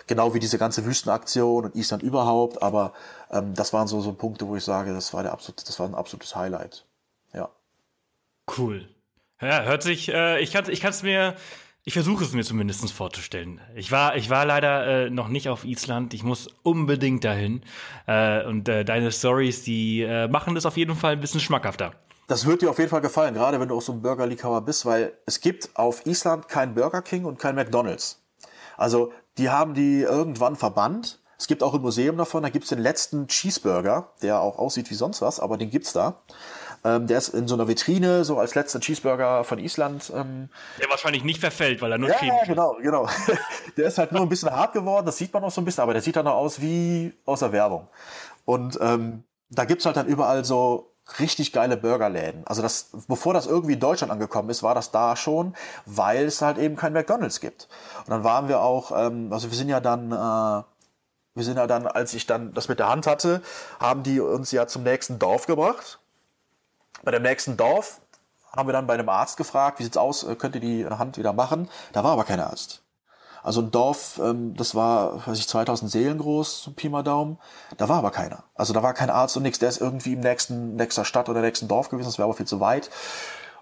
[0.07, 2.92] genau wie diese ganze Wüstenaktion und Island überhaupt, aber
[3.30, 5.86] ähm, das waren so, so Punkte, wo ich sage, das war der absolute, das war
[5.86, 6.84] ein absolutes Highlight.
[7.32, 7.48] Ja.
[8.57, 8.88] Cool.
[9.40, 11.34] Ja, hört sich, äh, ich kann ich kann's mir,
[11.82, 13.61] ich versuche es mir zumindest vorzustellen.
[13.74, 16.12] Ich war, ich war leider äh, noch nicht auf Island.
[16.12, 17.62] Ich muss unbedingt dahin.
[18.07, 21.94] Äh, und äh, deine Stories, die äh, machen das auf jeden Fall ein bisschen schmackhafter.
[22.31, 24.87] Das wird dir auf jeden Fall gefallen, gerade wenn du auch so ein Burger-Liebhaber bist,
[24.87, 28.22] weil es gibt auf Island kein Burger King und kein McDonald's.
[28.76, 31.18] Also die haben die irgendwann verbannt.
[31.37, 34.95] Es gibt auch ein Museum davon, da gibt's den letzten Cheeseburger, der auch aussieht wie
[34.95, 36.22] sonst was, aber den gibt's da.
[36.85, 40.12] Ähm, der ist in so einer Vitrine, so als letzter Cheeseburger von Island.
[40.14, 40.51] Ähm.
[40.78, 43.09] Der wahrscheinlich nicht verfällt, weil er nur ja, ja, genau, genau.
[43.76, 45.83] der ist halt nur ein bisschen hart geworden, das sieht man auch so ein bisschen,
[45.83, 47.89] aber der sieht dann noch aus wie aus der Werbung.
[48.45, 52.46] Und ähm, da gibt's halt dann überall so richtig geile Burgerläden.
[52.46, 55.54] Also das, bevor das irgendwie in Deutschland angekommen ist, war das da schon,
[55.86, 57.68] weil es halt eben kein McDonalds gibt.
[57.98, 60.64] Und dann waren wir auch, ähm, also wir sind ja dann, äh,
[61.34, 63.42] wir sind ja dann, als ich dann das mit der Hand hatte,
[63.78, 65.98] haben die uns ja zum nächsten Dorf gebracht.
[67.02, 68.00] Bei dem nächsten Dorf
[68.54, 71.18] haben wir dann bei einem Arzt gefragt, wie sieht's aus, äh, könnt ihr die Hand
[71.18, 71.68] wieder machen?
[71.92, 72.82] Da war aber kein Arzt.
[73.43, 77.38] Also ein Dorf, ähm, das war, weiß ich, 2000 Seelen groß, so Pi mal Daumen.
[77.76, 78.45] Da war aber keiner.
[78.55, 79.59] Also da war kein Arzt und nichts.
[79.59, 82.09] Der ist irgendwie im nächsten, nächster Stadt oder nächsten Dorf gewesen.
[82.09, 82.91] Das wäre aber viel zu weit.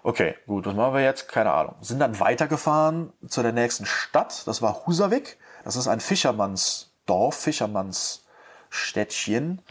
[0.03, 1.27] Okay, gut, was machen wir jetzt?
[1.27, 1.75] Keine Ahnung.
[1.81, 4.47] Sind dann weitergefahren zu der nächsten Stadt.
[4.47, 5.37] Das war Husavik.
[5.63, 9.61] Das ist ein Fischermannsdorf, Fischermannsstädtchen.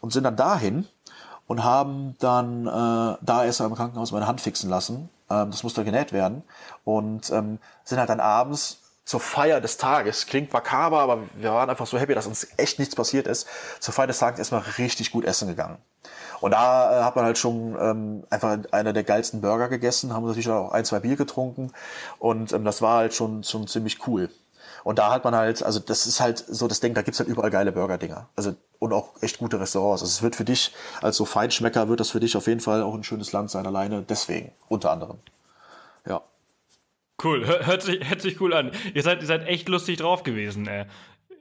[0.00, 0.86] Und sind dann dahin
[1.48, 5.08] und haben dann äh, da erst im Krankenhaus meine Hand fixen lassen.
[5.30, 6.44] Ähm, das musste genäht werden.
[6.84, 8.78] Und ähm, sind halt dann abends
[9.08, 12.78] zur Feier des Tages, klingt makaber, aber wir waren einfach so happy, dass uns echt
[12.78, 13.46] nichts passiert ist,
[13.80, 15.78] zur Feier des Tages erstmal richtig gut essen gegangen.
[16.42, 20.26] Und da äh, hat man halt schon ähm, einfach einer der geilsten Burger gegessen, haben
[20.26, 21.72] natürlich auch ein, zwei Bier getrunken
[22.18, 24.28] und ähm, das war halt schon, schon ziemlich cool.
[24.84, 27.30] Und da hat man halt, also das ist halt so das Ding, da gibt's halt
[27.30, 28.28] überall geile Burger-Dinger.
[28.36, 30.02] Also und auch echt gute Restaurants.
[30.02, 32.82] Also es wird für dich, als so Feinschmecker, wird das für dich auf jeden Fall
[32.82, 35.16] auch ein schönes Land sein, alleine deswegen, unter anderem.
[36.06, 36.20] Ja.
[37.22, 38.70] Cool, hört sich, hört sich cool an.
[38.94, 40.68] Ihr seid, ihr seid echt lustig drauf gewesen.
[40.68, 40.86] Äh.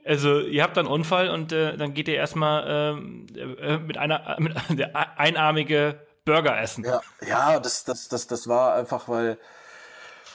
[0.06, 3.98] Also ihr habt dann einen Unfall und äh, dann geht ihr erstmal ähm, äh, mit
[3.98, 6.84] einer mit der einarmige Burger essen.
[6.84, 9.38] Ja, ja, das, das, das, das war einfach, weil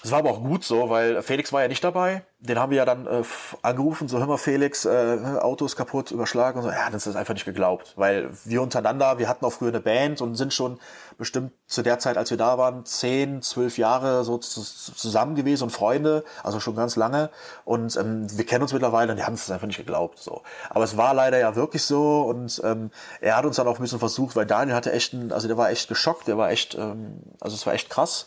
[0.02, 2.24] das war aber auch gut so, weil Felix war ja nicht dabei.
[2.44, 3.22] Den haben wir ja dann äh,
[3.62, 6.70] angerufen, so hör mal Felix, äh, Auto ist kaputt, überschlagen und so.
[6.70, 10.20] Ja, das ist einfach nicht geglaubt, weil wir untereinander, wir hatten auch früher eine Band
[10.20, 10.80] und sind schon
[11.18, 15.70] bestimmt zu der Zeit, als wir da waren, zehn, zwölf Jahre so zusammen gewesen und
[15.70, 17.30] Freunde, also schon ganz lange.
[17.64, 20.18] Und ähm, wir kennen uns mittlerweile und die haben es einfach nicht geglaubt.
[20.18, 22.90] So, aber es war leider ja wirklich so und ähm,
[23.20, 25.56] er hat uns dann auch ein bisschen versucht, weil Daniel hatte echt, ein, also der
[25.56, 28.26] war echt geschockt, der war echt, ähm, also es war echt krass.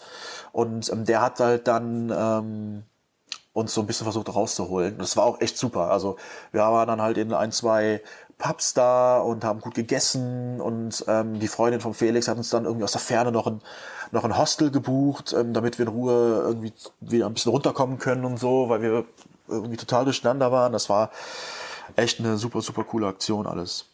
[0.54, 2.84] Und ähm, der hat halt dann ähm,
[3.56, 4.98] uns so ein bisschen versucht rauszuholen.
[4.98, 5.90] Das war auch echt super.
[5.90, 6.18] Also
[6.52, 8.02] wir waren dann halt in ein, zwei
[8.38, 12.66] Pubs da und haben gut gegessen und ähm, die Freundin von Felix hat uns dann
[12.66, 13.62] irgendwie aus der Ferne noch ein,
[14.12, 18.26] noch ein Hostel gebucht, ähm, damit wir in Ruhe irgendwie wieder ein bisschen runterkommen können
[18.26, 19.06] und so, weil wir
[19.48, 20.74] irgendwie total durcheinander waren.
[20.74, 21.12] Das war
[21.96, 23.86] echt eine super, super coole Aktion alles.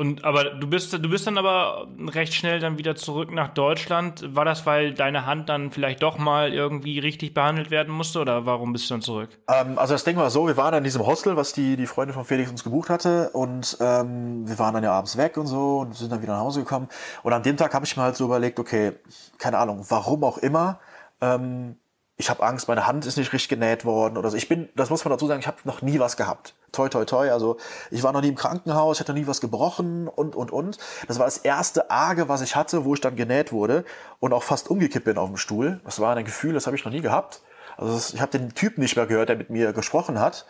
[0.00, 4.34] Und aber du bist du bist dann aber recht schnell dann wieder zurück nach Deutschland.
[4.34, 8.46] War das, weil deine Hand dann vielleicht doch mal irgendwie richtig behandelt werden musste oder
[8.46, 9.28] warum bist du dann zurück?
[9.46, 12.14] Ähm, also das Ding war so, wir waren in diesem Hostel, was die die Freundin
[12.14, 15.80] von Felix uns gebucht hatte und ähm, wir waren dann ja abends weg und so
[15.80, 16.88] und sind dann wieder nach Hause gekommen.
[17.22, 18.92] Und an dem Tag habe ich mir halt so überlegt, okay,
[19.36, 20.80] keine Ahnung, warum auch immer.
[21.20, 21.76] Ähm,
[22.16, 24.38] ich habe Angst, meine Hand ist nicht richtig genäht worden oder so.
[24.38, 26.54] Ich bin, das muss man dazu sagen, ich habe noch nie was gehabt.
[26.72, 27.30] Toi, toi, toi.
[27.30, 27.56] Also
[27.90, 30.78] ich war noch nie im Krankenhaus, ich hatte nie was gebrochen und, und, und.
[31.08, 33.84] Das war das erste Arge, was ich hatte, wo ich dann genäht wurde
[34.20, 35.80] und auch fast umgekippt bin auf dem Stuhl.
[35.84, 37.42] Das war ein Gefühl, das habe ich noch nie gehabt.
[37.76, 40.44] Also ich habe den Typen nicht mehr gehört, der mit mir gesprochen hat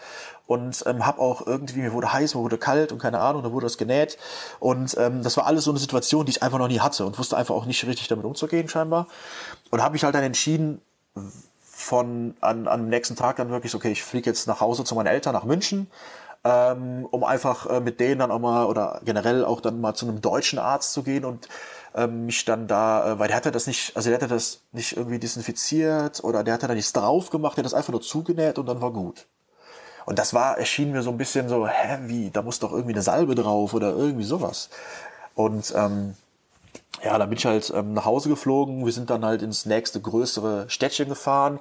[0.46, 3.52] und ähm, habe auch irgendwie, mir wurde heiß, mir wurde kalt und keine Ahnung, da
[3.52, 4.18] wurde das genäht
[4.58, 7.18] und ähm, das war alles so eine Situation, die ich einfach noch nie hatte und
[7.20, 9.06] wusste einfach auch nicht richtig damit umzugehen scheinbar
[9.70, 10.82] und habe mich halt dann entschieden,
[11.80, 15.06] von an, am nächsten Tag dann wirklich, okay, ich fliege jetzt nach Hause zu meinen
[15.06, 15.90] Eltern nach München,
[16.44, 20.06] ähm, um einfach äh, mit denen dann auch mal oder generell auch dann mal zu
[20.06, 21.48] einem deutschen Arzt zu gehen und
[21.94, 24.96] ähm, mich dann da, äh, weil der hatte das nicht, also der hatte das nicht
[24.96, 28.58] irgendwie desinfiziert oder der hatte da nichts drauf gemacht, der hat das einfach nur zugenäht
[28.58, 29.26] und dann war gut.
[30.06, 32.94] Und das war, erschien mir so ein bisschen so, hä, wie, da muss doch irgendwie
[32.94, 34.70] eine Salbe drauf oder irgendwie sowas.
[35.34, 36.16] Und ähm,
[37.02, 38.84] ja, dann bin ich halt ähm, nach Hause geflogen.
[38.84, 41.60] Wir sind dann halt ins nächste größere Städtchen gefahren.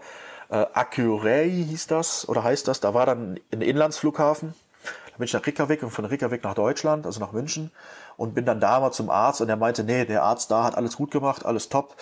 [0.49, 2.79] Äh, Akurey hieß das oder heißt das.
[2.79, 4.53] Da war dann ein Inlandsflughafen.
[5.11, 7.71] Da bin ich nach Rickerwick und von Rickerwick nach Deutschland, also nach München.
[8.17, 10.75] Und bin dann da mal zum Arzt und er meinte, nee, der Arzt da hat
[10.75, 11.95] alles gut gemacht, alles top.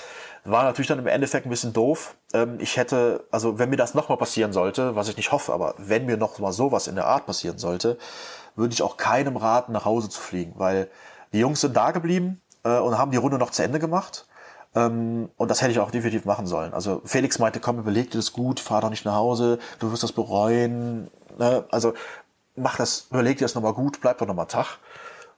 [0.46, 2.16] War natürlich dann im Endeffekt ein bisschen doof.
[2.34, 5.76] Ähm, ich hätte, also wenn mir das nochmal passieren sollte, was ich nicht hoffe, aber
[5.78, 8.00] wenn mir noch mal sowas in der Art passieren sollte,
[8.56, 10.90] würde ich auch keinem raten, nach Hause zu fliegen, weil
[11.34, 14.26] die Jungs sind da geblieben, äh, und haben die Runde noch zu Ende gemacht.
[14.76, 16.74] Ähm, und das hätte ich auch definitiv machen sollen.
[16.74, 20.04] Also Felix meinte, komm, überleg dir das gut, fahr doch nicht nach Hause, du wirst
[20.04, 21.10] das bereuen.
[21.38, 21.66] Ne?
[21.72, 21.94] Also
[22.56, 24.78] mach das, überleg dir das nochmal gut, bleib doch nochmal Tag.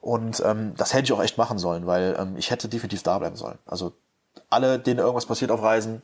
[0.01, 3.19] Und ähm, das hätte ich auch echt machen sollen, weil ähm, ich hätte definitiv da
[3.19, 3.57] bleiben sollen.
[3.65, 3.93] Also
[4.49, 6.01] alle, denen irgendwas passiert auf Reisen,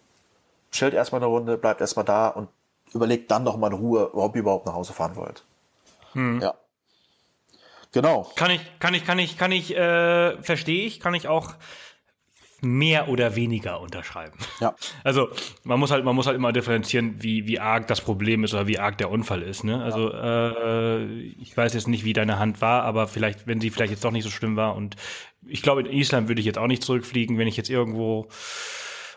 [0.72, 2.50] chillt erstmal eine Runde, bleibt erstmal da und
[2.94, 5.44] überlegt dann noch mal in Ruhe, ob ihr überhaupt nach Hause fahren wollt.
[6.14, 6.42] Hm.
[6.42, 6.54] Ja.
[7.96, 8.30] Genau.
[8.36, 11.54] Kann ich, kann ich, kann ich, kann ich, äh, verstehe ich, kann ich auch
[12.62, 14.38] mehr oder weniger unterschreiben.
[14.60, 14.76] Ja.
[15.06, 15.30] Also
[15.64, 18.68] man muss halt, man muss halt immer differenzieren, wie, wie arg das Problem ist oder
[18.68, 19.64] wie arg der Unfall ist.
[19.64, 19.82] Ne?
[19.82, 20.98] Also ja.
[20.98, 21.06] äh,
[21.40, 24.12] ich weiß jetzt nicht, wie deine Hand war, aber vielleicht, wenn sie vielleicht jetzt doch
[24.12, 24.98] nicht so schlimm war und
[25.48, 28.28] ich glaube, in Island würde ich jetzt auch nicht zurückfliegen, wenn ich jetzt irgendwo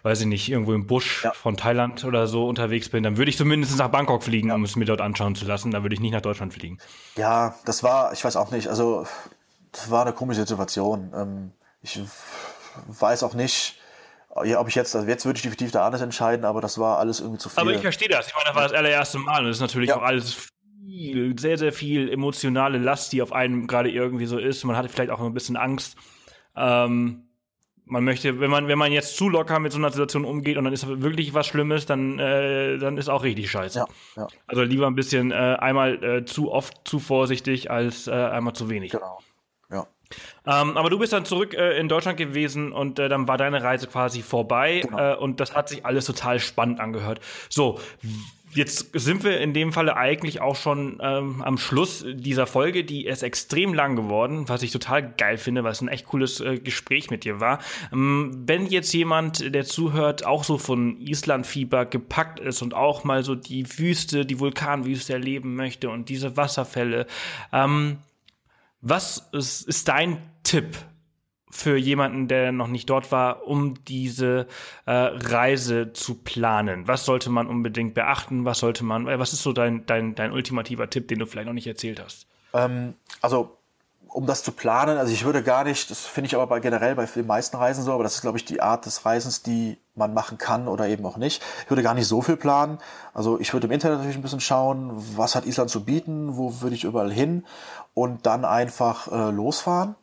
[0.03, 1.33] weiß ich nicht, irgendwo im Busch ja.
[1.33, 4.77] von Thailand oder so unterwegs bin, dann würde ich zumindest nach Bangkok fliegen, um es
[4.77, 5.71] mir dort anschauen zu lassen.
[5.71, 6.79] Da würde ich nicht nach Deutschland fliegen.
[7.17, 9.07] Ja, das war, ich weiß auch nicht, also
[9.73, 11.13] das war eine komische Situation.
[11.15, 11.53] Ähm,
[11.83, 12.01] ich
[12.87, 13.79] weiß auch nicht,
[14.45, 16.99] ja, ob ich jetzt, also jetzt würde ich definitiv da anders entscheiden, aber das war
[16.99, 17.61] alles irgendwie zu viel.
[17.61, 18.29] Aber ich verstehe das.
[18.29, 19.97] Ich meine, das war das allererste Mal und das ist natürlich ja.
[19.97, 20.51] auch alles
[20.85, 24.65] viel, sehr, sehr viel emotionale Last, die auf einem gerade irgendwie so ist.
[24.65, 25.97] Man hatte vielleicht auch ein bisschen Angst.
[26.57, 27.28] Ähm,
[27.89, 30.65] man möchte, wenn man, wenn man jetzt zu locker mit so einer Situation umgeht und
[30.65, 33.79] dann ist wirklich was Schlimmes, dann, äh, dann ist auch richtig scheiße.
[33.79, 33.87] Ja,
[34.17, 34.27] ja.
[34.47, 38.69] Also lieber ein bisschen äh, einmal äh, zu oft zu vorsichtig als äh, einmal zu
[38.71, 38.93] wenig.
[38.93, 39.19] Genau.
[39.71, 39.87] Ja.
[40.47, 43.63] Ähm, aber du bist dann zurück äh, in Deutschland gewesen und äh, dann war deine
[43.63, 45.15] Reise quasi vorbei genau.
[45.15, 47.21] äh, und das hat sich alles total spannend angehört.
[47.51, 47.79] So,
[48.55, 53.07] Jetzt sind wir in dem Falle eigentlich auch schon ähm, am Schluss dieser Folge, die
[53.07, 57.11] ist extrem lang geworden, was ich total geil finde, was ein echt cooles äh, Gespräch
[57.11, 57.59] mit dir war.
[57.93, 63.23] Ähm, wenn jetzt jemand, der zuhört, auch so von Islandfieber gepackt ist und auch mal
[63.23, 67.07] so die Wüste, die Vulkanwüste erleben möchte und diese Wasserfälle,
[67.53, 67.99] ähm,
[68.81, 70.79] was ist, ist dein Tipp
[71.51, 74.47] für jemanden, der noch nicht dort war, um diese
[74.87, 76.87] äh, Reise zu planen?
[76.87, 78.45] Was sollte man unbedingt beachten?
[78.45, 81.47] Was sollte man, äh, was ist so dein, dein, dein ultimativer Tipp, den du vielleicht
[81.47, 82.27] noch nicht erzählt hast?
[82.53, 83.57] Ähm, also,
[84.09, 86.95] um das zu planen, also ich würde gar nicht, das finde ich aber bei, generell
[86.95, 89.79] bei den meisten Reisen so, aber das ist, glaube ich, die Art des Reisens, die
[89.95, 91.43] man machen kann oder eben auch nicht.
[91.65, 92.79] Ich würde gar nicht so viel planen.
[93.13, 96.61] Also ich würde im Internet natürlich ein bisschen schauen, was hat Island zu bieten, wo
[96.63, 97.45] würde ich überall hin
[97.95, 99.95] und dann einfach äh, losfahren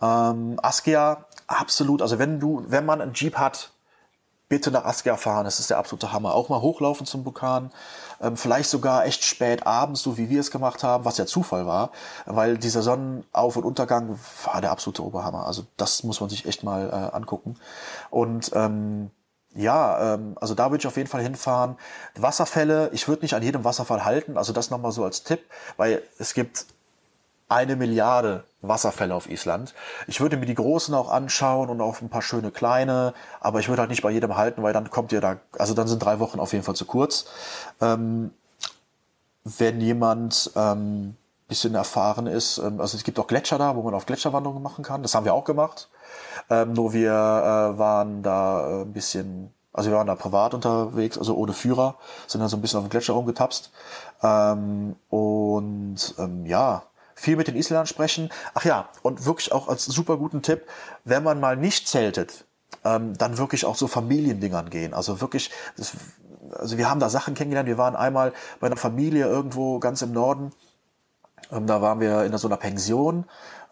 [0.00, 2.02] ähm, Askia, absolut.
[2.02, 3.70] Also wenn du, wenn man einen Jeep hat,
[4.48, 5.44] bitte nach Askia fahren.
[5.44, 6.34] Das ist der absolute Hammer.
[6.34, 7.72] Auch mal hochlaufen zum Vulkan.
[8.20, 11.66] Ähm, vielleicht sogar echt spät abends, so wie wir es gemacht haben, was ja Zufall
[11.66, 11.90] war,
[12.26, 15.46] weil dieser Sonnenauf- und Untergang war der absolute Oberhammer.
[15.46, 17.56] Also das muss man sich echt mal äh, angucken.
[18.10, 19.10] Und ähm,
[19.54, 21.76] ja, ähm, also da würde ich auf jeden Fall hinfahren.
[22.14, 25.40] Wasserfälle, ich würde nicht an jedem Wasserfall halten, also das nochmal so als Tipp,
[25.76, 26.66] weil es gibt
[27.48, 29.74] eine Milliarde Wasserfälle auf Island.
[30.06, 33.68] Ich würde mir die großen auch anschauen und auch ein paar schöne kleine, aber ich
[33.68, 36.18] würde halt nicht bei jedem halten, weil dann kommt ihr da, also dann sind drei
[36.20, 37.26] Wochen auf jeden Fall zu kurz.
[37.80, 38.32] Ähm,
[39.44, 41.16] wenn jemand ähm,
[41.48, 44.84] bisschen erfahren ist, ähm, also es gibt auch Gletscher da, wo man auf Gletscherwanderungen machen
[44.84, 45.02] kann.
[45.02, 45.88] Das haben wir auch gemacht.
[46.50, 51.18] Ähm, nur wir äh, waren da äh, ein bisschen, also wir waren da privat unterwegs,
[51.18, 53.70] also ohne Führer, sind dann so ein bisschen auf dem Gletscher rumgetapst.
[54.22, 56.82] Ähm, und ähm, ja,
[57.16, 58.30] viel mit den Isländern sprechen.
[58.54, 60.62] Ach ja, und wirklich auch als super guten Tipp,
[61.04, 62.44] wenn man mal nicht zeltet,
[62.84, 64.94] ähm, dann wirklich auch so Familiendingern gehen.
[64.94, 65.92] Also wirklich, das,
[66.52, 67.68] also wir haben da Sachen kennengelernt.
[67.68, 70.52] Wir waren einmal bei einer Familie irgendwo ganz im Norden.
[71.50, 73.24] Ähm, da waren wir in so einer Pension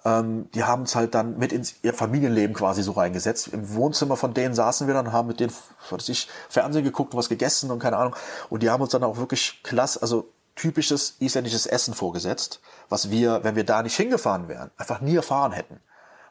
[0.04, 3.48] ähm, die haben es halt dann mit ins ihr Familienleben quasi so reingesetzt.
[3.48, 5.52] Im Wohnzimmer von denen saßen wir dann, haben mit denen,
[5.88, 8.14] was ich, Fernsehen geguckt, was gegessen und keine Ahnung.
[8.50, 13.42] Und die haben uns dann auch wirklich klasse, also typisches isländisches Essen vorgesetzt, was wir,
[13.42, 15.80] wenn wir da nicht hingefahren wären, einfach nie erfahren hätten.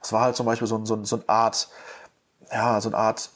[0.01, 1.69] Das war halt zum Beispiel so, so, so eine Art,
[2.51, 3.29] ja, so eine Art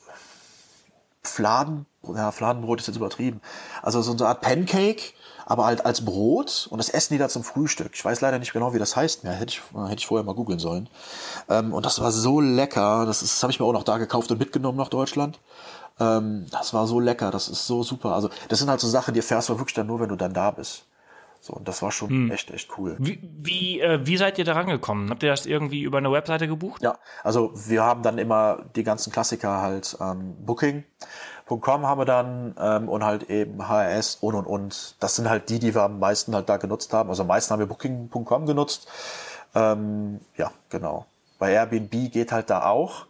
[1.23, 3.41] Fladen, ja, Fladenbrot ist jetzt übertrieben.
[3.81, 5.13] Also so eine Art Pancake,
[5.45, 7.91] aber halt als Brot und das essen die da zum Frühstück.
[7.93, 9.33] Ich weiß leider nicht genau, wie das heißt mehr.
[9.33, 10.89] Hätte ich, hätte ich vorher mal googeln sollen.
[11.49, 13.05] Ähm, und das war so lecker.
[13.05, 15.39] Das, ist, das habe ich mir auch noch da gekauft und mitgenommen nach Deutschland.
[15.99, 17.31] Ähm, das war so lecker.
[17.31, 18.13] Das ist so super.
[18.13, 20.33] Also das sind halt so Sachen, die erfährst du wirklich dann nur, wenn du dann
[20.33, 20.85] da bist.
[21.39, 22.31] So, und das war schon hm.
[22.31, 22.95] echt, echt cool.
[22.99, 25.09] Wie, wie, äh, wie seid ihr da rangekommen?
[25.09, 26.81] Habt ihr das irgendwie über eine Webseite gebucht?
[26.81, 30.83] Ja, also wir haben dann immer die ganzen Klassiker halt ähm, Booking
[31.47, 34.95] Com haben wir dann ähm, und halt eben HRS und und und.
[34.99, 37.09] Das sind halt die, die wir am meisten halt da genutzt haben.
[37.09, 38.87] Also am meisten haben wir Booking.com genutzt.
[39.55, 41.05] Ähm, ja, genau.
[41.39, 43.05] Bei Airbnb geht halt da auch,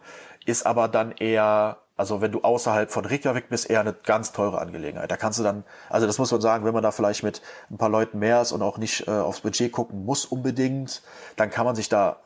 [0.46, 4.60] ist aber dann eher, also wenn du außerhalb von Reykjavik bist, eher eine ganz teure
[4.60, 5.10] Angelegenheit.
[5.10, 7.42] Da kannst du dann, also das muss man sagen, wenn man da vielleicht mit
[7.72, 11.02] ein paar Leuten mehr ist und auch nicht äh, aufs Budget gucken muss unbedingt,
[11.36, 12.18] dann kann man sich da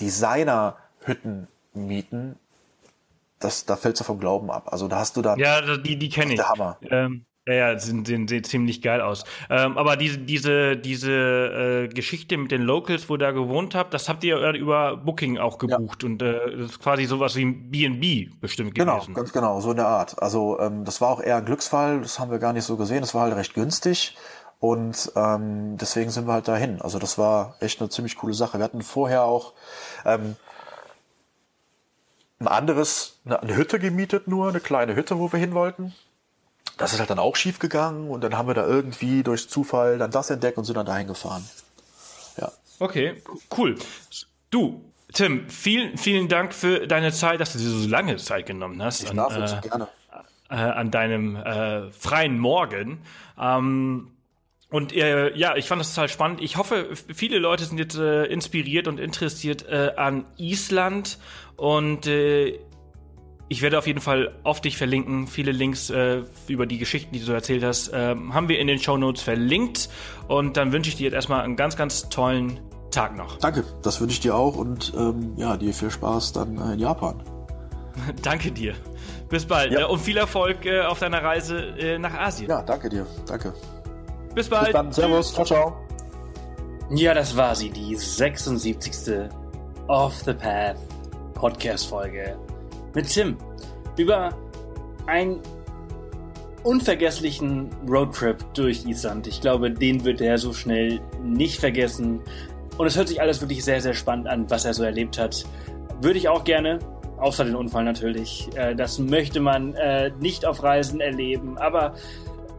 [0.00, 2.38] Designer-Hütten mieten,
[3.38, 4.68] das, da fällst du vom Glauben ab.
[4.70, 5.38] Also da hast du dann.
[5.38, 6.38] Ja, die, die kenne ich.
[6.38, 6.76] Der Hammer.
[6.82, 9.24] Ähm, ja, ja, sehen, sehen, sehen ziemlich geil aus.
[9.48, 13.94] Ähm, aber diese, diese, diese äh, Geschichte mit den Locals, wo ihr da gewohnt habt,
[13.94, 16.02] das habt ihr über Booking auch gebucht.
[16.02, 16.08] Ja.
[16.08, 19.14] Und äh, das ist quasi sowas wie ein BB bestimmt genau, gewesen.
[19.14, 20.22] Genau, ganz genau, so in der Art.
[20.22, 23.00] Also ähm, das war auch eher ein Glücksfall, das haben wir gar nicht so gesehen.
[23.00, 24.16] Das war halt recht günstig.
[24.58, 26.82] Und ähm, deswegen sind wir halt dahin.
[26.82, 28.58] Also das war echt eine ziemlich coole Sache.
[28.58, 29.54] Wir hatten vorher auch,
[30.04, 30.36] ähm,
[32.38, 35.94] ein anderes, eine Hütte gemietet nur, eine kleine Hütte, wo wir hin wollten.
[36.76, 39.98] Das ist halt dann auch schief gegangen und dann haben wir da irgendwie durch Zufall
[39.98, 41.44] dann das entdeckt und sind dann dahin gefahren.
[42.38, 42.50] Ja.
[42.78, 43.22] Okay,
[43.56, 43.76] cool.
[44.50, 44.82] Du,
[45.12, 49.02] Tim, vielen, vielen Dank für deine Zeit, dass du dir so lange Zeit genommen hast.
[49.02, 49.88] Ich darf an, äh, gerne.
[50.48, 53.02] Äh, an deinem äh, freien Morgen.
[53.38, 54.12] Ähm,
[54.70, 56.40] und äh, ja, ich fand das total spannend.
[56.40, 61.18] Ich hoffe, viele Leute sind jetzt äh, inspiriert und interessiert äh, an Island
[61.56, 62.58] und äh,
[63.50, 65.26] ich werde auf jeden Fall auf dich verlinken.
[65.26, 68.78] Viele Links äh, über die Geschichten, die du erzählt hast, äh, haben wir in den
[68.78, 69.90] Show Notes verlinkt.
[70.28, 72.60] Und dann wünsche ich dir jetzt erstmal einen ganz, ganz tollen
[72.92, 73.38] Tag noch.
[73.38, 76.78] Danke, das wünsche ich dir auch und ähm, ja, dir viel Spaß dann äh, in
[76.78, 77.24] Japan.
[78.22, 78.74] danke dir.
[79.28, 79.86] Bis bald ja.
[79.86, 82.48] und viel Erfolg äh, auf deiner Reise äh, nach Asien.
[82.48, 83.04] Ja, danke dir.
[83.26, 83.52] Danke.
[84.32, 84.66] Bis bald.
[84.66, 84.92] Bis dann.
[84.92, 85.34] Servus.
[85.34, 85.76] Ciao, ciao.
[86.90, 89.28] Ja, das war sie, die 76.
[89.88, 90.76] Off the Path
[91.34, 92.38] Podcast-Folge
[92.94, 93.36] mit Tim
[93.96, 94.36] über
[95.06, 95.40] einen
[96.62, 99.26] unvergesslichen Roadtrip durch Island.
[99.26, 102.20] Ich glaube, den wird er so schnell nicht vergessen.
[102.76, 105.44] Und es hört sich alles wirklich sehr, sehr spannend an, was er so erlebt hat.
[106.00, 106.78] Würde ich auch gerne,
[107.18, 108.48] außer den Unfall natürlich.
[108.54, 111.94] Äh, das möchte man äh, nicht auf Reisen erleben, aber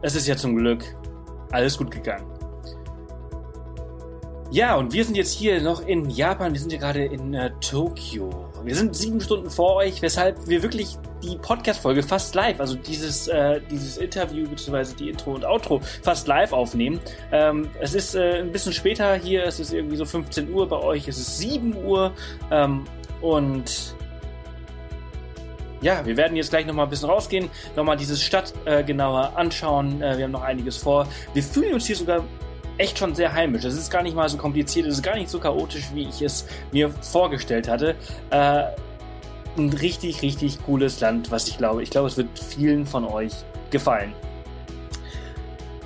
[0.02, 0.84] es ist ja zum Glück
[1.50, 2.26] alles gut gegangen.
[4.50, 6.52] Ja, und wir sind jetzt hier noch in Japan.
[6.52, 8.51] Wir sind hier gerade in äh, Tokio.
[8.64, 13.26] Wir sind sieben Stunden vor euch, weshalb wir wirklich die Podcast-Folge fast live, also dieses,
[13.26, 14.94] äh, dieses Interview bzw.
[14.96, 17.00] die Intro und Outro fast live aufnehmen.
[17.32, 20.76] Ähm, es ist äh, ein bisschen später hier, es ist irgendwie so 15 Uhr bei
[20.76, 22.12] euch, es ist 7 Uhr
[22.52, 22.84] ähm,
[23.20, 23.96] und
[25.80, 30.00] ja, wir werden jetzt gleich nochmal ein bisschen rausgehen, nochmal diese Stadt äh, genauer anschauen.
[30.00, 31.08] Äh, wir haben noch einiges vor.
[31.34, 32.22] Wir fühlen uns hier sogar
[32.82, 33.64] echt schon sehr heimisch.
[33.64, 36.20] Es ist gar nicht mal so kompliziert, es ist gar nicht so chaotisch, wie ich
[36.20, 37.94] es mir vorgestellt hatte.
[38.30, 38.64] Äh,
[39.56, 41.82] ein richtig, richtig cooles Land, was ich glaube.
[41.82, 43.32] Ich glaube, es wird vielen von euch
[43.70, 44.12] gefallen.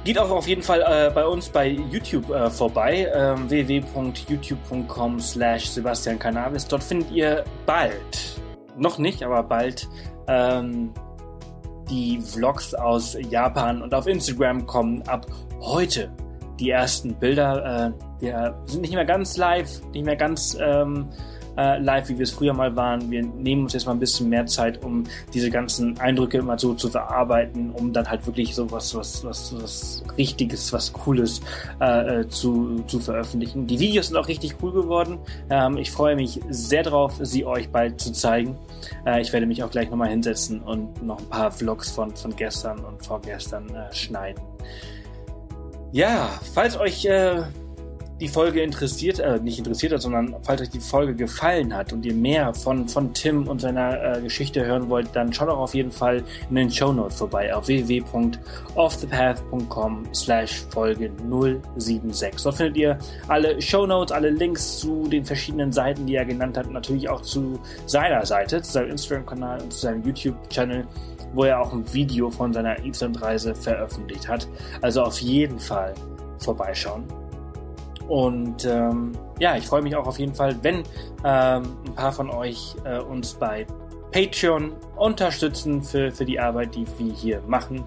[0.05, 5.67] Geht auch auf jeden Fall äh, bei uns bei YouTube äh, vorbei, äh, www.youtube.com slash
[5.67, 6.67] Sebastian Cannabis.
[6.67, 8.41] Dort findet ihr bald
[8.79, 9.89] noch nicht, aber bald
[10.29, 10.95] ähm,
[11.91, 15.27] die Vlogs aus Japan und auf Instagram kommen ab
[15.61, 16.11] heute
[16.59, 17.95] die ersten Bilder.
[18.21, 21.09] Äh, wir sind nicht mehr ganz live, nicht mehr ganz ähm,
[21.57, 23.11] äh, live, wie wir es früher mal waren.
[23.11, 26.75] Wir nehmen uns jetzt mal ein bisschen mehr Zeit, um diese ganzen Eindrücke mal so
[26.75, 31.41] zu verarbeiten, um dann halt wirklich so was, was, was, was Richtiges, was Cooles
[31.81, 33.67] äh, äh, zu, zu veröffentlichen.
[33.67, 35.19] Die Videos sind auch richtig cool geworden.
[35.51, 38.57] Ähm, ich freue mich sehr drauf, sie euch bald zu zeigen.
[39.07, 42.35] Äh, ich werde mich auch gleich nochmal hinsetzen und noch ein paar Vlogs von, von
[42.37, 44.43] gestern und vorgestern äh, schneiden.
[45.93, 47.43] Ja, falls euch äh,
[48.21, 52.07] die Folge interessiert, äh, nicht interessiert hat, sondern falls euch die Folge gefallen hat und
[52.07, 55.75] ihr mehr von, von Tim und seiner äh, Geschichte hören wollt, dann schaut auch auf
[55.75, 61.11] jeden Fall in den Show Notes vorbei auf www.offthepath.com slash Folge
[61.77, 62.43] 076.
[62.43, 62.99] Dort findet ihr
[63.29, 67.21] alle Show Notes, alle Links zu den verschiedenen Seiten, die er genannt hat natürlich auch
[67.21, 70.87] zu seiner Seite, zu seinem Instagram-Kanal und zu seinem YouTube-Channel
[71.35, 74.49] wo er auch ein Video von seiner Island-Reise veröffentlicht hat.
[74.83, 75.95] Also auf jeden Fall
[76.39, 77.05] vorbeischauen.
[78.09, 80.77] Und ähm, ja, ich freue mich auch auf jeden Fall, wenn
[81.25, 83.67] ähm, ein paar von euch äh, uns bei
[84.13, 87.85] Patreon unterstützen für, für die Arbeit, die wir hier machen.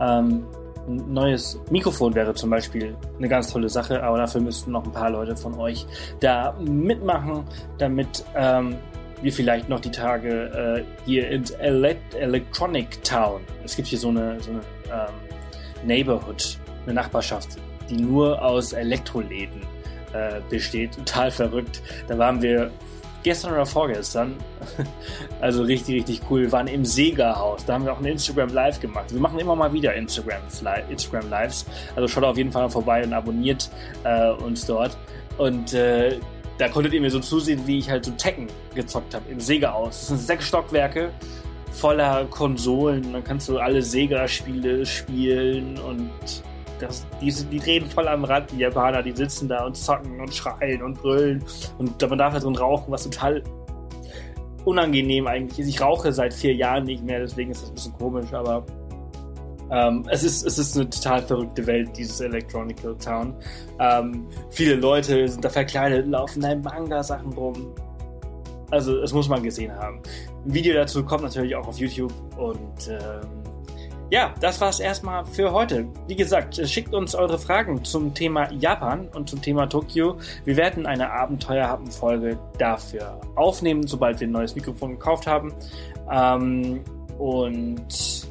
[0.00, 0.44] Ähm,
[0.88, 4.92] ein neues Mikrofon wäre zum Beispiel eine ganz tolle Sache, aber dafür müssten noch ein
[4.92, 5.86] paar Leute von euch
[6.20, 7.44] da mitmachen,
[7.76, 8.76] damit ähm,
[9.22, 13.40] wir vielleicht noch die Tage äh, hier in Elect Electronic Town.
[13.64, 17.56] Es gibt hier so eine, so eine ähm, Neighborhood, eine Nachbarschaft,
[17.88, 19.62] die nur aus Elektroläden
[20.12, 20.92] äh, besteht.
[20.92, 21.82] Total verrückt.
[22.06, 22.70] Da waren wir
[23.22, 24.36] gestern oder vorgestern.
[25.40, 26.42] also richtig, richtig cool.
[26.42, 27.64] Wir waren im Sega-Haus.
[27.64, 29.12] Da haben wir auch ein Instagram Live gemacht.
[29.12, 30.40] Wir machen immer mal wieder Instagram,
[30.88, 31.66] Instagram Lives.
[31.96, 33.70] Also schaut auf jeden Fall vorbei und abonniert
[34.04, 34.96] äh, uns dort.
[35.36, 36.18] Und äh,
[36.58, 40.00] da konntet ihr mir so zusehen, wie ich halt so Tekken gezockt habe im Sega-Haus.
[40.00, 41.12] Das sind sechs Stockwerke
[41.70, 43.12] voller Konsolen.
[43.12, 46.10] Dann kannst du alle Sega-Spiele spielen und
[46.80, 50.34] das, die, die drehen voll am Rad, die Japaner, die sitzen da und zocken und
[50.34, 51.44] schreien und brüllen.
[51.78, 53.42] Und man darf halt ein rauchen, was total
[54.64, 55.68] unangenehm eigentlich ist.
[55.68, 58.64] Ich rauche seit vier Jahren nicht mehr, deswegen ist das ein bisschen komisch, aber
[59.70, 63.34] ähm, es, ist, es ist eine total verrückte Welt, dieses Electronical Town.
[63.78, 67.74] Ähm, viele Leute sind da verkleidet, laufen da in Manga-Sachen rum.
[68.70, 70.02] Also, das muss man gesehen haben.
[70.44, 73.38] Ein Video dazu kommt natürlich auch auf YouTube und ähm,
[74.10, 75.86] ja, das war's erstmal für heute.
[76.06, 80.16] Wie gesagt, schickt uns eure Fragen zum Thema Japan und zum Thema Tokio.
[80.44, 85.52] Wir werden eine Abenteuerhappen-Folge dafür aufnehmen, sobald wir ein neues Mikrofon gekauft haben.
[86.10, 86.80] Ähm,
[87.18, 88.27] und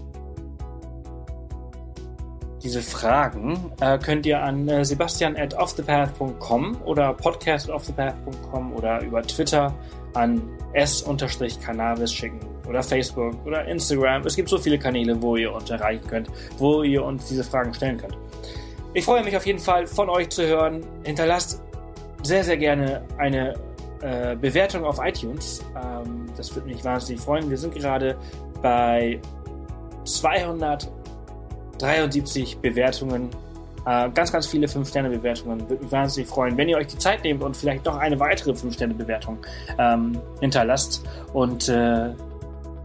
[2.64, 9.02] diese Fragen äh, könnt ihr an äh, sebastian at offthepath.com oder podcast at offthepath.com oder
[9.02, 9.74] über Twitter
[10.14, 10.42] an
[10.74, 14.24] s-cannabis schicken oder Facebook oder Instagram.
[14.26, 17.74] Es gibt so viele Kanäle, wo ihr uns erreichen könnt, wo ihr uns diese Fragen
[17.74, 18.18] stellen könnt.
[18.94, 20.86] Ich freue mich auf jeden Fall von euch zu hören.
[21.04, 21.62] Hinterlasst
[22.24, 23.54] sehr, sehr gerne eine
[24.02, 25.64] äh, Bewertung auf iTunes.
[25.76, 27.50] Ähm, das würde mich wahnsinnig freuen.
[27.50, 28.18] Wir sind gerade
[28.62, 29.20] bei
[31.78, 33.30] 273 Bewertungen
[33.86, 35.70] äh, ganz, ganz viele 5-Sterne-Bewertungen.
[35.70, 38.52] Würde mich wahnsinnig freuen, wenn ihr euch die Zeit nehmt und vielleicht noch eine weitere
[38.52, 39.38] 5-Sterne-Bewertung
[39.78, 42.10] ähm, hinterlasst und äh,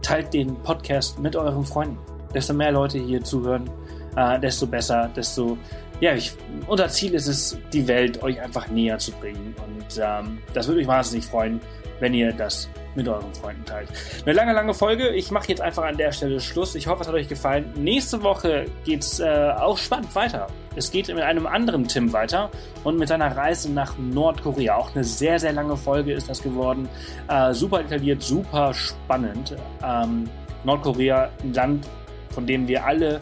[0.01, 1.97] teilt den Podcast mit euren Freunden.
[2.33, 3.69] Desto mehr Leute hier zuhören,
[4.15, 5.57] äh, desto besser, desto
[5.99, 6.33] ja, ich,
[6.67, 9.55] unser Ziel ist es, die Welt euch einfach näher zu bringen.
[9.65, 11.61] Und ähm, das würde mich wahnsinnig freuen,
[11.99, 13.89] wenn ihr das mit euren Freunden teilt.
[14.25, 15.09] Eine lange, lange Folge.
[15.09, 16.75] Ich mache jetzt einfach an der Stelle Schluss.
[16.75, 17.73] Ich hoffe, es hat euch gefallen.
[17.75, 20.47] Nächste Woche geht's äh, auch spannend weiter.
[20.75, 22.49] Es geht mit einem anderen Tim weiter
[22.83, 24.75] und mit seiner Reise nach Nordkorea.
[24.75, 26.89] Auch eine sehr, sehr lange Folge ist das geworden.
[27.27, 29.55] Äh, super detailliert, super spannend.
[29.83, 30.29] Ähm,
[30.63, 31.87] Nordkorea, ein Land,
[32.29, 33.19] von dem wir alle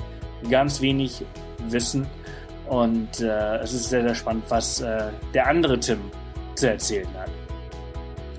[0.50, 1.26] ganz wenig
[1.68, 2.08] wissen.
[2.68, 6.00] Und äh, es ist sehr, sehr spannend, was äh, der andere Tim
[6.56, 7.30] zu erzählen hat.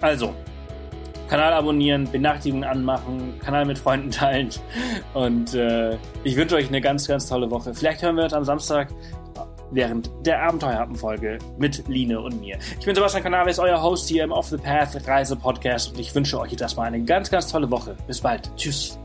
[0.00, 0.34] Also,
[1.32, 4.50] Kanal abonnieren, Benachrichtigungen anmachen, Kanal mit Freunden teilen.
[5.14, 7.72] Und äh, ich wünsche euch eine ganz, ganz tolle Woche.
[7.72, 8.88] Vielleicht hören wir uns am Samstag
[9.70, 12.58] während der Abenteuerhappen-Folge mit Line und mir.
[12.78, 16.14] Ich bin Sebastian Canaves, euer Host hier im Off the Path Reise Podcast und ich
[16.14, 17.96] wünsche euch jetzt erstmal eine ganz, ganz tolle Woche.
[18.06, 18.54] Bis bald.
[18.58, 18.98] Tschüss.